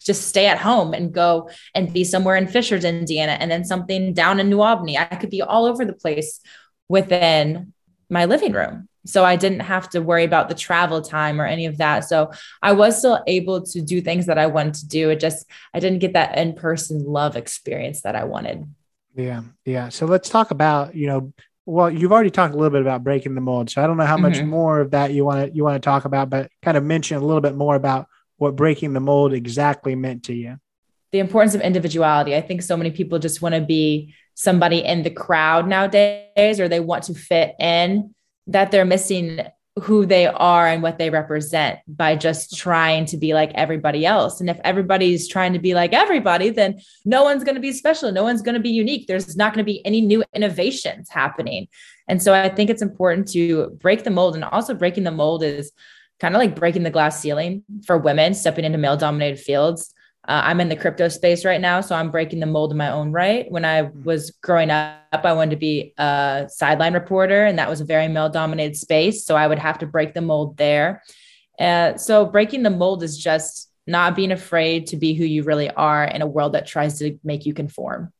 just 0.00 0.28
stay 0.28 0.46
at 0.46 0.58
home 0.58 0.94
and 0.94 1.12
go 1.12 1.50
and 1.74 1.92
be 1.92 2.02
somewhere 2.02 2.36
in 2.36 2.46
Fishers, 2.48 2.84
Indiana, 2.84 3.32
and 3.32 3.50
then 3.50 3.64
something 3.64 4.14
down 4.14 4.40
in 4.40 4.50
New 4.50 4.60
Albany. 4.60 4.98
I 4.98 5.04
could 5.04 5.30
be 5.30 5.42
all 5.42 5.64
over 5.64 5.84
the 5.84 5.92
place 5.92 6.40
within 6.88 7.72
my 8.10 8.24
living 8.24 8.52
room. 8.52 8.88
So 9.04 9.24
I 9.24 9.36
didn't 9.36 9.60
have 9.60 9.88
to 9.90 10.00
worry 10.00 10.24
about 10.24 10.48
the 10.48 10.54
travel 10.54 11.02
time 11.02 11.40
or 11.40 11.46
any 11.46 11.66
of 11.66 11.78
that. 11.78 12.04
So 12.04 12.30
I 12.62 12.72
was 12.72 12.98
still 12.98 13.22
able 13.26 13.62
to 13.66 13.82
do 13.82 14.00
things 14.00 14.26
that 14.26 14.38
I 14.38 14.46
wanted 14.46 14.74
to 14.74 14.88
do. 14.88 15.10
It 15.10 15.20
just, 15.20 15.46
I 15.74 15.80
didn't 15.80 15.98
get 15.98 16.12
that 16.12 16.38
in 16.38 16.54
person 16.54 17.04
love 17.04 17.36
experience 17.36 18.02
that 18.02 18.14
I 18.14 18.24
wanted. 18.24 18.64
Yeah. 19.14 19.42
Yeah. 19.64 19.88
So 19.88 20.06
let's 20.06 20.28
talk 20.28 20.50
about, 20.52 20.94
you 20.94 21.06
know, 21.06 21.32
well, 21.66 21.90
you've 21.90 22.12
already 22.12 22.30
talked 22.30 22.54
a 22.54 22.56
little 22.56 22.70
bit 22.70 22.82
about 22.82 23.04
breaking 23.04 23.34
the 23.34 23.40
mold. 23.40 23.70
So 23.70 23.82
I 23.82 23.86
don't 23.86 23.96
know 23.96 24.06
how 24.06 24.16
much 24.16 24.34
mm-hmm. 24.34 24.48
more 24.48 24.80
of 24.80 24.92
that 24.92 25.12
you 25.12 25.24
want 25.24 25.46
to, 25.46 25.56
you 25.56 25.64
want 25.64 25.80
to 25.80 25.84
talk 25.84 26.04
about, 26.04 26.30
but 26.30 26.50
kind 26.62 26.76
of 26.76 26.84
mention 26.84 27.16
a 27.16 27.24
little 27.24 27.40
bit 27.40 27.54
more 27.54 27.74
about 27.74 28.06
what 28.36 28.56
breaking 28.56 28.92
the 28.92 29.00
mold 29.00 29.32
exactly 29.32 29.94
meant 29.94 30.24
to 30.24 30.34
you. 30.34 30.56
The 31.12 31.20
importance 31.20 31.54
of 31.54 31.60
individuality. 31.60 32.34
I 32.34 32.40
think 32.40 32.62
so 32.62 32.76
many 32.76 32.90
people 32.90 33.18
just 33.18 33.42
want 33.42 33.54
to 33.54 33.60
be 33.60 34.14
somebody 34.34 34.78
in 34.78 35.02
the 35.02 35.10
crowd 35.10 35.68
nowadays, 35.68 36.58
or 36.58 36.68
they 36.68 36.80
want 36.80 37.04
to 37.04 37.14
fit 37.14 37.54
in 37.60 38.14
that 38.46 38.70
they're 38.70 38.84
missing 38.84 39.40
who 39.80 40.04
they 40.04 40.26
are 40.26 40.66
and 40.66 40.82
what 40.82 40.98
they 40.98 41.08
represent 41.08 41.78
by 41.88 42.14
just 42.14 42.56
trying 42.56 43.06
to 43.06 43.16
be 43.16 43.32
like 43.32 43.50
everybody 43.54 44.04
else. 44.04 44.38
And 44.38 44.50
if 44.50 44.60
everybody's 44.64 45.26
trying 45.26 45.54
to 45.54 45.58
be 45.58 45.72
like 45.74 45.94
everybody, 45.94 46.50
then 46.50 46.80
no 47.06 47.22
one's 47.22 47.42
going 47.42 47.54
to 47.54 47.60
be 47.60 47.72
special. 47.72 48.12
No 48.12 48.22
one's 48.22 48.42
going 48.42 48.54
to 48.54 48.60
be 48.60 48.68
unique. 48.68 49.06
There's 49.06 49.34
not 49.34 49.54
going 49.54 49.64
to 49.64 49.72
be 49.72 49.84
any 49.86 50.02
new 50.02 50.22
innovations 50.34 51.08
happening. 51.08 51.68
And 52.06 52.22
so 52.22 52.34
I 52.34 52.50
think 52.50 52.68
it's 52.68 52.82
important 52.82 53.28
to 53.32 53.70
break 53.80 54.04
the 54.04 54.10
mold. 54.10 54.34
And 54.34 54.44
also, 54.44 54.74
breaking 54.74 55.04
the 55.04 55.10
mold 55.10 55.42
is 55.42 55.72
kind 56.20 56.34
of 56.34 56.38
like 56.38 56.54
breaking 56.54 56.82
the 56.82 56.90
glass 56.90 57.20
ceiling 57.20 57.64
for 57.86 57.96
women 57.96 58.34
stepping 58.34 58.66
into 58.66 58.78
male 58.78 58.98
dominated 58.98 59.40
fields. 59.40 59.91
Uh, 60.28 60.40
I'm 60.44 60.60
in 60.60 60.68
the 60.68 60.76
crypto 60.76 61.08
space 61.08 61.44
right 61.44 61.60
now, 61.60 61.80
so 61.80 61.96
I'm 61.96 62.10
breaking 62.10 62.38
the 62.38 62.46
mold 62.46 62.70
in 62.70 62.78
my 62.78 62.90
own 62.90 63.10
right. 63.10 63.50
When 63.50 63.64
I 63.64 63.84
hmm. 63.84 64.04
was 64.04 64.30
growing 64.30 64.70
up, 64.70 65.00
I 65.12 65.32
wanted 65.32 65.50
to 65.50 65.56
be 65.56 65.94
a 65.98 66.46
sideline 66.48 66.94
reporter, 66.94 67.44
and 67.44 67.58
that 67.58 67.68
was 67.68 67.80
a 67.80 67.84
very 67.84 68.08
male 68.08 68.28
dominated 68.28 68.76
space. 68.76 69.24
So 69.24 69.36
I 69.36 69.46
would 69.46 69.58
have 69.58 69.78
to 69.78 69.86
break 69.86 70.14
the 70.14 70.20
mold 70.20 70.56
there. 70.56 71.02
Uh, 71.58 71.96
so 71.96 72.24
breaking 72.24 72.62
the 72.62 72.70
mold 72.70 73.02
is 73.02 73.18
just 73.18 73.70
not 73.86 74.14
being 74.14 74.32
afraid 74.32 74.86
to 74.88 74.96
be 74.96 75.14
who 75.14 75.24
you 75.24 75.42
really 75.42 75.70
are 75.70 76.04
in 76.04 76.22
a 76.22 76.26
world 76.26 76.52
that 76.52 76.66
tries 76.66 76.98
to 77.00 77.18
make 77.24 77.46
you 77.46 77.52
conform. 77.52 78.12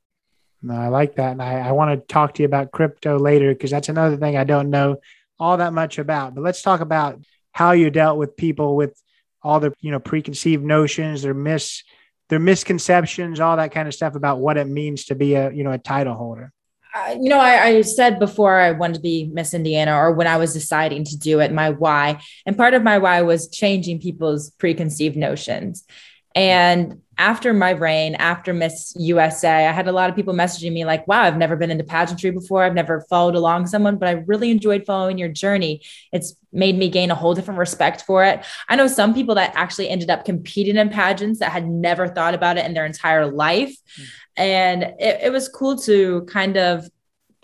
No, 0.61 0.75
I 0.75 0.89
like 0.89 1.17
that. 1.17 1.33
And 1.33 1.43
I, 1.43 1.69
I 1.69 1.73
want 1.73 1.99
to 1.99 2.07
talk 2.13 2.35
to 2.35 2.43
you 2.43 2.47
about 2.47 2.73
crypto 2.73 3.19
later 3.19 3.53
because 3.53 3.71
that's 3.71 3.89
another 3.89 4.17
thing 4.17 4.37
I 4.37 4.45
don't 4.45 4.71
know 4.71 4.99
all 5.39 5.57
that 5.57 5.73
much 5.73 5.99
about. 5.99 6.35
But 6.35 6.43
let's 6.43 6.63
talk 6.63 6.81
about 6.81 7.21
how 7.53 7.73
you 7.73 7.91
dealt 7.91 8.19
with 8.19 8.37
people 8.37 8.77
with 8.77 9.01
all 9.43 9.61
their 9.61 9.73
you 9.81 9.91
know 9.91 10.01
preconceived 10.01 10.65
notions, 10.65 11.23
their 11.23 11.35
mis 11.35 11.83
their 12.29 12.39
misconceptions, 12.39 13.41
all 13.41 13.57
that 13.57 13.73
kind 13.73 13.89
of 13.89 13.95
stuff 13.95 14.15
about 14.15 14.39
what 14.39 14.57
it 14.57 14.67
means 14.67 15.07
to 15.07 15.15
be 15.15 15.35
a 15.35 15.51
you 15.53 15.65
know 15.65 15.73
a 15.73 15.79
title 15.79 16.15
holder. 16.15 16.53
Uh, 16.95 17.17
you 17.19 17.31
know, 17.31 17.39
I, 17.39 17.65
I, 17.65 17.81
said 17.81 18.19
before 18.19 18.61
I 18.61 18.73
wanted 18.73 18.97
to 18.97 19.01
be 19.01 19.31
Miss 19.33 19.55
Indiana, 19.55 19.97
or 19.97 20.13
when 20.13 20.27
I 20.27 20.37
was 20.37 20.53
deciding 20.53 21.05
to 21.05 21.17
do 21.17 21.41
it, 21.41 21.51
my 21.51 21.71
why, 21.71 22.21
and 22.45 22.57
part 22.57 22.75
of 22.75 22.83
my 22.83 22.99
why 22.99 23.23
was 23.23 23.49
changing 23.49 24.01
people's 24.01 24.51
preconceived 24.51 25.17
notions. 25.17 25.87
And 26.35 27.03
after 27.19 27.53
my 27.53 27.71
reign, 27.71 28.15
after 28.17 28.53
Miss 28.55 28.95
USA, 28.97 29.67
I 29.67 29.73
had 29.73 29.87
a 29.87 29.93
lot 29.93 30.11
of 30.11 30.17
people 30.17 30.35
messaging 30.35 30.73
me 30.73 30.85
like, 30.85 31.07
wow, 31.07 31.23
I've 31.23 31.37
never 31.37 31.57
been 31.57 31.71
into 31.71 31.85
pageantry 31.85 32.31
before. 32.31 32.65
I've 32.65 32.75
never 32.75 33.03
followed 33.03 33.35
along 33.35 33.67
someone, 33.67 33.97
but 33.97 34.09
I 34.09 34.13
really 34.13 34.51
enjoyed 34.51 34.85
following 34.87 35.19
your 35.19 35.29
journey. 35.29 35.83
It's 36.13 36.35
made 36.53 36.77
me 36.77 36.89
gain 36.89 37.11
a 37.11 37.15
whole 37.15 37.35
different 37.35 37.59
respect 37.59 38.03
for 38.03 38.25
it. 38.25 38.45
I 38.69 38.77
know 38.77 38.87
some 38.87 39.15
people 39.15 39.35
that 39.37 39.53
actually 39.55 39.89
ended 39.89 40.11
up 40.11 40.25
competing 40.25 40.77
in 40.77 40.89
pageants 40.89 41.39
that 41.41 41.53
had 41.53 41.69
never 41.69 42.09
thought 42.09 42.35
about 42.35 42.57
it 42.57 42.65
in 42.65 42.75
their 42.75 42.87
entire 42.87 43.27
life. 43.27 43.71
Mm-hmm. 43.71 44.05
And 44.39 44.83
it, 44.99 45.21
it 45.25 45.33
was 45.33 45.49
cool 45.49 45.77
to 45.81 46.23
kind 46.23 46.57
of 46.57 46.89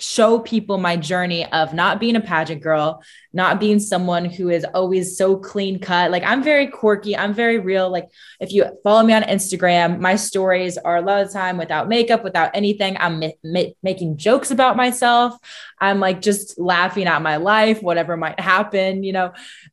show 0.01 0.39
people 0.39 0.79
my 0.79 0.97
journey 0.97 1.45
of 1.53 1.75
not 1.75 1.99
being 1.99 2.15
a 2.15 2.21
pageant 2.21 2.63
girl, 2.63 3.03
not 3.33 3.59
being 3.59 3.81
someone 3.81 4.25
who 4.25 4.49
is 4.49 4.65
always 4.73 5.17
so 5.17 5.37
clean 5.37 5.81
cut. 5.81 6.11
Like 6.11 6.23
I'm 6.23 6.43
very 6.43 6.69
quirky, 6.69 7.17
I'm 7.17 7.35
very 7.35 7.59
real. 7.59 7.91
Like 7.91 8.09
if 8.39 8.53
you 8.53 8.65
follow 8.85 9.03
me 9.03 9.13
on 9.13 9.23
Instagram, 9.23 9.99
my 9.99 10.15
stories 10.15 10.79
are 10.79 10.97
a 10.97 11.03
lot 11.03 11.23
of 11.23 11.29
the 11.29 11.33
time 11.33 11.59
without 11.59 11.89
makeup, 11.89 12.23
without 12.23 12.51
anything. 12.55 12.97
I'm 12.99 13.19
ma- 13.19 13.29
ma- 13.43 13.73
making 13.83 14.19
jokes 14.19 14.51
about 14.51 14.77
myself. 14.77 15.35
I'm 15.81 15.99
like 15.99 16.21
just 16.21 16.59
laughing 16.59 17.07
at 17.07 17.21
my 17.23 17.37
life, 17.37 17.83
whatever 17.83 18.17
might 18.17 18.39
happen, 18.39 19.03
you 19.03 19.13
know. 19.13 19.33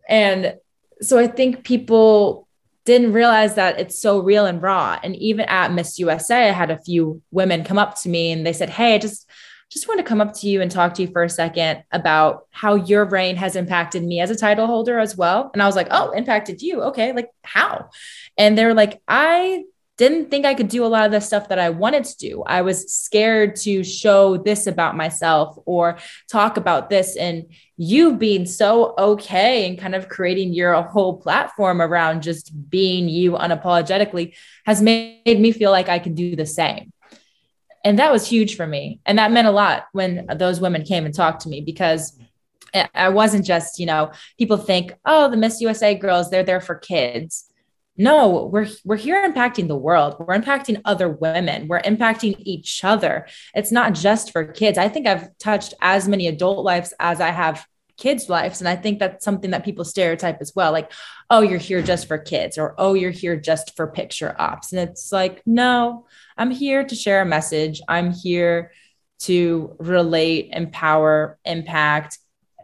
And 0.10 0.56
so 1.02 1.20
I 1.20 1.28
think 1.28 1.64
people 1.64 2.48
didn't 2.86 3.14
realize 3.14 3.56
that 3.56 3.80
it's 3.80 4.00
so 4.00 4.20
real 4.20 4.46
and 4.46 4.62
raw. 4.62 5.00
And 5.04 5.16
even 5.16 5.46
at 5.46 5.74
Miss 5.74 5.98
USA, 6.00 6.50
I 6.50 6.52
had 6.52 6.70
a 6.72 6.82
few 6.82 7.22
women 7.32 7.64
come 7.64 7.80
up 7.80 8.00
to 8.02 8.10
me 8.10 8.32
and 8.32 8.46
they 8.46 8.54
said, 8.54 8.70
Hey, 8.70 8.96
I 8.96 8.98
just 9.00 9.28
just 9.76 9.90
want 9.90 10.00
to 10.00 10.06
come 10.06 10.22
up 10.22 10.34
to 10.34 10.48
you 10.48 10.62
and 10.62 10.72
talk 10.72 10.94
to 10.94 11.02
you 11.02 11.10
for 11.10 11.22
a 11.22 11.30
second 11.30 11.84
about 11.92 12.48
how 12.52 12.76
your 12.76 13.04
reign 13.04 13.36
has 13.36 13.58
impacted 13.58 14.02
me 14.02 14.22
as 14.22 14.30
a 14.30 14.36
title 14.36 14.68
holder 14.68 15.00
as 15.00 15.18
well. 15.18 15.52
And 15.54 15.62
I 15.62 15.66
was 15.66 15.76
like, 15.76 15.90
oh, 15.92 16.12
impacted 16.12 16.62
you. 16.62 16.82
Okay. 16.84 17.12
Like, 17.12 17.30
how? 17.44 17.90
And 18.38 18.58
they 18.58 18.64
were 18.64 18.74
like, 18.74 19.02
I 19.06 19.66
didn't 19.98 20.30
think 20.30 20.46
I 20.46 20.54
could 20.54 20.70
do 20.70 20.86
a 20.86 20.88
lot 20.88 21.06
of 21.06 21.12
the 21.12 21.20
stuff 21.20 21.50
that 21.50 21.60
I 21.60 21.72
wanted 21.72 22.06
to 22.06 22.18
do. 22.18 22.44
I 22.44 22.62
was 22.62 22.94
scared 22.94 23.58
to 23.58 23.84
show 23.84 24.38
this 24.38 24.66
about 24.66 24.96
myself 24.96 25.58
or 25.66 25.98
talk 26.32 26.56
about 26.56 26.90
this. 26.90 27.18
And 27.18 27.46
you 27.76 28.16
being 28.16 28.46
so 28.46 28.94
okay 28.98 29.68
and 29.68 29.78
kind 29.78 29.94
of 29.94 30.08
creating 30.08 30.54
your 30.54 30.82
whole 30.84 31.18
platform 31.18 31.82
around 31.82 32.24
just 32.24 32.70
being 32.70 33.10
you 33.10 33.34
unapologetically 33.34 34.36
has 34.66 34.82
made 34.82 35.22
me 35.26 35.52
feel 35.52 35.72
like 35.72 35.90
I 35.90 36.00
can 36.00 36.14
do 36.14 36.38
the 36.38 36.46
same 36.46 36.94
and 37.86 38.00
that 38.00 38.12
was 38.12 38.28
huge 38.28 38.58
for 38.58 38.66
me. 38.66 39.00
And 39.06 39.20
that 39.20 39.32
meant 39.32 39.48
a 39.48 39.52
lot 39.52 39.86
when 39.94 40.26
those 40.36 40.60
women 40.60 40.84
came 40.84 41.06
and 41.06 41.14
talked 41.14 41.42
to 41.42 41.50
me 41.50 41.62
because 41.62 42.18
i 42.94 43.08
wasn't 43.08 43.46
just 43.46 43.80
you 43.80 43.86
know 43.86 44.12
people 44.38 44.58
think 44.58 44.92
oh 45.06 45.30
the 45.32 45.38
miss 45.38 45.62
usa 45.62 45.96
girls 45.96 46.30
they're 46.30 46.44
there 46.44 46.60
for 46.60 46.76
kids. 46.76 47.50
No 47.96 48.50
we're 48.52 48.68
we're 48.84 48.98
here 48.98 49.26
impacting 49.32 49.70
the 49.70 49.78
world. 49.78 50.18
We're 50.20 50.38
impacting 50.38 50.82
other 50.84 51.08
women. 51.08 51.70
We're 51.70 51.80
impacting 51.82 52.36
each 52.40 52.84
other. 52.84 53.28
It's 53.54 53.72
not 53.72 53.94
just 53.94 54.34
for 54.34 54.44
kids. 54.44 54.78
I 54.78 54.90
think 54.90 55.08
i've 55.08 55.38
touched 55.38 55.74
as 55.80 56.08
many 56.08 56.28
adult 56.28 56.66
lives 56.66 56.94
as 57.00 57.22
i 57.22 57.30
have 57.30 57.66
kids 57.98 58.30
lives 58.30 58.60
and 58.60 58.68
i 58.68 58.76
think 58.76 59.00
that's 59.00 59.24
something 59.24 59.52
that 59.52 59.64
people 59.64 59.86
stereotype 59.86 60.42
as 60.42 60.54
well 60.56 60.72
like 60.72 60.92
oh 61.30 61.42
you're 61.42 61.58
here 61.58 61.82
just 61.82 62.08
for 62.08 62.18
kids 62.18 62.58
or 62.58 62.76
oh 62.78 62.94
you're 62.94 63.12
here 63.12 63.38
just 63.38 63.76
for 63.76 63.88
picture 63.88 64.36
ops 64.38 64.74
and 64.74 64.82
it's 64.82 65.12
like 65.12 65.42
no 65.46 66.06
I'm 66.38 66.52
here 66.52 66.84
to 66.84 66.96
share 66.96 67.22
a 67.22 67.26
message. 67.26 67.82
I'm 67.88 68.12
here 68.12 68.72
to 69.22 69.76
relate, 69.80 70.50
empower, 70.52 71.40
impact, 71.46 72.20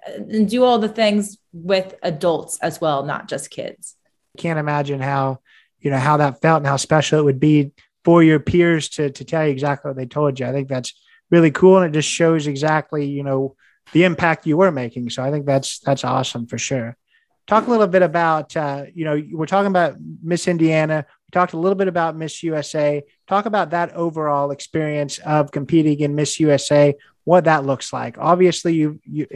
uh, 0.07 0.13
and 0.15 0.49
do 0.49 0.63
all 0.63 0.79
the 0.79 0.89
things 0.89 1.37
with 1.53 1.95
adults 2.03 2.59
as 2.59 2.81
well, 2.81 3.03
not 3.03 3.27
just 3.27 3.49
kids. 3.49 3.95
Can't 4.37 4.59
imagine 4.59 4.99
how, 4.99 5.39
you 5.79 5.91
know, 5.91 5.97
how 5.97 6.17
that 6.17 6.41
felt 6.41 6.57
and 6.57 6.67
how 6.67 6.77
special 6.77 7.19
it 7.19 7.23
would 7.23 7.39
be 7.39 7.71
for 8.03 8.23
your 8.23 8.39
peers 8.39 8.89
to 8.89 9.09
to 9.11 9.23
tell 9.23 9.45
you 9.45 9.51
exactly 9.51 9.89
what 9.89 9.97
they 9.97 10.05
told 10.05 10.39
you. 10.39 10.45
I 10.45 10.51
think 10.51 10.67
that's 10.67 10.93
really 11.29 11.51
cool 11.51 11.77
and 11.77 11.85
it 11.85 11.97
just 11.97 12.09
shows 12.09 12.47
exactly, 12.47 13.05
you 13.05 13.23
know, 13.23 13.55
the 13.93 14.03
impact 14.03 14.47
you 14.47 14.57
were 14.57 14.71
making. 14.71 15.09
So 15.09 15.23
I 15.23 15.31
think 15.31 15.45
that's 15.45 15.79
that's 15.79 16.03
awesome 16.03 16.47
for 16.47 16.57
sure. 16.57 16.97
Talk 17.47 17.67
a 17.67 17.69
little 17.71 17.87
bit 17.87 18.01
about, 18.01 18.55
uh, 18.55 18.85
you 18.93 19.03
know, 19.03 19.21
we're 19.31 19.45
talking 19.45 19.67
about 19.67 19.95
Miss 20.23 20.47
Indiana. 20.47 21.05
We 21.09 21.31
talked 21.31 21.53
a 21.53 21.57
little 21.57 21.75
bit 21.75 21.87
about 21.87 22.15
Miss 22.15 22.43
USA. 22.43 23.03
Talk 23.27 23.45
about 23.45 23.71
that 23.71 23.93
overall 23.93 24.51
experience 24.51 25.17
of 25.19 25.51
competing 25.51 25.99
in 25.99 26.15
Miss 26.15 26.39
USA, 26.39 26.95
what 27.23 27.45
that 27.45 27.65
looks 27.65 27.91
like. 27.91 28.17
Obviously, 28.17 28.75
you, 28.75 29.01
you 29.03 29.27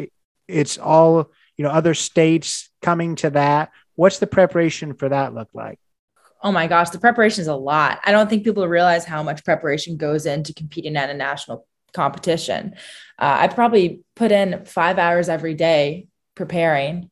it's 0.47 0.77
all, 0.77 1.31
you 1.57 1.63
know, 1.63 1.71
other 1.71 1.93
states 1.93 2.69
coming 2.81 3.15
to 3.15 3.31
that. 3.31 3.71
What's 3.95 4.19
the 4.19 4.27
preparation 4.27 4.93
for 4.93 5.09
that 5.09 5.33
look 5.33 5.49
like? 5.53 5.79
Oh 6.43 6.51
my 6.51 6.67
gosh, 6.67 6.91
the 6.91 6.99
preparation 6.99 7.41
is 7.41 7.47
a 7.47 7.55
lot. 7.55 7.99
I 8.05 8.11
don't 8.11 8.29
think 8.29 8.43
people 8.43 8.67
realize 8.67 9.03
how 9.03 9.23
much 9.23 9.43
preparation 9.43 9.97
goes 9.97 10.25
into 10.25 10.53
competing 10.53 10.95
at 10.95 11.09
a 11.09 11.13
national 11.13 11.65
competition. 11.95 12.75
Uh, 13.17 13.37
I 13.39 13.47
probably 13.47 14.01
put 14.15 14.31
in 14.31 14.65
five 14.65 14.99
hours 14.99 15.29
every 15.29 15.53
day 15.53 16.07
preparing 16.35 17.09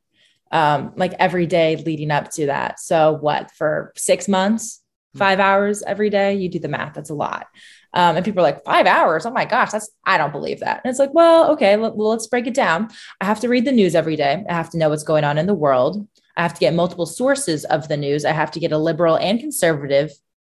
um, 0.53 0.93
like 0.95 1.13
every 1.19 1.47
day 1.47 1.75
leading 1.75 2.11
up 2.11 2.29
to 2.31 2.45
that. 2.45 2.79
So 2.79 3.13
what 3.13 3.51
for 3.51 3.91
six 3.97 4.27
months, 4.27 4.81
hmm. 5.13 5.19
five 5.19 5.39
hours 5.39 5.81
every 5.81 6.11
day? 6.11 6.35
You 6.35 6.47
do 6.47 6.59
the 6.59 6.67
math. 6.67 6.93
That's 6.93 7.09
a 7.09 7.15
lot. 7.15 7.47
Um, 7.95 8.15
and 8.15 8.25
people 8.25 8.41
are 8.41 8.43
like, 8.43 8.63
five 8.63 8.85
hours. 8.85 9.25
Oh 9.25 9.31
my 9.31 9.45
gosh, 9.45 9.71
that's, 9.71 9.89
I 10.05 10.17
don't 10.17 10.31
believe 10.31 10.59
that. 10.61 10.81
And 10.83 10.89
it's 10.89 10.99
like, 10.99 11.13
well, 11.13 11.51
okay, 11.51 11.75
well, 11.77 12.09
let's 12.09 12.27
break 12.27 12.47
it 12.47 12.53
down. 12.53 12.89
I 13.19 13.25
have 13.25 13.39
to 13.41 13.49
read 13.49 13.65
the 13.65 13.71
news 13.71 13.95
every 13.95 14.15
day. 14.15 14.43
I 14.47 14.53
have 14.53 14.69
to 14.71 14.77
know 14.77 14.89
what's 14.89 15.03
going 15.03 15.23
on 15.23 15.37
in 15.37 15.47
the 15.47 15.53
world. 15.53 16.07
I 16.35 16.41
have 16.41 16.53
to 16.55 16.59
get 16.59 16.73
multiple 16.73 17.05
sources 17.05 17.65
of 17.65 17.87
the 17.87 17.97
news. 17.97 18.25
I 18.25 18.31
have 18.31 18.51
to 18.51 18.59
get 18.59 18.71
a 18.71 18.77
liberal 18.77 19.15
and 19.17 19.39
conservative 19.39 20.11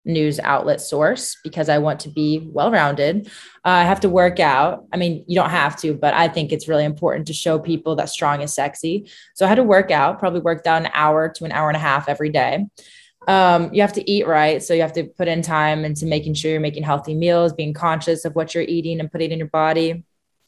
news 0.06 0.40
outlet 0.40 0.82
source 0.82 1.38
because 1.44 1.70
I 1.70 1.78
want 1.78 2.02
to 2.02 2.10
be 2.10 2.48
well 2.52 2.72
rounded. 2.72 3.28
Uh, 3.66 3.70
I 3.70 3.84
have 3.84 4.02
to 4.02 4.10
work 4.10 4.40
out. 4.40 4.86
I 4.92 4.98
mean, 4.98 5.24
you 5.28 5.36
don't 5.36 5.50
have 5.50 5.78
to, 5.82 5.94
but 5.94 6.14
I 6.14 6.28
think 6.28 6.52
it's 6.52 6.68
really 6.68 6.86
important 6.86 7.28
to 7.28 7.34
show 7.34 7.58
people 7.60 7.96
that 7.96 8.10
strong 8.10 8.42
is 8.42 8.54
sexy. 8.54 9.10
So 9.36 9.46
I 9.46 9.50
had 9.50 9.56
to 9.56 9.64
work 9.64 9.92
out, 9.92 10.20
probably 10.20 10.42
worked 10.42 10.68
out 10.68 10.82
an 10.82 10.92
hour 10.94 11.30
to 11.30 11.46
an 11.46 11.52
hour 11.52 11.70
and 11.70 11.78
a 11.78 11.80
half 11.80 12.10
every 12.10 12.30
day. 12.30 12.66
Um, 13.28 13.74
you 13.74 13.82
have 13.82 13.94
to 13.94 14.12
eat 14.12 14.28
right. 14.28 14.62
So 14.62 14.74
you 14.74 14.82
have 14.82 14.94
to 14.94 15.06
put 15.06 15.30
in 15.30 15.42
time 15.42 15.86
into 15.86 16.06
making 16.06 16.34
sure 16.34 16.52
you're 16.52 16.60
making 16.60 16.84
healthy 16.84 17.16
meals, 17.16 17.54
being 17.54 17.74
conscious 17.74 18.26
of 18.26 18.36
what 18.36 18.54
you're 18.54 18.64
eating 18.64 19.00
and 19.00 19.12
putting 19.12 19.32
in 19.32 19.40
your 19.40 19.48
body. 19.48 20.04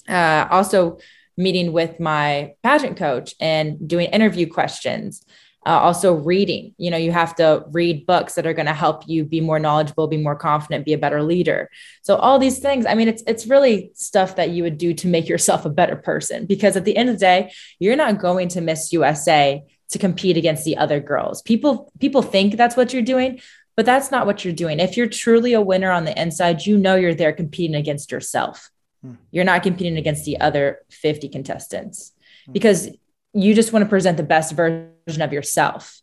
Uh, 0.07 0.47
also, 0.51 0.99
meeting 1.37 1.73
with 1.73 1.99
my 1.99 2.53
pageant 2.63 2.95
coach 2.95 3.35
and 3.41 3.89
doing 3.89 4.07
interview 4.07 4.47
questions 4.47 5.25
uh, 5.65 5.79
also 5.79 6.13
reading. 6.13 6.73
You 6.77 6.91
know 6.91 6.97
you 6.97 7.11
have 7.11 7.35
to 7.35 7.65
read 7.71 8.05
books 8.05 8.35
that 8.35 8.45
are 8.45 8.53
going 8.53 8.67
to 8.67 8.73
help 8.73 9.07
you 9.07 9.25
be 9.25 9.41
more 9.41 9.59
knowledgeable 9.59 10.07
be 10.07 10.17
more 10.17 10.35
confident 10.35 10.85
be 10.85 10.93
a 10.93 10.97
better 10.97 11.23
leader. 11.23 11.69
So 12.01 12.15
all 12.15 12.39
these 12.39 12.59
things 12.59 12.85
i 12.85 12.93
mean 12.93 13.07
it's 13.07 13.23
it's 13.27 13.47
really 13.47 13.91
stuff 13.93 14.35
that 14.35 14.51
you 14.51 14.63
would 14.63 14.77
do 14.77 14.93
to 14.93 15.07
make 15.07 15.27
yourself 15.27 15.65
a 15.65 15.69
better 15.69 15.95
person 15.95 16.45
because 16.45 16.75
at 16.75 16.85
the 16.85 16.95
end 16.95 17.09
of 17.09 17.15
the 17.15 17.19
day 17.19 17.51
you're 17.79 17.95
not 17.95 18.19
going 18.19 18.47
to 18.49 18.61
miss 18.61 18.91
usa 18.93 19.63
to 19.89 19.99
compete 19.99 20.37
against 20.37 20.65
the 20.65 20.77
other 20.77 20.99
girls. 20.99 21.41
People 21.41 21.91
people 21.99 22.21
think 22.21 22.57
that's 22.57 22.77
what 22.77 22.93
you're 22.93 23.01
doing 23.01 23.41
but 23.75 23.85
that's 23.85 24.09
not 24.09 24.25
what 24.25 24.45
you're 24.45 24.53
doing. 24.53 24.79
If 24.79 24.95
you're 24.95 25.07
truly 25.07 25.51
a 25.51 25.59
winner 25.59 25.91
on 25.91 26.05
the 26.05 26.19
inside 26.21 26.65
you 26.65 26.77
know 26.77 26.95
you're 26.95 27.13
there 27.15 27.33
competing 27.33 27.75
against 27.75 28.11
yourself. 28.11 28.69
Hmm. 29.01 29.15
you're 29.31 29.43
not 29.43 29.61
competing 29.61 29.97
against 29.97 30.25
the 30.25 30.39
other 30.39 30.79
50 30.89 31.29
contestants. 31.29 32.13
Because 32.51 32.89
you 33.35 33.53
just 33.53 33.73
want 33.73 33.83
to 33.83 33.89
present 33.89 34.17
the 34.17 34.23
best 34.23 34.53
version 34.53 35.21
of 35.21 35.33
yourself 35.33 36.01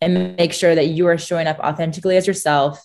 and 0.00 0.36
make 0.36 0.52
sure 0.52 0.74
that 0.74 0.88
you 0.88 1.06
are 1.06 1.16
showing 1.16 1.46
up 1.46 1.58
authentically 1.60 2.16
as 2.16 2.26
yourself 2.26 2.84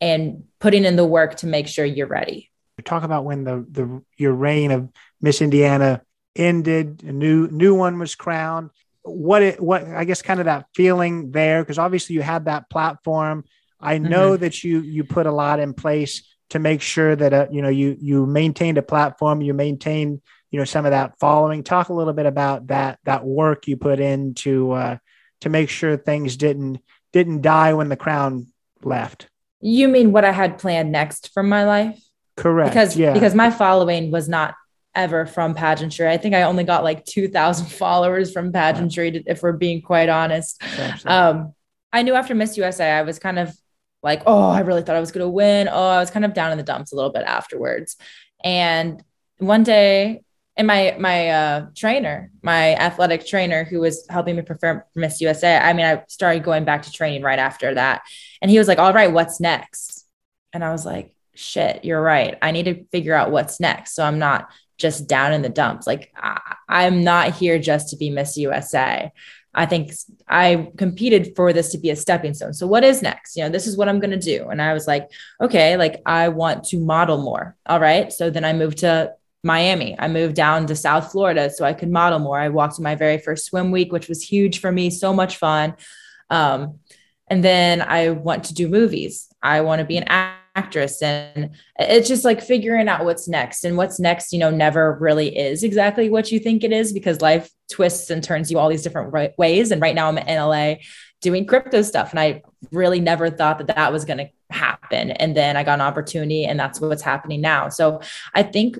and 0.00 0.44
putting 0.58 0.84
in 0.84 0.96
the 0.96 1.04
work 1.04 1.36
to 1.36 1.46
make 1.46 1.68
sure 1.68 1.84
you're 1.84 2.08
ready. 2.08 2.50
Talk 2.84 3.04
about 3.04 3.24
when 3.24 3.44
the 3.44 3.64
the 3.70 4.02
your 4.16 4.32
reign 4.32 4.72
of 4.72 4.90
Miss 5.20 5.40
Indiana 5.40 6.02
ended, 6.34 7.04
a 7.04 7.12
new 7.12 7.46
new 7.48 7.74
one 7.74 7.98
was 7.98 8.16
crowned. 8.16 8.70
What 9.02 9.42
it 9.42 9.60
what 9.60 9.84
I 9.84 10.04
guess 10.04 10.22
kind 10.22 10.40
of 10.40 10.46
that 10.46 10.66
feeling 10.74 11.30
there 11.30 11.62
because 11.62 11.78
obviously 11.78 12.16
you 12.16 12.22
had 12.22 12.46
that 12.46 12.68
platform. 12.68 13.44
I 13.80 13.98
know 13.98 14.32
mm-hmm. 14.32 14.42
that 14.42 14.64
you 14.64 14.80
you 14.80 15.04
put 15.04 15.26
a 15.26 15.32
lot 15.32 15.60
in 15.60 15.72
place 15.72 16.28
to 16.50 16.58
make 16.58 16.82
sure 16.82 17.14
that 17.14 17.32
uh, 17.32 17.46
you 17.50 17.62
know 17.62 17.68
you 17.68 17.96
you 18.00 18.26
maintained 18.26 18.76
a 18.76 18.82
platform, 18.82 19.40
you 19.40 19.54
maintained 19.54 20.20
you 20.54 20.60
know 20.60 20.64
some 20.64 20.84
of 20.84 20.92
that 20.92 21.18
following. 21.18 21.64
Talk 21.64 21.88
a 21.88 21.92
little 21.92 22.12
bit 22.12 22.26
about 22.26 22.68
that 22.68 23.00
that 23.02 23.24
work 23.24 23.66
you 23.66 23.76
put 23.76 23.98
into 23.98 24.70
uh, 24.70 24.98
to 25.40 25.48
make 25.48 25.68
sure 25.68 25.96
things 25.96 26.36
didn't 26.36 26.78
didn't 27.12 27.40
die 27.40 27.72
when 27.72 27.88
the 27.88 27.96
crown 27.96 28.46
left. 28.84 29.26
You 29.60 29.88
mean 29.88 30.12
what 30.12 30.24
I 30.24 30.30
had 30.30 30.60
planned 30.60 30.92
next 30.92 31.32
for 31.34 31.42
my 31.42 31.64
life? 31.64 32.00
Correct. 32.36 32.70
Because 32.70 32.96
yeah. 32.96 33.14
because 33.14 33.34
my 33.34 33.50
following 33.50 34.12
was 34.12 34.28
not 34.28 34.54
ever 34.94 35.26
from 35.26 35.56
pageantry. 35.56 36.08
I 36.08 36.18
think 36.18 36.36
I 36.36 36.42
only 36.42 36.62
got 36.62 36.84
like 36.84 37.04
2000 37.04 37.66
followers 37.70 38.32
from 38.32 38.52
pageantry 38.52 39.24
if 39.26 39.42
we're 39.42 39.54
being 39.54 39.82
quite 39.82 40.08
honest. 40.08 40.62
Um, 41.04 41.52
I 41.92 42.02
knew 42.02 42.14
after 42.14 42.36
Miss 42.36 42.56
USA 42.56 42.92
I 42.92 43.02
was 43.02 43.18
kind 43.18 43.40
of 43.40 43.52
like, 44.04 44.22
oh, 44.24 44.50
I 44.50 44.60
really 44.60 44.82
thought 44.82 44.94
I 44.94 45.00
was 45.00 45.10
going 45.10 45.26
to 45.26 45.30
win. 45.30 45.66
Oh, 45.66 45.88
I 45.88 45.98
was 45.98 46.12
kind 46.12 46.24
of 46.24 46.32
down 46.32 46.52
in 46.52 46.58
the 46.58 46.62
dumps 46.62 46.92
a 46.92 46.94
little 46.94 47.10
bit 47.10 47.24
afterwards. 47.24 47.96
And 48.44 49.02
one 49.38 49.64
day 49.64 50.23
and 50.56 50.66
my 50.66 50.96
my 50.98 51.28
uh, 51.30 51.66
trainer, 51.74 52.30
my 52.42 52.76
athletic 52.76 53.26
trainer 53.26 53.64
who 53.64 53.80
was 53.80 54.06
helping 54.08 54.36
me 54.36 54.42
prepare 54.42 54.86
for 54.92 55.00
Miss 55.00 55.20
USA. 55.20 55.58
I 55.58 55.72
mean, 55.72 55.84
I 55.86 56.04
started 56.08 56.44
going 56.44 56.64
back 56.64 56.82
to 56.82 56.92
training 56.92 57.22
right 57.22 57.38
after 57.38 57.74
that, 57.74 58.02
and 58.40 58.50
he 58.50 58.58
was 58.58 58.68
like, 58.68 58.78
"All 58.78 58.92
right, 58.92 59.12
what's 59.12 59.40
next?" 59.40 60.06
And 60.52 60.64
I 60.64 60.70
was 60.70 60.86
like, 60.86 61.14
"Shit, 61.34 61.84
you're 61.84 62.02
right. 62.02 62.38
I 62.40 62.52
need 62.52 62.64
to 62.64 62.84
figure 62.92 63.14
out 63.14 63.32
what's 63.32 63.58
next, 63.58 63.94
so 63.94 64.04
I'm 64.04 64.18
not 64.18 64.48
just 64.78 65.08
down 65.08 65.32
in 65.32 65.42
the 65.42 65.48
dumps. 65.48 65.86
Like 65.86 66.12
I, 66.16 66.56
I'm 66.68 67.04
not 67.04 67.34
here 67.34 67.58
just 67.58 67.90
to 67.90 67.96
be 67.96 68.10
Miss 68.10 68.36
USA. 68.36 69.12
I 69.56 69.66
think 69.66 69.92
I 70.28 70.72
competed 70.76 71.34
for 71.36 71.52
this 71.52 71.70
to 71.72 71.78
be 71.78 71.90
a 71.90 71.96
stepping 71.96 72.34
stone. 72.34 72.54
So 72.54 72.66
what 72.66 72.82
is 72.82 73.02
next? 73.02 73.36
You 73.36 73.44
know, 73.44 73.50
this 73.50 73.68
is 73.68 73.76
what 73.76 73.88
I'm 73.88 74.00
going 74.00 74.10
to 74.10 74.16
do. 74.18 74.48
And 74.48 74.60
I 74.60 74.72
was 74.72 74.88
like, 74.88 75.08
okay, 75.40 75.76
like 75.76 76.02
I 76.06 76.28
want 76.28 76.64
to 76.64 76.80
model 76.80 77.22
more. 77.22 77.56
All 77.66 77.78
right. 77.78 78.12
So 78.12 78.30
then 78.30 78.44
I 78.44 78.52
moved 78.52 78.78
to 78.78 79.12
Miami. 79.44 79.96
I 79.98 80.08
moved 80.08 80.34
down 80.34 80.66
to 80.66 80.76
South 80.76 81.12
Florida 81.12 81.50
so 81.50 81.64
I 81.64 81.72
could 81.72 81.90
model 81.90 82.18
more. 82.18 82.38
I 82.38 82.48
walked 82.48 82.80
my 82.80 82.94
very 82.94 83.18
first 83.18 83.46
swim 83.46 83.70
week, 83.70 83.92
which 83.92 84.08
was 84.08 84.22
huge 84.22 84.60
for 84.60 84.72
me, 84.72 84.90
so 84.90 85.12
much 85.12 85.36
fun. 85.36 85.74
Um, 86.30 86.78
and 87.28 87.44
then 87.44 87.82
I 87.82 88.10
want 88.10 88.44
to 88.44 88.54
do 88.54 88.68
movies. 88.68 89.28
I 89.42 89.60
want 89.60 89.80
to 89.80 89.84
be 89.84 89.96
an 89.96 90.04
actress. 90.08 91.02
And 91.02 91.50
it's 91.78 92.08
just 92.08 92.24
like 92.24 92.42
figuring 92.42 92.88
out 92.88 93.04
what's 93.04 93.28
next. 93.28 93.64
And 93.64 93.76
what's 93.76 93.98
next, 93.98 94.32
you 94.32 94.38
know, 94.38 94.50
never 94.50 94.96
really 95.00 95.36
is 95.36 95.62
exactly 95.62 96.10
what 96.10 96.30
you 96.30 96.38
think 96.38 96.64
it 96.64 96.72
is 96.72 96.92
because 96.92 97.20
life 97.20 97.50
twists 97.70 98.10
and 98.10 98.22
turns 98.22 98.50
you 98.50 98.58
all 98.58 98.68
these 98.68 98.82
different 98.82 99.36
ways. 99.38 99.70
And 99.70 99.80
right 99.80 99.94
now 99.94 100.08
I'm 100.08 100.18
in 100.18 100.26
LA 100.26 100.76
doing 101.20 101.46
crypto 101.46 101.82
stuff. 101.82 102.10
And 102.10 102.20
I 102.20 102.42
really 102.70 103.00
never 103.00 103.30
thought 103.30 103.58
that 103.58 103.68
that 103.68 103.92
was 103.92 104.04
going 104.04 104.18
to 104.18 104.28
happen. 104.50 105.10
And 105.12 105.36
then 105.36 105.56
I 105.56 105.64
got 105.64 105.74
an 105.74 105.80
opportunity, 105.80 106.44
and 106.44 106.60
that's 106.60 106.80
what's 106.80 107.02
happening 107.02 107.40
now. 107.40 107.70
So 107.70 108.00
I 108.34 108.42
think 108.42 108.78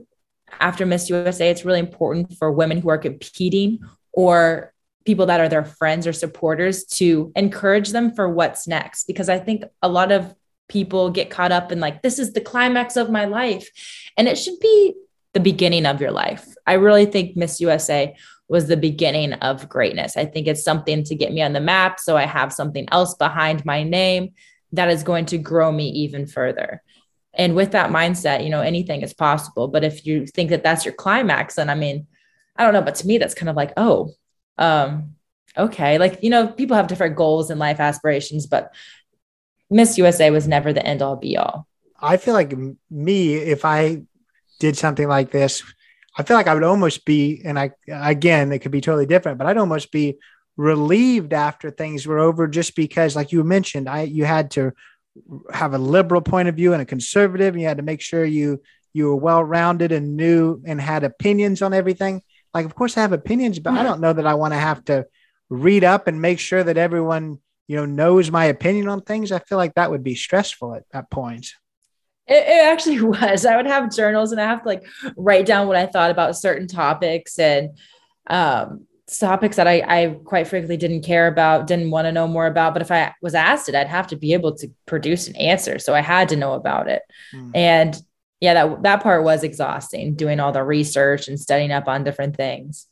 after 0.60 0.86
Miss 0.86 1.08
USA, 1.10 1.50
it's 1.50 1.64
really 1.64 1.80
important 1.80 2.34
for 2.36 2.50
women 2.52 2.80
who 2.80 2.88
are 2.90 2.98
competing 2.98 3.80
or 4.12 4.72
people 5.04 5.26
that 5.26 5.40
are 5.40 5.48
their 5.48 5.64
friends 5.64 6.06
or 6.06 6.12
supporters 6.12 6.84
to 6.84 7.32
encourage 7.36 7.90
them 7.90 8.14
for 8.14 8.28
what's 8.28 8.66
next. 8.66 9.06
Because 9.06 9.28
I 9.28 9.38
think 9.38 9.64
a 9.82 9.88
lot 9.88 10.12
of 10.12 10.34
people 10.68 11.10
get 11.10 11.30
caught 11.30 11.52
up 11.52 11.70
in 11.70 11.80
like, 11.80 12.02
this 12.02 12.18
is 12.18 12.32
the 12.32 12.40
climax 12.40 12.96
of 12.96 13.10
my 13.10 13.26
life. 13.26 13.70
And 14.16 14.28
it 14.28 14.38
should 14.38 14.58
be 14.60 14.94
the 15.34 15.40
beginning 15.40 15.84
of 15.84 16.00
your 16.00 16.10
life. 16.10 16.46
I 16.66 16.74
really 16.74 17.06
think 17.06 17.36
Miss 17.36 17.60
USA 17.60 18.16
was 18.48 18.66
the 18.68 18.76
beginning 18.76 19.34
of 19.34 19.68
greatness. 19.68 20.16
I 20.16 20.24
think 20.24 20.46
it's 20.46 20.64
something 20.64 21.04
to 21.04 21.14
get 21.14 21.32
me 21.32 21.42
on 21.42 21.52
the 21.52 21.60
map. 21.60 22.00
So 22.00 22.16
I 22.16 22.24
have 22.24 22.52
something 22.52 22.86
else 22.90 23.14
behind 23.14 23.64
my 23.64 23.82
name 23.82 24.32
that 24.72 24.90
is 24.90 25.02
going 25.02 25.26
to 25.26 25.38
grow 25.38 25.70
me 25.70 25.88
even 25.88 26.26
further 26.26 26.82
and 27.36 27.54
with 27.54 27.72
that 27.72 27.90
mindset 27.90 28.44
you 28.44 28.50
know 28.50 28.60
anything 28.60 29.02
is 29.02 29.14
possible. 29.14 29.68
But 29.68 29.84
if 29.84 30.06
you 30.06 30.26
think 30.26 30.50
that 30.50 30.62
that's 30.62 30.84
your 30.84 30.94
climax 30.94 31.54
then 31.54 31.70
i 31.70 31.74
mean 31.74 32.06
i 32.56 32.64
don't 32.64 32.72
know. 32.72 32.82
But 32.82 32.96
to 32.96 33.06
me 33.06 33.18
that's 33.18 33.34
kind 33.34 33.48
of 33.48 33.56
like 33.56 33.72
oh 33.76 34.10
um 34.58 35.14
okay. 35.56 35.98
Like 35.98 36.22
you 36.22 36.30
know 36.30 36.48
people 36.48 36.76
have 36.76 36.88
different 36.88 37.16
goals 37.16 37.50
and 37.50 37.60
life 37.60 37.80
aspirations 37.80 38.46
but 38.46 38.74
miss 39.70 39.98
usa 39.98 40.30
was 40.30 40.46
never 40.46 40.72
the 40.72 40.84
end 40.84 41.02
all 41.02 41.16
be 41.16 41.36
all 41.36 41.66
i 42.00 42.16
feel 42.16 42.34
like 42.34 42.54
me 42.90 43.34
if 43.34 43.64
i 43.64 44.02
did 44.60 44.76
something 44.76 45.08
like 45.08 45.30
this 45.30 45.62
i 46.16 46.22
feel 46.22 46.36
like 46.36 46.46
i 46.46 46.54
would 46.54 46.62
almost 46.62 47.04
be 47.04 47.40
and 47.44 47.58
i 47.58 47.70
again 47.88 48.52
it 48.52 48.60
could 48.60 48.70
be 48.70 48.80
totally 48.80 49.06
different 49.06 49.38
but 49.38 49.46
i'd 49.46 49.58
almost 49.58 49.90
be 49.90 50.18
relieved 50.56 51.32
after 51.32 51.70
things 51.70 52.06
were 52.06 52.20
over 52.20 52.46
just 52.46 52.76
because 52.76 53.16
like 53.16 53.32
you 53.32 53.42
mentioned 53.42 53.88
i 53.88 54.02
you 54.02 54.24
had 54.24 54.50
to 54.50 54.72
have 55.52 55.74
a 55.74 55.78
liberal 55.78 56.20
point 56.20 56.48
of 56.48 56.56
view 56.56 56.72
and 56.72 56.82
a 56.82 56.86
conservative. 56.86 57.54
And 57.54 57.60
you 57.60 57.68
had 57.68 57.78
to 57.78 57.82
make 57.82 58.00
sure 58.00 58.24
you 58.24 58.62
you 58.92 59.06
were 59.06 59.16
well 59.16 59.42
rounded 59.42 59.90
and 59.92 60.16
knew 60.16 60.62
and 60.64 60.80
had 60.80 61.04
opinions 61.04 61.62
on 61.62 61.74
everything. 61.74 62.22
Like, 62.52 62.64
of 62.64 62.74
course, 62.76 62.96
I 62.96 63.00
have 63.00 63.12
opinions, 63.12 63.58
but 63.58 63.74
I 63.74 63.82
don't 63.82 64.00
know 64.00 64.12
that 64.12 64.26
I 64.26 64.34
want 64.34 64.54
to 64.54 64.58
have 64.58 64.84
to 64.84 65.06
read 65.50 65.82
up 65.82 66.06
and 66.06 66.22
make 66.22 66.38
sure 66.38 66.62
that 66.62 66.76
everyone 66.76 67.38
you 67.66 67.76
know 67.76 67.86
knows 67.86 68.30
my 68.30 68.46
opinion 68.46 68.88
on 68.88 69.00
things. 69.02 69.32
I 69.32 69.40
feel 69.40 69.58
like 69.58 69.74
that 69.74 69.90
would 69.90 70.04
be 70.04 70.14
stressful 70.14 70.74
at, 70.74 70.84
at 70.92 71.10
points. 71.10 71.54
It, 72.26 72.46
it 72.46 72.64
actually 72.64 73.00
was. 73.02 73.44
I 73.44 73.56
would 73.56 73.66
have 73.66 73.94
journals 73.94 74.32
and 74.32 74.40
I 74.40 74.44
have 74.44 74.62
to 74.62 74.68
like 74.68 74.84
write 75.16 75.46
down 75.46 75.66
what 75.66 75.76
I 75.76 75.86
thought 75.86 76.10
about 76.10 76.36
certain 76.36 76.68
topics 76.68 77.38
and 77.38 77.76
um 78.28 78.86
topics 79.10 79.56
that 79.56 79.66
I, 79.66 79.82
I 79.86 80.18
quite 80.24 80.48
frankly 80.48 80.76
didn't 80.76 81.02
care 81.02 81.26
about, 81.26 81.66
didn't 81.66 81.90
want 81.90 82.06
to 82.06 82.12
know 82.12 82.26
more 82.26 82.46
about. 82.46 82.72
But 82.72 82.82
if 82.82 82.90
I 82.90 83.14
was 83.20 83.34
asked 83.34 83.68
it, 83.68 83.74
I'd 83.74 83.86
have 83.86 84.06
to 84.08 84.16
be 84.16 84.32
able 84.32 84.54
to 84.56 84.68
produce 84.86 85.28
an 85.28 85.36
answer. 85.36 85.78
So 85.78 85.94
I 85.94 86.00
had 86.00 86.28
to 86.30 86.36
know 86.36 86.54
about 86.54 86.88
it. 86.88 87.02
Mm. 87.34 87.50
And 87.54 88.02
yeah, 88.40 88.54
that 88.54 88.82
that 88.82 89.02
part 89.02 89.24
was 89.24 89.42
exhausting, 89.42 90.14
doing 90.14 90.40
all 90.40 90.52
the 90.52 90.62
research 90.62 91.28
and 91.28 91.38
studying 91.38 91.72
up 91.72 91.88
on 91.88 92.04
different 92.04 92.36
things. 92.36 92.86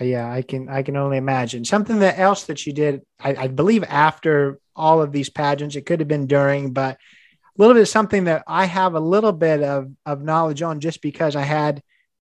Yeah, 0.00 0.30
I 0.30 0.42
can 0.42 0.68
I 0.68 0.82
can 0.82 0.96
only 0.96 1.16
imagine. 1.16 1.64
Something 1.64 2.00
that 2.00 2.18
else 2.18 2.44
that 2.44 2.66
you 2.66 2.72
did, 2.72 3.02
I, 3.20 3.34
I 3.34 3.48
believe 3.48 3.84
after 3.84 4.58
all 4.74 5.02
of 5.02 5.12
these 5.12 5.28
pageants, 5.28 5.76
it 5.76 5.86
could 5.86 6.00
have 6.00 6.08
been 6.08 6.26
during, 6.26 6.72
but 6.72 6.96
a 6.96 7.60
little 7.60 7.74
bit 7.74 7.82
of 7.82 7.88
something 7.88 8.24
that 8.24 8.44
I 8.46 8.64
have 8.64 8.94
a 8.94 9.00
little 9.00 9.32
bit 9.32 9.62
of, 9.62 9.90
of 10.06 10.22
knowledge 10.22 10.62
on 10.62 10.80
just 10.80 11.02
because 11.02 11.36
I 11.36 11.42
had 11.42 11.82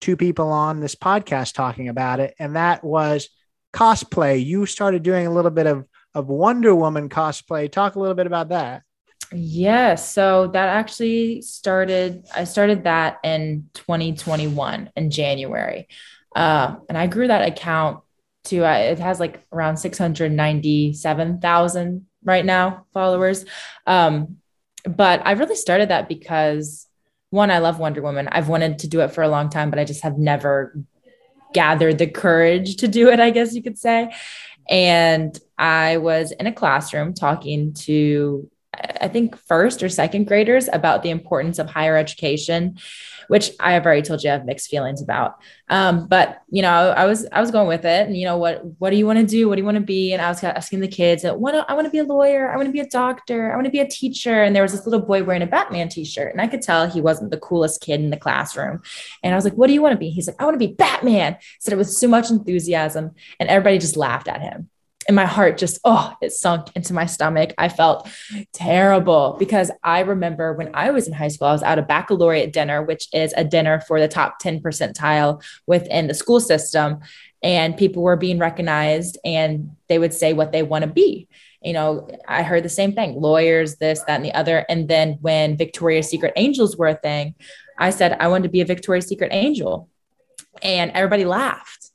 two 0.03 0.17
people 0.17 0.49
on 0.49 0.81
this 0.81 0.95
podcast 0.95 1.55
talking 1.55 1.89
about 1.89 2.21
it, 2.21 2.35
and 2.39 2.57
that 2.57 2.85
was 2.85 3.31
cosplay. 3.73 4.45
You 4.45 4.67
started 4.67 5.03
doing 5.03 5.27
a 5.27 5.33
little 5.33 5.51
bit 5.51 5.67
of 5.67 5.87
of 6.15 6.29
Wonder 6.29 6.75
Woman 6.75 7.09
cosplay. 7.09 7.71
Talk 7.71 7.95
a 7.95 8.01
little 8.01 8.15
bit 8.15 8.27
about 8.27 8.51
that. 8.51 8.83
Yes. 9.33 10.13
So 10.13 10.49
that 10.49 10.69
actually 10.69 11.41
started, 11.43 12.27
I 12.35 12.43
started 12.45 12.85
that 12.85 13.19
in 13.25 13.69
2021 13.75 14.91
in 14.95 15.11
January. 15.11 15.89
Uh, 16.37 16.77
and 16.89 16.97
I 16.99 17.07
grew 17.07 17.29
that 17.29 17.49
account 17.49 18.03
to, 18.45 18.67
uh, 18.67 18.77
it 18.77 18.99
has 18.99 19.19
like 19.21 19.43
around 19.53 19.79
697,000 19.79 22.07
right 22.25 22.45
now 22.45 22.85
followers. 22.93 23.47
Um, 23.87 24.37
but 24.85 25.25
I 25.25 25.31
really 25.33 25.57
started 25.57 25.89
that 25.91 26.09
because 26.09 26.87
one, 27.33 27.51
I 27.51 27.59
love 27.59 27.79
Wonder 27.79 28.03
Woman. 28.03 28.29
I've 28.31 28.49
wanted 28.49 28.81
to 28.81 28.89
do 28.89 29.01
it 29.01 29.09
for 29.09 29.23
a 29.23 29.29
long 29.29 29.49
time, 29.49 29.71
but 29.71 29.79
I 29.79 29.85
just 29.85 30.03
have 30.03 30.19
never 30.19 30.79
gathered 31.55 31.97
the 31.97 32.07
courage 32.07 32.77
to 32.77 32.89
do 32.89 33.09
it, 33.09 33.21
I 33.21 33.31
guess 33.31 33.55
you 33.55 33.63
could 33.63 33.79
say. 33.79 34.15
And 34.69 35.39
I 35.57 35.97
was 35.97 36.33
in 36.33 36.47
a 36.47 36.53
classroom 36.53 37.15
talking 37.15 37.73
to 37.75 38.51
I 38.75 39.09
think 39.09 39.37
first 39.37 39.83
or 39.83 39.89
second 39.89 40.27
graders 40.27 40.69
about 40.73 41.03
the 41.03 41.11
importance 41.11 41.59
of 41.59 41.69
higher 41.69 41.97
education, 41.97 42.79
which 43.33 43.51
I 43.59 43.73
have 43.73 43.87
already 43.87 44.03
told 44.03 44.23
you 44.23 44.29
I 44.29 44.35
have 44.35 44.45
mixed 44.45 44.69
feelings 44.69 45.01
about. 45.01 45.41
Um, 45.71 46.07
but 46.07 46.43
you 46.51 46.61
know, 46.61 46.69
I 46.69 47.07
was 47.07 47.27
I 47.33 47.41
was 47.41 47.51
going 47.51 47.67
with 47.67 47.87
it, 47.87 48.07
and 48.07 48.15
you 48.15 48.27
know 48.27 48.37
what 48.37 48.61
what 48.79 48.91
do 48.91 48.97
you 48.97 49.07
want 49.07 49.21
to 49.21 49.25
do? 49.25 49.49
What 49.49 49.55
do 49.55 49.63
you 49.63 49.65
want 49.65 49.79
to 49.79 49.83
be? 49.83 50.13
And 50.13 50.21
I 50.21 50.29
was 50.29 50.45
asking 50.45 50.81
the 50.81 50.87
kids, 50.87 51.25
what 51.25 51.55
I 51.67 51.73
want 51.73 51.87
to 51.87 51.91
be 51.91 51.97
a 51.97 52.05
lawyer, 52.05 52.53
I 52.53 52.57
want 52.57 52.67
to 52.69 52.73
be 52.73 52.81
a 52.81 52.87
doctor, 52.87 53.51
I 53.51 53.55
want 53.55 53.65
to 53.65 53.71
be 53.71 53.81
a 53.81 53.89
teacher. 53.89 54.43
And 54.43 54.55
there 54.55 54.63
was 54.63 54.73
this 54.73 54.87
little 54.87 55.01
boy 55.01 55.25
wearing 55.25 55.41
a 55.41 55.47
Batman 55.47 55.89
t-shirt, 55.89 56.31
and 56.31 56.43
I 56.43 56.47
could 56.47 56.61
tell 56.61 56.87
he 56.87 57.01
wasn't 57.01 57.31
the 57.31 57.39
coolest 57.39 57.81
kid 57.81 58.01
in 58.01 58.11
the 58.11 58.19
classroom. 58.19 58.83
And 59.23 59.33
I 59.33 59.37
was 59.37 59.45
like, 59.45 59.55
what 59.55 59.69
do 59.69 59.73
you 59.73 59.81
want 59.81 59.95
to 59.95 59.99
be? 59.99 60.11
He's 60.11 60.27
like, 60.27 60.37
I 60.39 60.45
want 60.45 60.61
to 60.61 60.67
be 60.67 60.75
Batman. 60.75 61.39
Said 61.59 61.73
it 61.73 61.79
with 61.79 61.89
so 61.89 62.09
much 62.09 62.29
enthusiasm, 62.29 63.13
and 63.41 63.49
everybody 63.49 63.79
just 63.79 63.97
laughed 63.97 64.29
at 64.29 64.43
him 64.43 64.69
and 65.07 65.17
my 65.17 65.27
heart 65.27 65.59
just 65.59 65.79
oh 65.85 66.13
it 66.21 66.33
sunk 66.33 66.69
into 66.75 66.93
my 66.93 67.07
stomach. 67.07 67.53
I 67.59 67.69
felt 67.69 68.09
terrible 68.53 69.37
because 69.39 69.71
i 69.83 70.01
remember 70.01 70.53
when 70.53 70.71
i 70.75 70.91
was 70.91 71.07
in 71.07 71.13
high 71.13 71.29
school 71.29 71.49
i 71.49 71.53
was 71.53 71.63
at 71.63 71.79
a 71.79 71.83
baccalaureate 71.83 72.53
dinner 72.53 72.83
which 72.83 73.09
is 73.13 73.33
a 73.37 73.45
dinner 73.45 73.81
for 73.81 74.01
the 74.01 74.09
top 74.09 74.39
10 74.39 74.61
percentile 74.61 75.43
within 75.67 76.07
the 76.07 76.15
school 76.15 76.41
system. 76.41 77.01
And 77.45 77.77
people 77.77 78.05
were 78.05 78.17
being 78.17 78.39
recognized 78.39 79.19
and 79.25 79.75
they 79.89 79.99
would 79.99 80.15
say 80.15 80.33
what 80.33 80.53
they 80.53 80.63
want 80.63 80.85
to 80.85 80.91
be. 80.91 81.29
You 81.63 81.73
know 81.73 82.09
i 82.27 82.43
heard 82.43 82.63
the 82.63 82.69
same 82.69 82.93
thing 82.93 83.21
lawyers 83.21 83.77
this 83.77 84.01
that 84.01 84.17
and 84.17 84.25
the 84.25 84.35
other. 84.35 84.65
And 84.69 84.89
then 84.89 85.19
when 85.21 85.57
victoria's 85.57 86.09
secret 86.09 86.33
angels 86.37 86.77
were 86.77 86.89
a 86.89 86.95
thing 86.95 87.35
i 87.79 87.91
said 87.91 88.17
i 88.21 88.29
wanted 88.29 88.45
to 88.45 88.51
be 88.51 88.61
a 88.61 88.67
victoria's 88.67 89.07
secret 89.07 89.33
angel. 89.33 89.89
And 90.63 90.91
everybody 90.93 91.25
laughed 91.25 91.92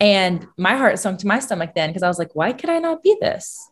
and 0.00 0.46
my 0.56 0.76
heart 0.76 0.98
sunk 0.98 1.20
to 1.20 1.26
my 1.26 1.38
stomach 1.38 1.72
then 1.74 1.90
because 1.90 2.02
I 2.02 2.08
was 2.08 2.18
like, 2.18 2.34
why 2.34 2.52
could 2.52 2.70
I 2.70 2.78
not 2.78 3.02
be 3.02 3.16
this? 3.20 3.70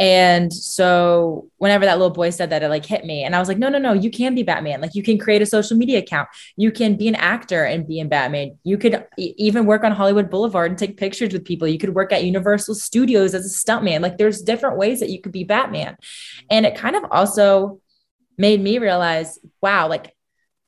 And 0.00 0.50
so 0.52 1.50
whenever 1.58 1.84
that 1.84 1.98
little 1.98 2.14
boy 2.14 2.30
said 2.30 2.50
that, 2.50 2.62
it 2.62 2.68
like 2.68 2.86
hit 2.86 3.04
me. 3.04 3.24
And 3.24 3.36
I 3.36 3.38
was 3.38 3.48
like, 3.48 3.58
no, 3.58 3.68
no, 3.68 3.78
no, 3.78 3.92
you 3.92 4.10
can 4.10 4.34
be 4.34 4.42
Batman. 4.42 4.80
Like 4.80 4.94
you 4.94 5.02
can 5.02 5.18
create 5.18 5.42
a 5.42 5.46
social 5.46 5.76
media 5.76 5.98
account. 5.98 6.28
You 6.56 6.72
can 6.72 6.96
be 6.96 7.08
an 7.08 7.14
actor 7.14 7.64
and 7.64 7.86
be 7.86 7.98
in 7.98 8.08
Batman. 8.08 8.58
You 8.64 8.78
could 8.78 9.04
e- 9.18 9.34
even 9.36 9.66
work 9.66 9.84
on 9.84 9.92
Hollywood 9.92 10.30
Boulevard 10.30 10.70
and 10.70 10.78
take 10.78 10.96
pictures 10.96 11.32
with 11.32 11.44
people. 11.44 11.68
You 11.68 11.78
could 11.78 11.94
work 11.94 12.10
at 12.12 12.24
Universal 12.24 12.76
Studios 12.76 13.34
as 13.34 13.44
a 13.44 13.48
stuntman. 13.48 14.00
Like 14.00 14.16
there's 14.16 14.40
different 14.40 14.78
ways 14.78 15.00
that 15.00 15.10
you 15.10 15.20
could 15.20 15.32
be 15.32 15.44
Batman. 15.44 15.96
And 16.50 16.64
it 16.64 16.74
kind 16.74 16.96
of 16.96 17.04
also 17.10 17.80
made 18.38 18.62
me 18.62 18.78
realize, 18.78 19.38
wow, 19.60 19.88
like 19.88 20.14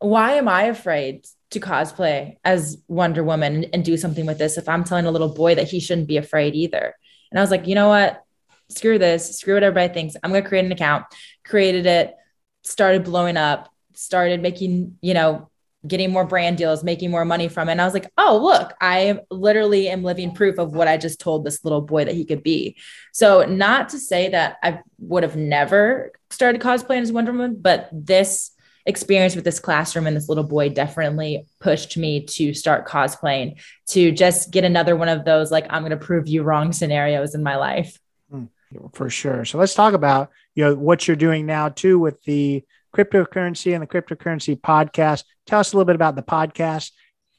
why 0.01 0.33
am 0.35 0.49
I 0.49 0.65
afraid 0.65 1.27
to 1.55 1.61
cosplay 1.61 2.37
as 2.45 2.79
Wonder 2.89 3.25
Woman 3.25 3.65
and, 3.73 3.85
do 3.85 3.97
something 3.97 4.27
with 4.27 4.39
this 4.39 4.57
if 4.57 4.69
I'm 4.69 4.85
telling 4.85 5.07
a 5.07 5.11
little 5.11 5.35
boy 5.35 5.55
that 5.55 5.69
he 5.69 5.81
shouldn't 5.81 6.09
be 6.09 6.17
afraid 6.17 6.55
either. 6.55 6.95
And 7.31 7.39
I 7.39 7.43
was 7.43 7.51
like, 7.51 7.67
you 7.67 7.75
know 7.75 7.89
what? 7.89 8.23
Screw 8.69 8.99
this. 8.99 9.39
Screw 9.39 9.55
what 9.55 9.63
everybody 9.63 9.93
thinks. 9.93 10.17
I'm 10.23 10.31
going 10.31 10.43
to 10.43 10.49
create 10.49 10.65
an 10.65 10.73
account. 10.73 11.05
Created 11.45 11.87
it, 11.87 12.15
started 12.63 13.05
blowing 13.05 13.37
up, 13.37 13.71
started 13.95 14.41
making, 14.41 14.97
you 15.01 15.15
know, 15.15 15.51
getting 15.87 16.11
more 16.11 16.25
brand 16.25 16.57
deals, 16.57 16.83
making 16.83 17.11
more 17.11 17.25
money 17.25 17.49
from 17.49 17.69
it. 17.69 17.73
And 17.73 17.81
I 17.81 17.85
was 17.85 17.95
like, 17.95 18.11
oh, 18.17 18.39
look, 18.43 18.73
I 18.81 19.21
literally 19.31 19.89
am 19.89 20.03
living 20.03 20.35
proof 20.35 20.59
of 20.59 20.73
what 20.73 20.89
I 20.89 20.97
just 20.97 21.21
told 21.21 21.45
this 21.45 21.63
little 21.63 21.83
boy 21.83 22.07
that 22.07 22.15
he 22.15 22.25
could 22.25 22.43
be. 22.43 22.77
So, 23.13 23.45
not 23.45 23.91
to 23.91 23.99
say 23.99 24.31
that 24.31 24.57
I 24.63 24.81
would 24.99 25.23
have 25.23 25.37
never 25.37 26.13
started 26.31 26.61
cosplaying 26.61 27.03
as 27.03 27.13
Wonder 27.13 27.33
Woman, 27.33 27.59
but 27.61 27.89
this 27.93 28.54
experience 28.87 29.35
with 29.35 29.45
this 29.45 29.61
classroom 29.61 30.07
and 30.07 30.17
this 30.17 30.29
little 30.29 30.45
boy 30.45 30.69
definitely 30.69 31.47
pushed 31.61 31.97
me 31.97 32.25
to 32.25 32.53
start 32.53 32.87
cosplaying 32.87 33.61
to 33.89 34.13
just 34.13 34.51
get 34.51 34.65
another 34.65 34.95
one 34.95 35.09
of 35.09 35.25
those 35.25 35.51
like 35.51 35.67
i'm 35.71 35.83
going 35.83 35.91
to 35.91 35.97
prove 35.97 36.29
you 36.29 36.43
wrong 36.43 36.73
scenarios 36.73 37.35
in 37.35 37.43
my 37.43 37.57
life. 37.57 37.99
Hmm, 38.31 38.45
for 38.93 39.09
sure. 39.09 39.45
So 39.45 39.59
let's 39.59 39.75
talk 39.75 39.95
about 39.95 40.31
you 40.55 40.65
know 40.65 40.75
what 40.75 41.07
you're 41.07 41.17
doing 41.17 41.47
now 41.47 41.69
too 41.69 41.99
with 41.99 42.23
the 42.23 42.65
cryptocurrency 42.95 43.75
and 43.75 43.83
the 43.83 43.87
cryptocurrency 43.87 44.61
podcast. 44.61 45.25
Tell 45.47 45.61
us 45.61 45.73
a 45.73 45.77
little 45.77 45.87
bit 45.87 45.97
about 45.97 46.17
the 46.17 46.23
podcast. 46.23 46.93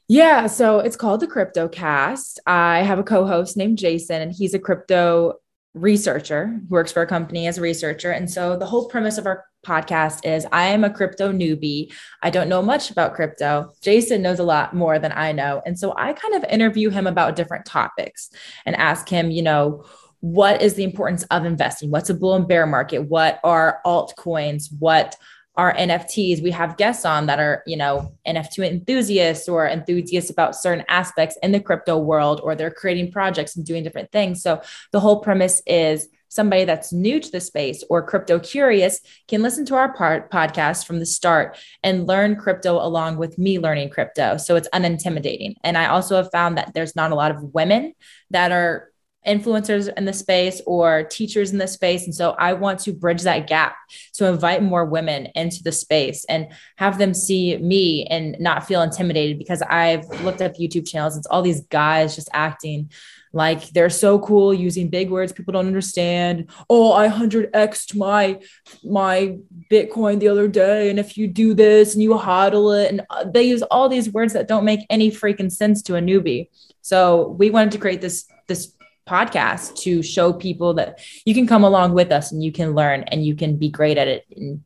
Yeah, 0.08 0.46
so 0.46 0.78
it's 0.78 0.96
called 0.96 1.20
the 1.20 1.26
CryptoCast. 1.26 2.38
I 2.46 2.82
have 2.82 3.00
a 3.00 3.02
co-host 3.02 3.56
named 3.56 3.78
Jason, 3.78 4.22
and 4.22 4.32
he's 4.32 4.54
a 4.54 4.58
crypto 4.60 5.34
researcher 5.76 6.46
who 6.46 6.66
works 6.68 6.90
for 6.90 7.02
a 7.02 7.06
company 7.06 7.46
as 7.46 7.58
a 7.58 7.60
researcher. 7.60 8.10
And 8.10 8.30
so 8.30 8.56
the 8.56 8.66
whole 8.66 8.88
premise 8.88 9.18
of 9.18 9.26
our 9.26 9.44
podcast 9.64 10.24
is 10.24 10.46
I 10.50 10.66
am 10.66 10.84
a 10.84 10.90
crypto 10.90 11.32
newbie. 11.32 11.92
I 12.22 12.30
don't 12.30 12.48
know 12.48 12.62
much 12.62 12.90
about 12.90 13.14
crypto. 13.14 13.72
Jason 13.82 14.22
knows 14.22 14.38
a 14.38 14.44
lot 14.44 14.74
more 14.74 14.98
than 14.98 15.12
I 15.12 15.32
know. 15.32 15.62
And 15.66 15.78
so 15.78 15.94
I 15.96 16.14
kind 16.14 16.34
of 16.34 16.44
interview 16.50 16.90
him 16.90 17.06
about 17.06 17.36
different 17.36 17.66
topics 17.66 18.30
and 18.64 18.74
ask 18.76 19.08
him, 19.08 19.30
you 19.30 19.42
know, 19.42 19.84
what 20.20 20.62
is 20.62 20.74
the 20.74 20.84
importance 20.84 21.24
of 21.24 21.44
investing? 21.44 21.90
What's 21.90 22.10
a 22.10 22.14
bull 22.14 22.34
and 22.34 22.48
bear 22.48 22.66
market? 22.66 23.00
What 23.00 23.38
are 23.44 23.80
altcoins? 23.84 24.68
What 24.78 25.14
our 25.56 25.72
NFTs. 25.74 26.42
We 26.42 26.50
have 26.50 26.76
guests 26.76 27.04
on 27.04 27.26
that 27.26 27.38
are, 27.38 27.62
you 27.66 27.76
know, 27.76 28.12
NFT 28.26 28.70
enthusiasts 28.70 29.48
or 29.48 29.66
enthusiasts 29.66 30.30
about 30.30 30.54
certain 30.54 30.84
aspects 30.88 31.38
in 31.42 31.52
the 31.52 31.60
crypto 31.60 31.98
world, 31.98 32.40
or 32.42 32.54
they're 32.54 32.70
creating 32.70 33.12
projects 33.12 33.56
and 33.56 33.64
doing 33.64 33.82
different 33.82 34.12
things. 34.12 34.42
So 34.42 34.60
the 34.92 35.00
whole 35.00 35.20
premise 35.20 35.62
is 35.66 36.08
somebody 36.28 36.64
that's 36.64 36.92
new 36.92 37.18
to 37.18 37.30
the 37.30 37.40
space 37.40 37.82
or 37.88 38.06
crypto 38.06 38.38
curious 38.38 39.00
can 39.28 39.42
listen 39.42 39.64
to 39.64 39.74
our 39.74 39.94
part 39.94 40.30
podcast 40.30 40.86
from 40.86 40.98
the 40.98 41.06
start 41.06 41.56
and 41.82 42.06
learn 42.06 42.36
crypto 42.36 42.74
along 42.74 43.16
with 43.16 43.38
me 43.38 43.58
learning 43.58 43.88
crypto. 43.90 44.36
So 44.36 44.56
it's 44.56 44.68
unintimidating. 44.74 45.54
And 45.64 45.78
I 45.78 45.86
also 45.86 46.16
have 46.16 46.30
found 46.30 46.58
that 46.58 46.74
there's 46.74 46.96
not 46.96 47.12
a 47.12 47.14
lot 47.14 47.30
of 47.30 47.54
women 47.54 47.94
that 48.30 48.52
are 48.52 48.90
influencers 49.26 49.92
in 49.96 50.04
the 50.04 50.12
space 50.12 50.60
or 50.66 51.04
teachers 51.04 51.52
in 51.52 51.58
the 51.58 51.66
space. 51.66 52.04
And 52.04 52.14
so 52.14 52.30
I 52.38 52.52
want 52.52 52.80
to 52.80 52.92
bridge 52.92 53.22
that 53.22 53.46
gap 53.46 53.76
to 54.14 54.26
invite 54.26 54.62
more 54.62 54.84
women 54.84 55.28
into 55.34 55.62
the 55.62 55.72
space 55.72 56.24
and 56.26 56.48
have 56.76 56.98
them 56.98 57.14
see 57.14 57.56
me 57.58 58.06
and 58.06 58.36
not 58.38 58.66
feel 58.66 58.82
intimidated 58.82 59.38
because 59.38 59.62
I've 59.62 60.06
looked 60.22 60.42
up 60.42 60.54
YouTube 60.54 60.88
channels. 60.88 61.16
It's 61.16 61.26
all 61.26 61.42
these 61.42 61.62
guys 61.62 62.14
just 62.14 62.28
acting 62.32 62.90
like 63.36 63.68
they're 63.70 63.90
so 63.90 64.18
cool 64.18 64.54
using 64.54 64.88
big 64.88 65.10
words 65.10 65.30
people 65.30 65.52
don't 65.52 65.66
understand. 65.66 66.48
Oh, 66.70 66.92
I 66.92 67.08
100x 67.08 67.94
my 67.94 68.40
my 68.82 69.36
Bitcoin 69.70 70.20
the 70.20 70.28
other 70.28 70.48
day. 70.48 70.88
And 70.88 70.98
if 70.98 71.18
you 71.18 71.28
do 71.28 71.52
this 71.52 71.92
and 71.92 72.02
you 72.02 72.10
hodl 72.12 72.82
it, 72.82 72.90
and 72.90 73.02
uh, 73.10 73.24
they 73.24 73.42
use 73.42 73.62
all 73.62 73.90
these 73.90 74.10
words 74.10 74.32
that 74.32 74.48
don't 74.48 74.64
make 74.64 74.80
any 74.88 75.10
freaking 75.10 75.52
sense 75.52 75.82
to 75.82 75.96
a 75.96 76.00
newbie. 76.00 76.48
So 76.80 77.36
we 77.38 77.50
wanted 77.50 77.72
to 77.72 77.78
create 77.78 78.00
this 78.00 78.26
this 78.46 78.72
podcast 79.08 79.76
to 79.82 80.02
show 80.02 80.32
people 80.32 80.74
that 80.74 81.00
you 81.24 81.34
can 81.34 81.46
come 81.46 81.64
along 81.64 81.92
with 81.92 82.10
us 82.10 82.32
and 82.32 82.42
you 82.42 82.52
can 82.52 82.74
learn 82.74 83.02
and 83.04 83.24
you 83.24 83.34
can 83.34 83.56
be 83.56 83.68
great 83.68 83.98
at 83.98 84.08
it. 84.08 84.24
And 84.36 84.62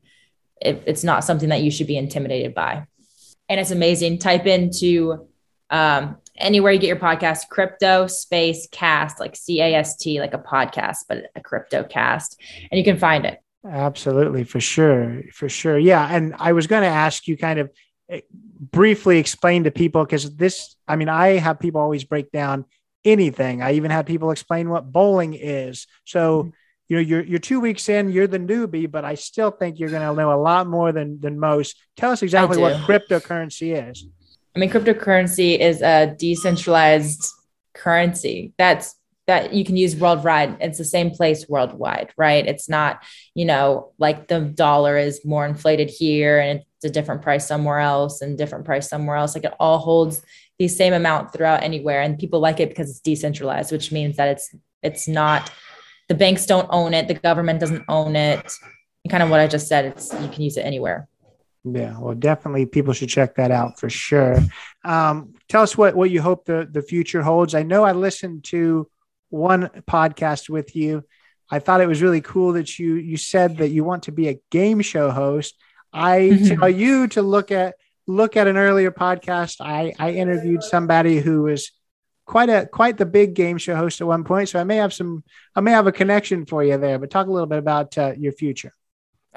it, 0.60 0.82
it's 0.86 1.04
not 1.04 1.24
something 1.24 1.50
that 1.50 1.62
you 1.62 1.70
should 1.70 1.86
be 1.86 1.96
intimidated 1.96 2.54
by. 2.54 2.86
And 3.48 3.60
it's 3.60 3.70
amazing. 3.70 4.18
Type 4.18 4.46
into 4.46 5.28
um, 5.70 6.16
anywhere 6.36 6.72
you 6.72 6.78
get 6.78 6.88
your 6.88 6.96
podcast, 6.96 7.48
crypto 7.48 8.06
space 8.06 8.68
cast, 8.70 9.20
like 9.20 9.36
C 9.36 9.60
A 9.60 9.74
S 9.74 9.96
T, 9.96 10.20
like 10.20 10.34
a 10.34 10.38
podcast, 10.38 10.98
but 11.08 11.30
a 11.34 11.40
crypto 11.40 11.84
cast, 11.84 12.40
and 12.70 12.78
you 12.78 12.84
can 12.84 12.98
find 12.98 13.24
it. 13.24 13.40
Absolutely, 13.68 14.44
for 14.44 14.60
sure, 14.60 15.22
for 15.32 15.48
sure. 15.48 15.78
Yeah, 15.78 16.08
and 16.10 16.34
I 16.38 16.52
was 16.52 16.66
going 16.66 16.82
to 16.82 16.88
ask 16.88 17.28
you 17.28 17.36
kind 17.36 17.58
of 17.58 17.70
eh, 18.08 18.20
briefly 18.30 19.18
explain 19.18 19.64
to 19.64 19.70
people 19.70 20.04
because 20.04 20.34
this, 20.34 20.76
I 20.88 20.96
mean, 20.96 21.08
I 21.08 21.38
have 21.38 21.60
people 21.60 21.80
always 21.80 22.04
break 22.04 22.32
down 22.32 22.64
anything. 23.04 23.62
I 23.62 23.72
even 23.72 23.90
had 23.90 24.06
people 24.06 24.30
explain 24.30 24.68
what 24.68 24.92
bowling 24.92 25.34
is. 25.34 25.86
So, 26.04 26.44
mm-hmm. 26.44 26.50
you 26.88 26.96
know, 26.96 27.02
you're 27.02 27.22
you're 27.22 27.38
two 27.38 27.60
weeks 27.60 27.88
in, 27.88 28.10
you're 28.10 28.26
the 28.26 28.38
newbie, 28.38 28.90
but 28.90 29.04
I 29.04 29.14
still 29.14 29.50
think 29.50 29.78
you're 29.78 29.90
going 29.90 30.02
to 30.02 30.14
know 30.14 30.32
a 30.32 30.40
lot 30.40 30.66
more 30.66 30.92
than 30.92 31.20
than 31.20 31.38
most. 31.38 31.76
Tell 31.96 32.10
us 32.10 32.22
exactly 32.22 32.58
what 32.58 32.76
cryptocurrency 32.82 33.90
is. 33.90 34.06
I 34.54 34.58
mean, 34.58 34.70
cryptocurrency 34.70 35.58
is 35.58 35.80
a 35.80 36.14
decentralized 36.18 37.26
currency 37.72 38.52
that's 38.58 38.96
that 39.26 39.54
you 39.54 39.64
can 39.64 39.76
use 39.76 39.94
worldwide. 39.94 40.56
It's 40.60 40.78
the 40.78 40.84
same 40.84 41.10
place 41.12 41.48
worldwide, 41.48 42.12
right? 42.16 42.44
It's 42.44 42.68
not, 42.68 43.04
you 43.32 43.44
know, 43.44 43.92
like 43.96 44.26
the 44.26 44.40
dollar 44.40 44.98
is 44.98 45.24
more 45.24 45.46
inflated 45.46 45.88
here 45.88 46.40
and 46.40 46.58
it's 46.58 46.84
a 46.84 46.90
different 46.90 47.22
price 47.22 47.46
somewhere 47.46 47.78
else 47.78 48.22
and 48.22 48.36
different 48.36 48.64
price 48.64 48.88
somewhere 48.88 49.14
else. 49.14 49.36
Like 49.36 49.44
it 49.44 49.54
all 49.60 49.78
holds 49.78 50.20
the 50.60 50.68
same 50.68 50.92
amount 50.92 51.32
throughout 51.32 51.62
anywhere 51.62 52.02
and 52.02 52.18
people 52.18 52.38
like 52.38 52.60
it 52.60 52.68
because 52.68 52.90
it's 52.90 53.00
decentralized 53.00 53.72
which 53.72 53.90
means 53.90 54.18
that 54.18 54.28
it's 54.28 54.54
it's 54.82 55.08
not 55.08 55.50
the 56.10 56.14
banks 56.14 56.44
don't 56.44 56.68
own 56.70 56.92
it 56.92 57.08
the 57.08 57.14
government 57.14 57.58
doesn't 57.58 57.82
own 57.88 58.14
it. 58.14 58.52
And 59.02 59.10
kind 59.10 59.22
of 59.22 59.30
what 59.30 59.40
i 59.40 59.46
just 59.46 59.68
said 59.68 59.86
it's 59.86 60.12
you 60.12 60.28
can 60.28 60.42
use 60.42 60.58
it 60.58 60.66
anywhere. 60.66 61.08
Yeah 61.64 61.98
well 61.98 62.14
definitely 62.14 62.66
people 62.66 62.92
should 62.92 63.08
check 63.08 63.36
that 63.36 63.50
out 63.50 63.80
for 63.80 63.88
sure. 63.88 64.38
Um, 64.84 65.32
tell 65.48 65.62
us 65.62 65.78
what 65.78 65.96
what 65.96 66.10
you 66.10 66.20
hope 66.20 66.44
the 66.44 66.68
the 66.70 66.82
future 66.82 67.22
holds. 67.22 67.54
I 67.54 67.62
know 67.62 67.82
i 67.84 67.92
listened 67.92 68.44
to 68.44 68.86
one 69.30 69.70
podcast 69.88 70.50
with 70.50 70.76
you. 70.76 71.04
I 71.50 71.58
thought 71.58 71.80
it 71.80 71.88
was 71.88 72.02
really 72.02 72.20
cool 72.20 72.52
that 72.52 72.78
you 72.78 72.96
you 72.96 73.16
said 73.16 73.56
that 73.58 73.70
you 73.70 73.82
want 73.82 74.02
to 74.02 74.12
be 74.12 74.28
a 74.28 74.40
game 74.50 74.82
show 74.82 75.10
host. 75.10 75.54
I 75.90 76.54
tell 76.60 76.68
you 76.68 77.08
to 77.08 77.22
look 77.22 77.50
at 77.50 77.76
look 78.06 78.36
at 78.36 78.46
an 78.46 78.56
earlier 78.56 78.90
podcast, 78.90 79.60
I, 79.60 79.92
I 79.98 80.12
interviewed 80.12 80.62
somebody 80.62 81.20
who 81.20 81.42
was 81.42 81.70
quite 82.26 82.48
a 82.48 82.66
quite 82.66 82.96
the 82.96 83.06
big 83.06 83.34
game 83.34 83.58
show 83.58 83.74
host 83.74 84.00
at 84.00 84.06
one 84.06 84.24
point. 84.24 84.48
So 84.48 84.60
I 84.60 84.64
may 84.64 84.76
have 84.76 84.92
some 84.92 85.24
I 85.54 85.60
may 85.60 85.72
have 85.72 85.86
a 85.86 85.92
connection 85.92 86.46
for 86.46 86.62
you 86.62 86.78
there. 86.78 86.98
But 86.98 87.10
talk 87.10 87.26
a 87.26 87.30
little 87.30 87.48
bit 87.48 87.58
about 87.58 87.96
uh, 87.98 88.12
your 88.16 88.32
future. 88.32 88.72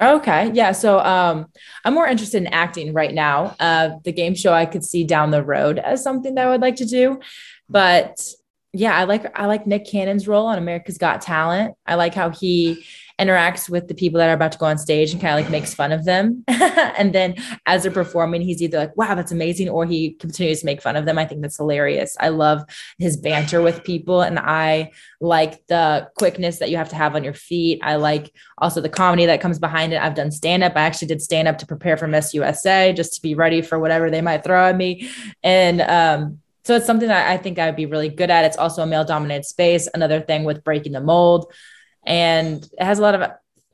Okay. 0.00 0.50
Yeah. 0.54 0.72
So 0.72 0.98
um, 0.98 1.46
I'm 1.84 1.94
more 1.94 2.06
interested 2.06 2.42
in 2.42 2.48
acting 2.48 2.92
right 2.92 3.14
now. 3.14 3.54
Uh, 3.60 3.90
the 4.02 4.12
game 4.12 4.34
show 4.34 4.52
I 4.52 4.66
could 4.66 4.84
see 4.84 5.04
down 5.04 5.30
the 5.30 5.42
road 5.42 5.78
as 5.78 6.02
something 6.02 6.34
that 6.34 6.46
I 6.46 6.50
would 6.50 6.60
like 6.60 6.76
to 6.76 6.84
do. 6.84 7.20
But 7.68 8.20
yeah, 8.72 8.96
I 8.96 9.04
like 9.04 9.38
I 9.38 9.46
like 9.46 9.66
Nick 9.66 9.86
Cannon's 9.86 10.26
role 10.26 10.46
on 10.46 10.58
America's 10.58 10.98
Got 10.98 11.22
Talent. 11.22 11.76
I 11.86 11.94
like 11.94 12.14
how 12.14 12.30
he 12.30 12.84
interacts 13.20 13.70
with 13.70 13.86
the 13.86 13.94
people 13.94 14.18
that 14.18 14.28
are 14.28 14.34
about 14.34 14.52
to 14.52 14.58
go 14.58 14.66
on 14.66 14.76
stage 14.76 15.12
and 15.12 15.20
kind 15.20 15.38
of 15.38 15.44
like 15.44 15.50
makes 15.50 15.72
fun 15.72 15.92
of 15.92 16.04
them. 16.04 16.42
and 16.48 17.12
then 17.12 17.36
as 17.66 17.82
they're 17.82 17.92
performing, 17.92 18.42
he's 18.42 18.60
either 18.60 18.78
like, 18.78 18.96
wow, 18.96 19.14
that's 19.14 19.30
amazing, 19.30 19.68
or 19.68 19.86
he 19.86 20.12
continues 20.14 20.60
to 20.60 20.66
make 20.66 20.82
fun 20.82 20.96
of 20.96 21.04
them. 21.04 21.18
I 21.18 21.24
think 21.24 21.40
that's 21.42 21.56
hilarious. 21.56 22.16
I 22.18 22.28
love 22.28 22.62
his 22.98 23.16
banter 23.16 23.62
with 23.62 23.84
people. 23.84 24.22
And 24.22 24.38
I 24.38 24.90
like 25.20 25.64
the 25.68 26.08
quickness 26.16 26.58
that 26.58 26.70
you 26.70 26.76
have 26.76 26.88
to 26.90 26.96
have 26.96 27.14
on 27.14 27.22
your 27.22 27.34
feet. 27.34 27.80
I 27.82 27.96
like 27.96 28.32
also 28.58 28.80
the 28.80 28.88
comedy 28.88 29.26
that 29.26 29.40
comes 29.40 29.58
behind 29.58 29.92
it. 29.92 30.02
I've 30.02 30.14
done 30.14 30.30
stand 30.30 30.64
up. 30.64 30.76
I 30.76 30.82
actually 30.82 31.08
did 31.08 31.22
stand 31.22 31.46
up 31.46 31.58
to 31.58 31.66
prepare 31.66 31.96
for 31.96 32.08
Miss 32.08 32.34
USA 32.34 32.92
just 32.92 33.14
to 33.14 33.22
be 33.22 33.34
ready 33.34 33.62
for 33.62 33.78
whatever 33.78 34.10
they 34.10 34.20
might 34.20 34.42
throw 34.42 34.68
at 34.68 34.76
me. 34.76 35.08
And 35.42 35.80
um, 35.80 36.40
so 36.64 36.74
it's 36.76 36.86
something 36.86 37.08
that 37.08 37.30
I 37.30 37.36
think 37.36 37.58
I 37.58 37.66
would 37.66 37.76
be 37.76 37.86
really 37.86 38.08
good 38.08 38.30
at. 38.30 38.44
It's 38.46 38.56
also 38.56 38.82
a 38.82 38.86
male 38.86 39.04
dominated 39.04 39.44
space. 39.44 39.86
Another 39.92 40.20
thing 40.20 40.44
with 40.44 40.64
breaking 40.64 40.92
the 40.92 41.00
mold, 41.00 41.52
and 42.06 42.64
it 42.64 42.82
has 42.82 42.98
a 42.98 43.02
lot 43.02 43.14
of 43.14 43.30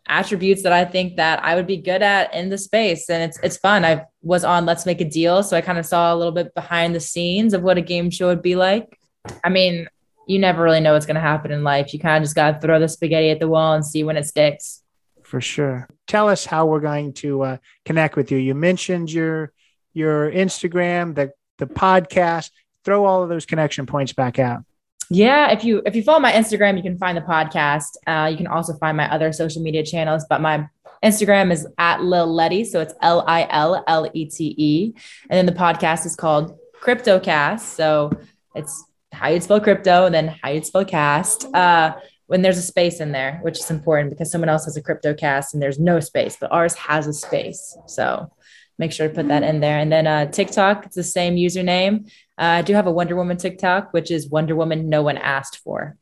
attributes 0.07 0.65
that 0.65 0.73
I 0.73 0.85
think 0.85 1.17
that 1.17 1.43
I 1.45 1.55
would 1.55 1.67
be 1.67 1.77
good 1.77 2.03
at 2.03 2.35
in 2.35 2.49
the 2.49 2.59
space. 2.59 3.09
And 3.09 3.23
it's 3.23 3.39
it's 3.43 3.57
fun. 3.57 3.85
I 3.85 4.07
was 4.23 4.45
on 4.45 4.67
Let's 4.67 4.87
Make 4.87 5.01
a 5.01 5.05
Deal, 5.05 5.43
so 5.43 5.57
I 5.57 5.61
kind 5.61 5.79
of 5.79 5.87
saw 5.87 6.15
a 6.15 6.17
little 6.17 6.33
bit 6.33 6.55
behind 6.55 6.95
the 6.95 7.01
scenes 7.01 7.55
of 7.55 7.63
what 7.63 7.79
a 7.79 7.83
game 7.83 8.11
show 8.11 8.27
would 8.27 8.43
be 8.43 8.57
like. 8.57 8.99
I 9.45 9.49
mean, 9.49 9.89
you 10.27 10.39
never 10.39 10.63
really 10.63 10.81
know 10.81 10.93
what's 10.93 11.07
going 11.07 11.17
to 11.17 11.21
happen 11.21 11.51
in 11.51 11.65
life. 11.65 11.93
You 11.93 11.99
kind 11.99 12.17
of 12.17 12.27
just 12.27 12.37
got 12.37 12.53
to 12.53 12.61
throw 12.61 12.79
the 12.79 12.89
spaghetti 12.89 13.31
at 13.31 13.41
the 13.41 13.49
wall 13.49 13.75
and 13.75 13.85
see 13.85 14.05
when 14.05 14.17
it 14.17 14.27
sticks. 14.27 14.83
For 15.23 15.41
sure. 15.41 15.89
Tell 16.07 16.29
us 16.29 16.45
how 16.45 16.67
we're 16.67 16.81
going 16.81 17.13
to 17.15 17.43
uh, 17.43 17.57
connect 17.85 18.17
with 18.17 18.33
you. 18.33 18.39
You 18.39 18.55
mentioned 18.55 19.13
your 19.13 19.53
your 19.93 20.31
Instagram, 20.31 21.15
the 21.15 21.33
the 21.59 21.67
podcast 21.67 22.51
throw 22.85 23.05
all 23.05 23.23
of 23.23 23.29
those 23.29 23.47
connection 23.47 23.87
points 23.87 24.13
back 24.13 24.39
out. 24.39 24.65
Yeah, 25.13 25.51
if 25.51 25.65
you 25.65 25.83
if 25.85 25.97
you 25.97 26.05
follow 26.05 26.21
my 26.21 26.31
Instagram, 26.31 26.77
you 26.77 26.85
can 26.85 26.97
find 26.97 27.17
the 27.17 27.23
podcast. 27.23 27.97
Uh, 28.07 28.29
you 28.29 28.37
can 28.37 28.47
also 28.47 28.75
find 28.75 28.97
my 28.97 29.13
other 29.13 29.33
social 29.33 29.61
media 29.61 29.85
channels, 29.85 30.25
but 30.31 30.41
my 30.41 30.69
Instagram 31.05 31.51
is 31.51 31.67
at 31.79 32.01
Lil 32.03 32.33
Lete, 32.33 32.67
so 32.69 32.81
it's 32.81 32.95
L 33.03 33.25
I 33.27 33.49
L 33.51 33.83
L 33.89 34.09
E 34.15 34.27
T 34.27 34.55
E, 34.57 34.93
and 35.29 35.37
then 35.37 35.47
the 35.47 35.61
podcast 35.61 36.07
is 36.07 36.15
called 36.15 36.57
CryptoCast. 36.81 37.61
So 37.61 38.13
it's 38.55 38.85
how 39.13 39.29
you 39.29 39.41
spell 39.41 39.61
crypto 39.61 40.07
and 40.07 40.15
then 40.15 40.29
how 40.43 40.51
you 40.51 40.63
spell 40.63 40.85
cast. 40.85 41.53
Uh, 41.53 41.97
when 42.27 42.43
there's 42.43 42.59
a 42.59 42.63
space 42.63 43.01
in 43.01 43.11
there, 43.11 43.41
which 43.43 43.59
is 43.59 43.69
important 43.73 44.11
because 44.11 44.31
someone 44.31 44.49
else 44.49 44.65
has 44.65 44.77
a 44.77 44.83
CryptoCast 44.83 45.53
and 45.53 45.61
there's 45.61 45.81
no 45.81 45.99
space, 45.99 46.37
but 46.41 46.53
ours 46.53 46.75
has 46.75 47.09
a 47.09 47.13
space. 47.13 47.77
So 47.89 48.31
make 48.79 48.93
sure 48.93 49.09
to 49.09 49.15
put 49.15 49.27
that 49.27 49.43
in 49.43 49.59
there. 49.59 49.79
And 49.79 49.91
then 49.91 50.07
uh, 50.07 50.27
TikTok, 50.27 50.87
it's 50.87 50.95
the 50.95 51.03
same 51.03 51.35
username. 51.35 52.09
Uh, 52.41 52.45
I 52.45 52.63
do 52.63 52.73
have 52.73 52.87
a 52.87 52.91
Wonder 52.91 53.17
Woman 53.17 53.37
TikTok, 53.37 53.93
which 53.93 54.11
is 54.11 54.31
Wonder 54.31 54.57
Woman 54.57 54.89
No 54.89 55.03
One 55.03 55.19
Asked 55.19 55.59
For. 55.59 55.99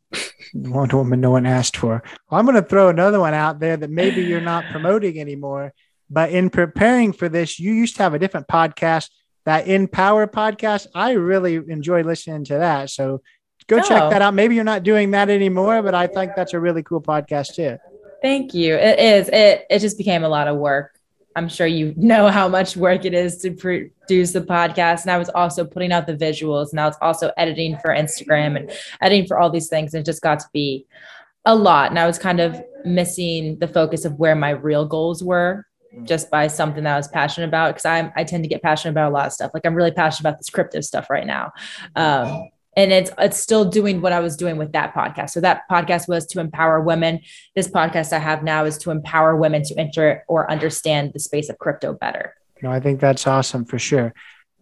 Wonder 0.55 0.99
Woman 0.99 1.20
No 1.20 1.32
One 1.32 1.47
Asked 1.47 1.76
For. 1.76 2.01
Well, 2.30 2.39
I'm 2.39 2.47
going 2.47 2.55
to 2.55 2.68
throw 2.68 2.89
another 2.91 3.18
one 3.18 3.34
out 3.34 3.59
there 3.59 3.76
that 3.76 3.91
maybe 3.91 4.22
you're 4.22 4.41
not 4.41 4.64
promoting 4.70 5.18
anymore. 5.18 5.74
But 6.09 6.30
in 6.30 6.49
preparing 6.49 7.12
for 7.12 7.28
this, 7.28 7.59
you 7.59 7.72
used 7.72 7.97
to 7.97 8.05
have 8.05 8.14
a 8.14 8.20
different 8.20 8.47
podcast, 8.47 9.11
that 9.47 9.66
Empower 9.66 10.28
podcast. 10.28 10.86
I 10.95 11.12
really 11.12 11.57
enjoy 11.57 12.03
listening 12.03 12.45
to 12.45 12.59
that. 12.59 12.91
So 12.91 13.20
go 13.66 13.78
oh. 13.78 13.82
check 13.82 14.11
that 14.11 14.22
out. 14.22 14.34
Maybe 14.34 14.55
you're 14.55 14.62
not 14.62 14.84
doing 14.84 15.11
that 15.11 15.30
anymore, 15.30 15.82
but 15.82 15.95
I 15.95 16.07
think 16.07 16.32
that's 16.36 16.55
a 16.55 16.61
really 16.61 16.84
cool 16.84 17.01
podcast 17.01 17.55
too. 17.55 17.78
Thank 18.22 18.55
you. 18.55 18.74
It 18.74 18.99
is. 18.99 19.28
It 19.28 19.66
it 19.70 19.78
just 19.78 19.97
became 19.97 20.22
a 20.22 20.28
lot 20.28 20.49
of 20.49 20.57
work. 20.57 20.97
I'm 21.39 21.49
sure 21.49 21.66
you 21.66 21.95
know 21.97 22.28
how 22.28 22.49
much 22.49 22.76
work 22.76 23.05
it 23.05 23.14
is 23.14 23.39
to 23.39 23.53
produce 23.53 24.32
the 24.32 24.41
podcast. 24.41 25.03
And 25.03 25.11
I 25.11 25.18
was 25.18 25.28
also 25.30 25.64
putting 25.64 25.93
out 25.93 26.07
the 26.07 26.16
visuals. 26.16 26.70
And 26.72 26.80
I 26.80 26.86
was 26.86 26.97
also 27.01 27.30
editing 27.36 27.78
for 27.78 27.91
Instagram 27.91 28.57
and 28.57 28.70
editing 29.01 29.26
for 29.26 29.39
all 29.39 29.49
these 29.49 29.68
things. 29.68 29.95
And 29.95 30.03
it 30.03 30.05
just 30.05 30.20
got 30.20 30.41
to 30.41 30.47
be 30.53 30.86
a 31.45 31.55
lot. 31.55 31.91
And 31.91 31.99
I 31.99 32.07
was 32.07 32.18
kind 32.18 32.41
of 32.41 32.61
missing 32.84 33.59
the 33.59 33.68
focus 33.68 34.05
of 34.05 34.14
where 34.14 34.34
my 34.34 34.51
real 34.51 34.84
goals 34.84 35.22
were 35.22 35.64
just 36.03 36.30
by 36.30 36.49
something 36.49 36.84
that 36.84 36.95
I 36.95 36.97
was 36.99 37.09
passionate 37.09 37.49
about. 37.49 37.74
Cause 37.74 37.86
I'm, 37.86 38.12
I 38.16 38.24
tend 38.24 38.45
to 38.45 38.49
get 38.49 38.62
passionate 38.62 38.93
about 38.93 39.11
a 39.11 39.14
lot 39.14 39.26
of 39.26 39.32
stuff. 39.32 39.53
Like 39.55 39.64
I'm 39.64 39.74
really 39.74 39.93
passionate 39.93 40.28
about 40.28 40.39
this 40.39 40.51
crypto 40.51 40.80
stuff 40.80 41.09
right 41.09 41.26
now. 41.26 41.53
Um, 41.97 42.49
and 42.79 42.93
it's 42.93 43.11
it's 43.18 43.37
still 43.37 43.64
doing 43.64 44.01
what 44.01 44.12
I 44.12 44.20
was 44.20 44.37
doing 44.37 44.57
with 44.57 44.72
that 44.72 44.95
podcast. 44.95 45.31
So 45.31 45.41
that 45.41 45.62
podcast 45.68 46.07
was 46.07 46.26
to 46.29 46.41
empower 46.41 46.81
women. 46.81 47.20
This 47.57 47.68
podcast 47.68 48.12
I 48.12 48.20
have 48.20 48.45
now 48.45 48.64
is 48.64 48.79
to 48.79 48.93
empower 48.93 49.35
women 49.35 49.64
to 49.64 49.74
enter 49.76 50.24
or 50.29 50.49
understand 50.49 51.12
the 51.12 51.18
space 51.18 51.49
of 51.49 51.59
crypto 51.59 51.93
better. 51.93 52.35
No, 52.62 52.70
I 52.70 52.79
think 52.79 53.01
that's 53.01 53.26
awesome 53.26 53.64
for 53.64 53.81
sure. 53.81 54.14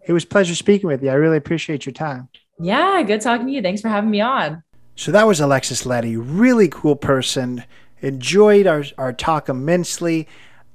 It 0.06 0.14
was 0.14 0.24
pleasure 0.24 0.54
speaking 0.54 0.88
with 0.88 1.02
you. 1.02 1.10
I 1.10 1.14
really 1.14 1.36
appreciate 1.36 1.84
your 1.84 1.92
time. 1.92 2.30
Yeah, 2.58 3.02
good 3.02 3.20
talking 3.20 3.48
to 3.48 3.52
you. 3.52 3.60
Thanks 3.60 3.82
for 3.82 3.88
having 3.88 4.10
me 4.10 4.22
on. 4.22 4.62
So 4.94 5.12
that 5.12 5.26
was 5.26 5.40
Alexis 5.40 5.84
Lete, 5.84 6.18
really 6.18 6.68
cool 6.68 6.96
person. 6.96 7.64
Enjoyed 8.00 8.66
our, 8.66 8.84
our 8.96 9.12
talk 9.12 9.50
immensely. 9.50 10.26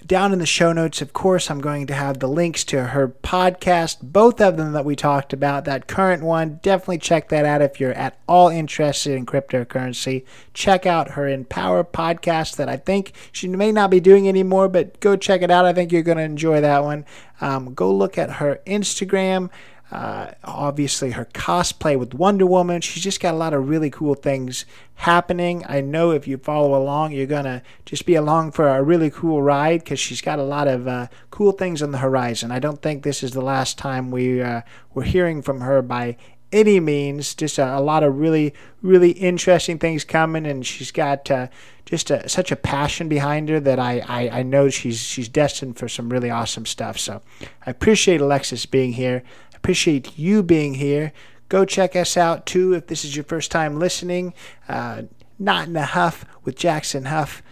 Down 0.06 0.34
in 0.34 0.40
the 0.40 0.46
show 0.46 0.74
notes, 0.74 1.02
of 1.02 1.14
course, 1.14 1.52
I'm 1.52 1.62
going 1.62 1.86
to 1.88 1.94
have 1.94 2.20
the 2.20 2.28
links 2.28 2.64
to 2.66 2.88
her 2.88 3.08
podcast, 3.08 3.98
both 4.02 4.42
of 4.42 4.58
them 4.58 4.74
that 4.74 4.84
we 4.84 4.96
talked 4.96 5.32
about. 5.32 5.66
That 5.66 5.88
current 5.88 6.24
one, 6.24 6.60
definitely 6.64 6.98
check 6.98 7.30
that 7.30 7.46
out 7.46 7.62
if 7.62 7.80
you're 7.80 7.94
at 7.94 8.18
all 8.28 8.50
interested 8.50 9.14
in 9.14 9.26
cryptocurrency. 9.28 10.26
Check 10.54 10.86
out 10.86 11.12
her 11.12 11.28
Empower 11.28 11.84
podcast 11.84 12.56
that 12.56 12.68
I 12.68 12.78
think 12.78 13.14
she 13.32 13.48
may 13.48 13.72
not 13.72 13.92
be 13.92 14.00
doing 14.00 14.28
anymore, 14.28 14.68
but 14.68 15.00
go 15.00 15.16
check 15.16 15.44
it 15.44 15.52
out. 15.52 15.66
I 15.66 15.74
think 15.74 15.92
you're 15.92 16.02
going 16.02 16.18
to 16.18 16.24
enjoy 16.24 16.62
that 16.62 16.84
one. 16.84 17.06
Um, 17.40 17.74
go 17.74 17.94
look 17.94 18.18
at 18.18 18.34
her 18.34 18.60
Instagram. 18.66 19.50
Uh, 19.92 20.32
obviously, 20.46 21.12
her 21.12 21.26
cosplay 21.26 22.00
with 22.00 22.14
Wonder 22.14 22.46
Woman. 22.46 22.80
She's 22.80 23.04
just 23.04 23.20
got 23.20 23.34
a 23.34 23.38
lot 23.38 23.54
of 23.54 23.68
really 23.68 23.90
cool 23.90 24.16
things 24.16 24.66
happening. 24.96 25.66
I 25.68 25.82
know 25.82 26.12
if 26.12 26.28
you 26.28 26.38
follow 26.38 26.82
along, 26.82 27.12
you're 27.12 27.26
going 27.26 27.44
to 27.44 27.62
just 27.86 28.06
be 28.06 28.16
along 28.16 28.52
for 28.52 28.70
a 28.70 28.82
really 28.82 29.10
cool 29.10 29.42
ride 29.42 29.84
because 29.84 30.00
she's 30.00 30.22
got 30.22 30.40
a 30.40 30.44
lot 30.44 30.70
of 30.70 30.88
uh, 30.88 31.08
cool 31.30 31.52
things 31.52 31.82
on 31.82 31.92
the 31.92 31.98
horizon. 31.98 32.52
I 32.52 32.60
don't 32.60 32.82
think 32.82 33.04
this 33.04 33.22
is 33.22 33.32
the 33.32 33.42
last 33.42 33.78
time 33.78 34.12
we, 34.12 34.42
uh, 34.42 34.62
we're 34.94 35.04
hearing 35.04 35.42
from 35.42 35.60
her 35.60 35.82
by 35.82 36.16
any 36.52 36.80
means. 36.80 37.36
Just 37.36 37.58
a, 37.58 37.78
a, 37.78 37.82
lot 37.82 38.04
of 38.04 38.18
really, 38.18 38.54
really 38.82 39.12
interesting 39.12 39.80
things 39.80 40.04
coming, 40.04 40.46
and 40.46 40.66
she's 40.66 40.92
got 40.92 41.30
uh, 41.30 41.48
just 41.86 42.12
a, 42.12 42.28
such 42.30 42.52
a 42.52 42.56
passion 42.56 43.10
behind 43.10 43.50
her 43.50 43.60
that 43.60 43.80
I, 43.80 44.00
I, 44.08 44.40
I 44.40 44.44
know 44.44 44.70
she's 44.70 45.00
she's 45.00 45.30
destined 45.30 45.78
for 45.78 45.90
some 45.90 46.10
really 46.10 46.30
awesome 46.30 46.66
stuff. 46.66 46.98
So 46.98 47.22
I 47.66 47.72
appreciate 47.72 48.22
Alexis 48.22 48.66
being 48.66 48.94
here. 48.94 49.24
Appreciate 49.62 50.18
you 50.18 50.42
being 50.42 50.74
here. 50.74 51.14
Go 51.48 51.66
check 51.66 51.96
us 51.96 52.18
out 52.18 52.48
too 52.48 52.74
if 52.74 52.88
this 52.88 53.06
is 53.06 53.16
your 53.16 53.26
first 53.26 53.52
time 53.52 53.78
listening. 53.78 54.34
Uh, 54.68 55.04
Not 55.38 55.68
in 55.68 55.76
a 55.76 55.86
Huff 55.86 56.26
with 56.44 56.56
Jackson 56.56 57.06
Huff 57.06 57.44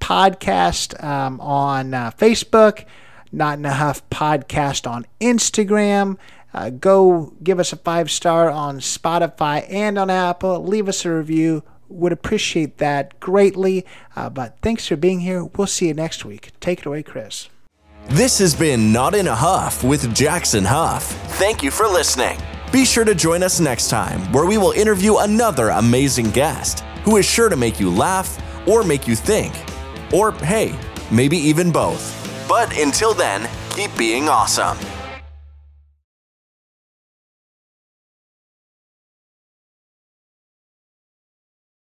podcast 0.00 1.02
um, 1.04 1.38
on 1.40 1.92
uh, 1.92 2.12
Facebook. 2.12 2.86
Not 3.30 3.58
in 3.58 3.66
a 3.66 3.74
Huff 3.74 4.08
podcast 4.08 4.90
on 4.90 5.06
Instagram. 5.20 6.16
Uh, 6.54 6.70
go 6.70 7.34
give 7.42 7.60
us 7.60 7.72
a 7.72 7.76
five 7.76 8.10
star 8.10 8.50
on 8.50 8.78
Spotify 8.80 9.64
and 9.70 9.98
on 9.98 10.08
Apple. 10.10 10.64
Leave 10.64 10.88
us 10.88 11.04
a 11.04 11.12
review. 11.12 11.62
Would 11.88 12.12
appreciate 12.12 12.78
that 12.78 13.20
greatly. 13.20 13.84
Uh, 14.16 14.30
but 14.30 14.56
thanks 14.62 14.86
for 14.86 14.96
being 14.96 15.20
here. 15.20 15.44
We'll 15.44 15.66
see 15.66 15.88
you 15.88 15.94
next 15.94 16.24
week. 16.24 16.52
Take 16.60 16.80
it 16.80 16.86
away, 16.86 17.02
Chris. 17.02 17.48
This 18.10 18.40
has 18.40 18.56
been 18.56 18.92
Not 18.92 19.14
in 19.14 19.28
a 19.28 19.34
Huff 19.36 19.84
with 19.84 20.12
Jackson 20.12 20.64
Huff. 20.64 21.04
Thank 21.38 21.62
you 21.62 21.70
for 21.70 21.86
listening. 21.86 22.36
Be 22.72 22.84
sure 22.84 23.04
to 23.04 23.14
join 23.14 23.44
us 23.44 23.60
next 23.60 23.88
time 23.88 24.20
where 24.32 24.46
we 24.46 24.58
will 24.58 24.72
interview 24.72 25.18
another 25.18 25.68
amazing 25.68 26.32
guest 26.32 26.80
who 27.04 27.18
is 27.18 27.24
sure 27.24 27.48
to 27.48 27.56
make 27.56 27.78
you 27.78 27.88
laugh 27.88 28.36
or 28.66 28.82
make 28.82 29.06
you 29.06 29.14
think. 29.14 29.54
Or 30.12 30.32
hey, 30.32 30.76
maybe 31.12 31.36
even 31.36 31.70
both. 31.70 32.12
But 32.48 32.76
until 32.76 33.14
then, 33.14 33.48
keep 33.76 33.96
being 33.96 34.28
awesome. 34.28 34.76